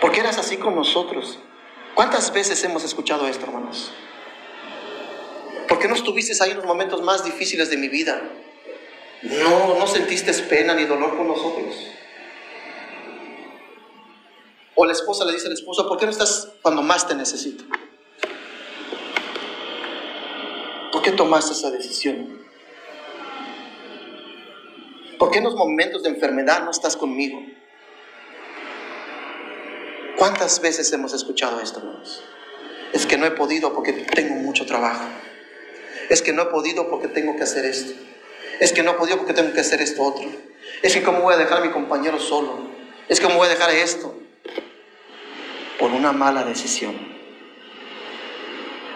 ¿Por 0.00 0.12
qué 0.12 0.20
eras 0.20 0.38
así 0.38 0.56
con 0.56 0.74
nosotros? 0.74 1.38
¿Cuántas 1.94 2.32
veces 2.32 2.62
hemos 2.64 2.84
escuchado 2.84 3.26
esto, 3.26 3.44
hermanos? 3.44 3.92
¿Por 5.68 5.78
qué 5.78 5.88
no 5.88 5.94
estuviste 5.94 6.32
ahí 6.42 6.52
en 6.52 6.56
los 6.56 6.66
momentos 6.66 7.02
más 7.02 7.24
difíciles 7.24 7.68
de 7.70 7.76
mi 7.76 7.88
vida? 7.88 8.20
No, 9.22 9.78
no 9.78 9.86
sentiste 9.86 10.32
pena 10.32 10.74
ni 10.74 10.84
dolor 10.86 11.16
por 11.16 11.26
nosotros. 11.26 11.76
O 14.82 14.86
la 14.86 14.92
esposa 14.92 15.26
le 15.26 15.34
dice 15.34 15.46
al 15.46 15.52
esposo, 15.52 15.86
¿por 15.86 15.98
qué 15.98 16.06
no 16.06 16.10
estás 16.10 16.48
cuando 16.62 16.80
más 16.80 17.06
te 17.06 17.14
necesito? 17.14 17.64
¿Por 20.90 21.02
qué 21.02 21.12
tomaste 21.12 21.52
esa 21.52 21.70
decisión? 21.70 22.40
¿Por 25.18 25.30
qué 25.30 25.36
en 25.36 25.44
los 25.44 25.54
momentos 25.54 26.02
de 26.02 26.08
enfermedad 26.08 26.64
no 26.64 26.70
estás 26.70 26.96
conmigo? 26.96 27.42
¿Cuántas 30.16 30.62
veces 30.62 30.90
hemos 30.94 31.12
escuchado 31.12 31.60
esto, 31.60 31.80
hermanos? 31.80 32.22
Es 32.94 33.04
que 33.04 33.18
no 33.18 33.26
he 33.26 33.32
podido 33.32 33.74
porque 33.74 33.92
tengo 33.92 34.36
mucho 34.36 34.64
trabajo. 34.64 35.04
Es 36.08 36.22
que 36.22 36.32
no 36.32 36.44
he 36.44 36.46
podido 36.46 36.88
porque 36.88 37.08
tengo 37.08 37.36
que 37.36 37.42
hacer 37.42 37.66
esto. 37.66 37.92
Es 38.60 38.72
que 38.72 38.82
no 38.82 38.92
he 38.92 38.94
podido 38.94 39.18
porque 39.18 39.34
tengo 39.34 39.52
que 39.52 39.60
hacer 39.60 39.82
esto 39.82 40.02
otro. 40.02 40.26
Es 40.80 40.94
que 40.94 41.02
cómo 41.02 41.20
voy 41.20 41.34
a 41.34 41.36
dejar 41.36 41.58
a 41.58 41.66
mi 41.66 41.70
compañero 41.70 42.18
solo. 42.18 42.70
Es 43.10 43.20
que 43.20 43.26
cómo 43.26 43.36
voy 43.36 43.48
a 43.48 43.50
dejar 43.50 43.74
esto. 43.74 44.16
Por 45.80 45.92
una 45.92 46.12
mala 46.12 46.44
decisión. 46.44 46.94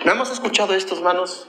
¿No 0.04 0.12
hemos 0.12 0.30
escuchado 0.30 0.74
esto, 0.74 0.94
hermanos? 0.94 1.48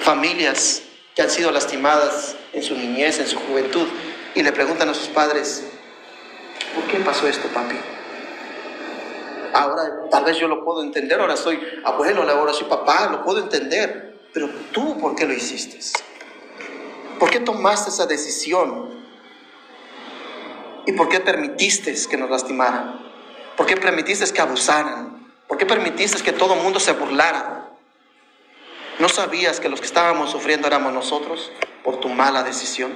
Familias 0.00 0.82
que 1.14 1.20
han 1.20 1.28
sido 1.28 1.50
lastimadas 1.50 2.34
en 2.54 2.62
su 2.62 2.74
niñez, 2.74 3.20
en 3.20 3.26
su 3.26 3.38
juventud, 3.38 3.86
y 4.34 4.42
le 4.42 4.50
preguntan 4.52 4.88
a 4.88 4.94
sus 4.94 5.08
padres, 5.08 5.66
¿por 6.74 6.84
qué 6.84 6.96
pasó 7.00 7.28
esto, 7.28 7.46
papi? 7.48 7.76
Ahora 9.52 10.08
tal 10.10 10.24
vez 10.24 10.38
yo 10.38 10.48
lo 10.48 10.64
puedo 10.64 10.82
entender, 10.82 11.20
ahora 11.20 11.36
soy 11.36 11.60
abuelo, 11.84 12.22
ahora 12.22 12.54
soy 12.54 12.66
papá, 12.68 13.10
lo 13.10 13.22
puedo 13.22 13.40
entender, 13.40 14.16
pero 14.32 14.48
tú, 14.72 14.98
¿por 14.98 15.14
qué 15.14 15.26
lo 15.26 15.34
hiciste? 15.34 15.78
¿Por 17.18 17.30
qué 17.30 17.40
tomaste 17.40 17.90
esa 17.90 18.06
decisión? 18.06 18.88
¿Y 20.86 20.92
por 20.92 21.10
qué 21.10 21.20
permitiste 21.20 21.94
que 22.08 22.16
nos 22.16 22.30
lastimaran? 22.30 23.11
¿Por 23.56 23.66
qué 23.66 23.76
permitiste 23.76 24.32
que 24.32 24.40
abusaran? 24.40 25.30
¿Por 25.46 25.58
qué 25.58 25.66
permitiste 25.66 26.22
que 26.22 26.32
todo 26.32 26.54
el 26.54 26.60
mundo 26.60 26.80
se 26.80 26.92
burlara? 26.92 27.68
¿No 28.98 29.08
sabías 29.08 29.60
que 29.60 29.68
los 29.68 29.80
que 29.80 29.86
estábamos 29.86 30.30
sufriendo 30.30 30.66
éramos 30.66 30.92
nosotros 30.92 31.50
por 31.82 32.00
tu 32.00 32.08
mala 32.08 32.42
decisión? 32.42 32.92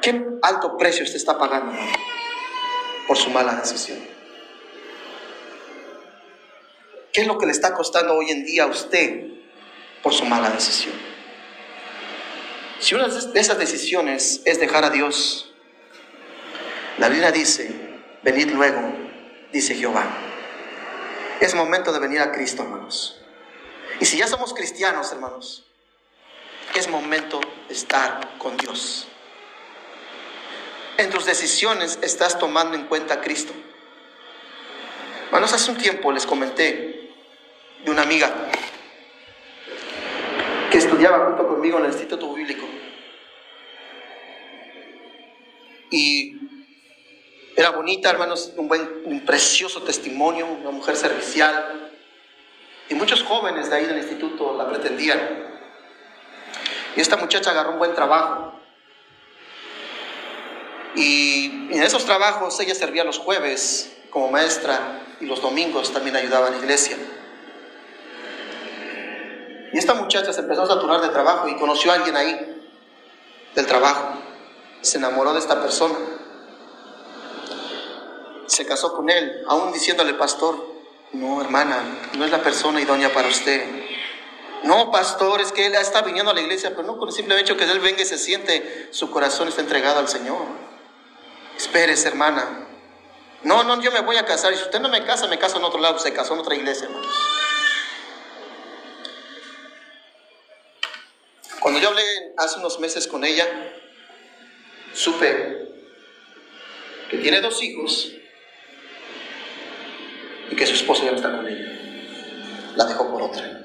¿Qué 0.00 0.24
alto 0.42 0.76
precio 0.76 1.04
usted 1.04 1.16
está 1.16 1.38
pagando 1.38 1.72
por 3.06 3.16
su 3.16 3.30
mala 3.30 3.54
decisión? 3.54 3.98
¿Qué 7.12 7.20
es 7.20 7.26
lo 7.26 7.38
que 7.38 7.46
le 7.46 7.52
está 7.52 7.74
costando 7.74 8.14
hoy 8.14 8.30
en 8.30 8.44
día 8.44 8.64
a 8.64 8.66
usted 8.66 9.26
por 10.02 10.14
su 10.14 10.24
mala 10.24 10.50
decisión? 10.50 10.94
Si 12.80 12.94
una 12.94 13.06
de 13.06 13.40
esas 13.40 13.58
decisiones 13.58 14.42
es 14.44 14.58
dejar 14.58 14.84
a 14.84 14.90
Dios, 14.90 15.51
la 16.98 17.08
Biblia 17.08 17.32
dice, 17.32 17.70
venid 18.22 18.50
luego, 18.50 18.92
dice 19.52 19.74
Jehová. 19.74 20.04
Es 21.40 21.54
momento 21.54 21.92
de 21.92 21.98
venir 21.98 22.20
a 22.20 22.30
Cristo, 22.32 22.62
hermanos. 22.62 23.20
Y 24.00 24.04
si 24.04 24.18
ya 24.18 24.26
somos 24.26 24.54
cristianos, 24.54 25.10
hermanos, 25.12 25.64
es 26.74 26.88
momento 26.88 27.40
de 27.68 27.74
estar 27.74 28.38
con 28.38 28.56
Dios. 28.56 29.08
En 30.98 31.10
tus 31.10 31.24
decisiones 31.24 31.98
estás 32.02 32.38
tomando 32.38 32.76
en 32.76 32.86
cuenta 32.86 33.14
a 33.14 33.20
Cristo. 33.20 33.52
Hermanos, 35.26 35.52
hace 35.52 35.70
un 35.70 35.78
tiempo 35.78 36.12
les 36.12 36.26
comenté 36.26 37.10
de 37.84 37.90
una 37.90 38.02
amiga 38.02 38.30
que 40.70 40.78
estudiaba 40.78 41.26
junto 41.26 41.48
conmigo 41.48 41.78
en 41.78 41.84
el 41.84 41.90
Instituto 41.90 42.32
Bíblico. 42.34 42.66
Y 45.90 46.41
era 47.56 47.70
bonita, 47.70 48.10
hermanos, 48.10 48.52
un 48.56 48.68
buen, 48.68 49.02
un 49.04 49.24
precioso 49.24 49.82
testimonio, 49.82 50.46
una 50.46 50.70
mujer 50.70 50.96
servicial. 50.96 51.90
Y 52.88 52.94
muchos 52.94 53.22
jóvenes 53.22 53.68
de 53.70 53.76
ahí 53.76 53.84
del 53.84 53.98
instituto 53.98 54.56
la 54.56 54.68
pretendían. 54.68 55.20
Y 56.96 57.00
esta 57.00 57.16
muchacha 57.16 57.50
agarró 57.50 57.72
un 57.72 57.78
buen 57.78 57.94
trabajo. 57.94 58.54
Y 60.94 61.46
en 61.70 61.82
esos 61.82 62.04
trabajos 62.04 62.58
ella 62.60 62.74
servía 62.74 63.04
los 63.04 63.18
jueves 63.18 63.96
como 64.10 64.30
maestra 64.30 65.00
y 65.20 65.26
los 65.26 65.40
domingos 65.40 65.92
también 65.92 66.16
ayudaba 66.16 66.48
en 66.48 66.54
la 66.54 66.58
iglesia. 66.60 66.96
Y 69.72 69.78
esta 69.78 69.94
muchacha 69.94 70.32
se 70.34 70.40
empezó 70.40 70.62
a 70.62 70.66
saturar 70.66 71.00
de 71.00 71.08
trabajo 71.08 71.48
y 71.48 71.56
conoció 71.56 71.92
a 71.92 71.94
alguien 71.94 72.14
ahí 72.14 72.62
del 73.54 73.66
trabajo. 73.66 74.18
Se 74.82 74.98
enamoró 74.98 75.32
de 75.32 75.38
esta 75.38 75.62
persona 75.62 75.94
se 78.52 78.66
casó 78.66 78.94
con 78.94 79.08
él, 79.08 79.44
aún 79.48 79.72
diciéndole, 79.72 80.14
pastor, 80.14 80.72
no, 81.12 81.40
hermana, 81.40 81.82
no 82.16 82.24
es 82.24 82.30
la 82.30 82.42
persona 82.42 82.80
idónea 82.80 83.12
para 83.12 83.28
usted. 83.28 83.64
No, 84.64 84.90
pastor, 84.90 85.40
es 85.40 85.52
que 85.52 85.66
él 85.66 85.74
está 85.74 86.02
viniendo 86.02 86.30
a 86.30 86.34
la 86.34 86.42
iglesia, 86.42 86.70
pero 86.70 86.82
no 86.82 86.98
con 86.98 87.08
el 87.08 87.14
simple 87.14 87.38
hecho 87.40 87.56
que 87.56 87.64
él 87.64 87.80
venga 87.80 88.02
y 88.02 88.04
se 88.04 88.18
siente, 88.18 88.88
su 88.90 89.10
corazón 89.10 89.48
está 89.48 89.62
entregado 89.62 89.98
al 89.98 90.08
Señor. 90.08 90.46
Espérese, 91.56 92.08
hermana. 92.08 92.68
No, 93.42 93.64
no, 93.64 93.80
yo 93.80 93.90
me 93.90 94.00
voy 94.00 94.16
a 94.16 94.24
casar. 94.24 94.52
Y 94.52 94.56
si 94.56 94.62
usted 94.62 94.80
no 94.80 94.88
me 94.88 95.04
casa, 95.04 95.26
me 95.26 95.38
caso 95.38 95.56
en 95.56 95.64
otro 95.64 95.80
lado. 95.80 95.98
Se 95.98 96.12
casó 96.12 96.34
en 96.34 96.40
otra 96.40 96.54
iglesia, 96.54 96.86
hermanos. 96.86 97.14
Cuando 101.58 101.80
yo 101.80 101.88
hablé 101.88 102.02
hace 102.36 102.58
unos 102.58 102.78
meses 102.80 103.06
con 103.06 103.24
ella, 103.24 103.46
supe 104.92 105.68
que 107.10 107.18
tiene 107.18 107.40
dos 107.40 107.62
hijos 107.62 108.12
y 110.52 110.56
que 110.56 110.66
su 110.66 110.74
esposo 110.74 111.02
ya 111.02 111.12
no 111.12 111.16
está 111.16 111.34
con 111.34 111.48
ella. 111.48 111.66
La 112.76 112.84
dejó 112.84 113.10
por 113.10 113.22
otra. 113.22 113.64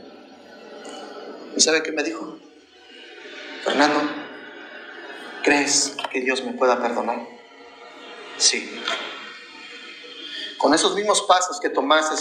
¿Y 1.55 1.59
sabe 1.59 1.83
qué 1.83 1.91
me 1.91 2.01
dijo? 2.01 2.39
Fernando, 3.65 3.99
¿crees 5.43 5.97
que 6.09 6.21
Dios 6.21 6.43
me 6.45 6.53
pueda 6.53 6.81
perdonar? 6.81 7.27
Sí. 8.37 8.81
Con 10.57 10.73
esos 10.73 10.95
mismos 10.95 11.23
pasos 11.23 11.59
que 11.59 11.69
tomaste 11.69 12.15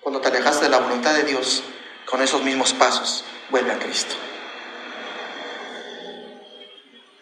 cuando 0.00 0.20
te 0.20 0.28
alejaste 0.28 0.66
de 0.66 0.70
la 0.70 0.78
voluntad 0.78 1.14
de 1.14 1.24
Dios, 1.24 1.64
con 2.08 2.22
esos 2.22 2.44
mismos 2.44 2.72
pasos, 2.74 3.24
vuelve 3.50 3.72
a 3.72 3.78
Cristo. 3.80 4.14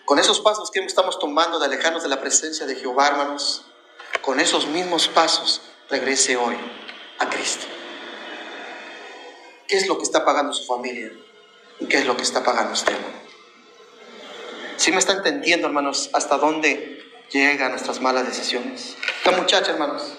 Con 0.04 0.18
esos 0.18 0.40
pasos 0.40 0.70
que 0.70 0.80
estamos 0.80 1.18
tomando 1.18 1.58
de 1.58 1.64
alejarnos 1.64 2.02
de 2.02 2.10
la 2.10 2.20
presencia 2.20 2.66
de 2.66 2.74
Jehová, 2.74 3.08
hermanos, 3.08 3.64
con 4.20 4.38
esos 4.38 4.66
mismos 4.66 5.08
pasos, 5.08 5.62
regrese 5.88 6.36
hoy 6.36 6.58
a 7.20 7.28
Cristo. 7.28 7.66
¿Qué 9.68 9.76
es 9.76 9.86
lo 9.86 9.96
que 9.98 10.02
está 10.02 10.24
pagando 10.24 10.52
su 10.52 10.66
familia? 10.66 11.12
¿Y 11.78 11.86
qué 11.86 11.98
es 11.98 12.06
lo 12.06 12.16
que 12.16 12.24
está 12.24 12.42
pagando 12.42 12.72
usted, 12.72 12.96
Si 14.76 14.90
me 14.90 14.98
está 14.98 15.12
entendiendo, 15.12 15.66
hermanos, 15.68 16.10
hasta 16.12 16.38
dónde 16.38 17.04
llegan 17.30 17.70
nuestras 17.70 18.00
malas 18.00 18.26
decisiones? 18.26 18.96
La 19.24 19.32
muchacha, 19.32 19.70
hermanos, 19.70 20.14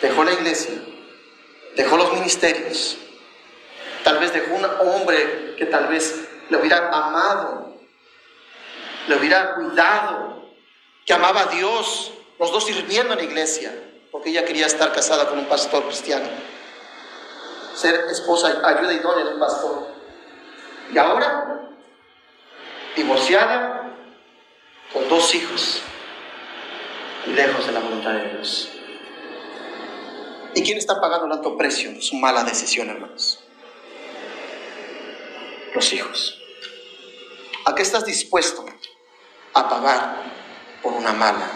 dejó 0.00 0.24
la 0.24 0.32
iglesia, 0.32 0.82
dejó 1.76 1.96
los 1.96 2.12
ministerios, 2.14 2.96
tal 4.04 4.18
vez 4.18 4.32
dejó 4.32 4.54
un 4.54 4.64
hombre 4.64 5.56
que 5.58 5.66
tal 5.66 5.88
vez 5.88 6.28
le 6.48 6.56
hubiera 6.56 6.88
amado, 6.88 7.76
le 9.08 9.16
hubiera 9.16 9.56
cuidado, 9.56 10.48
que 11.04 11.12
amaba 11.12 11.42
a 11.42 11.46
Dios, 11.46 12.12
los 12.38 12.52
dos 12.52 12.64
sirviendo 12.64 13.12
en 13.12 13.18
la 13.18 13.24
iglesia 13.24 13.91
porque 14.12 14.28
ella 14.28 14.44
quería 14.44 14.66
estar 14.66 14.92
casada 14.92 15.28
con 15.28 15.38
un 15.38 15.46
pastor 15.46 15.86
cristiano, 15.86 16.28
ser 17.74 17.94
esposa, 18.10 18.60
ayuda 18.62 18.92
idónea 18.92 19.24
del 19.24 19.38
pastor. 19.38 19.88
Y 20.92 20.98
ahora, 20.98 21.70
divorciada, 22.94 23.94
con 24.92 25.08
dos 25.08 25.34
hijos, 25.34 25.80
lejos 27.26 27.66
de 27.66 27.72
la 27.72 27.80
voluntad 27.80 28.12
de 28.12 28.28
Dios. 28.28 28.68
¿Y 30.54 30.62
quién 30.62 30.76
está 30.76 31.00
pagando 31.00 31.24
el 31.26 31.32
alto 31.32 31.56
precio 31.56 31.90
de 31.92 32.02
su 32.02 32.14
mala 32.16 32.44
decisión, 32.44 32.90
hermanos? 32.90 33.40
Los 35.74 35.90
hijos. 35.94 36.38
¿A 37.64 37.74
qué 37.74 37.80
estás 37.80 38.04
dispuesto 38.04 38.66
a 39.54 39.68
pagar 39.70 40.16
por 40.82 40.92
una 40.92 41.14
mala 41.14 41.48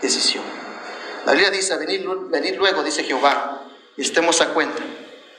decisión? 0.00 0.51
La 1.24 1.32
Biblia 1.32 1.50
dice, 1.50 1.76
venid, 1.76 2.56
luego, 2.56 2.82
dice 2.82 3.04
Jehová, 3.04 3.62
y 3.96 4.02
estemos 4.02 4.40
a 4.40 4.48
cuenta. 4.54 4.82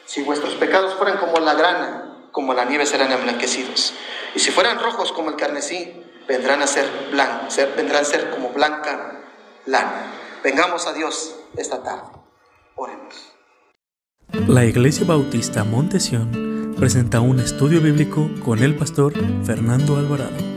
Si 0.05 0.21
vuestros 0.21 0.53
pecados 0.55 0.93
fueran 0.95 1.17
como 1.17 1.39
la 1.39 1.53
grana, 1.53 2.27
como 2.31 2.53
la 2.53 2.65
nieve 2.65 2.85
serán 2.85 3.11
emblanquecidos. 3.11 3.93
Y 4.35 4.39
si 4.39 4.51
fueran 4.51 4.79
rojos 4.79 5.11
como 5.11 5.29
el 5.29 5.35
carnesí, 5.35 5.93
vendrán 6.27 6.61
a 6.61 6.67
ser 6.67 6.89
blancos, 7.11 7.57
vendrán 7.75 8.01
a 8.01 8.05
ser 8.05 8.29
como 8.29 8.49
blanca 8.49 9.21
lana. 9.65 10.11
Vengamos 10.43 10.87
a 10.87 10.93
Dios 10.93 11.35
esta 11.57 11.83
tarde. 11.83 12.11
Oremos. 12.75 13.33
La 14.47 14.65
Iglesia 14.65 15.05
Bautista 15.05 15.63
Montesión 15.63 16.75
presenta 16.77 17.19
un 17.21 17.39
estudio 17.39 17.81
bíblico 17.81 18.29
con 18.43 18.59
el 18.59 18.75
pastor 18.75 19.13
Fernando 19.45 19.97
Alvarado. 19.97 20.52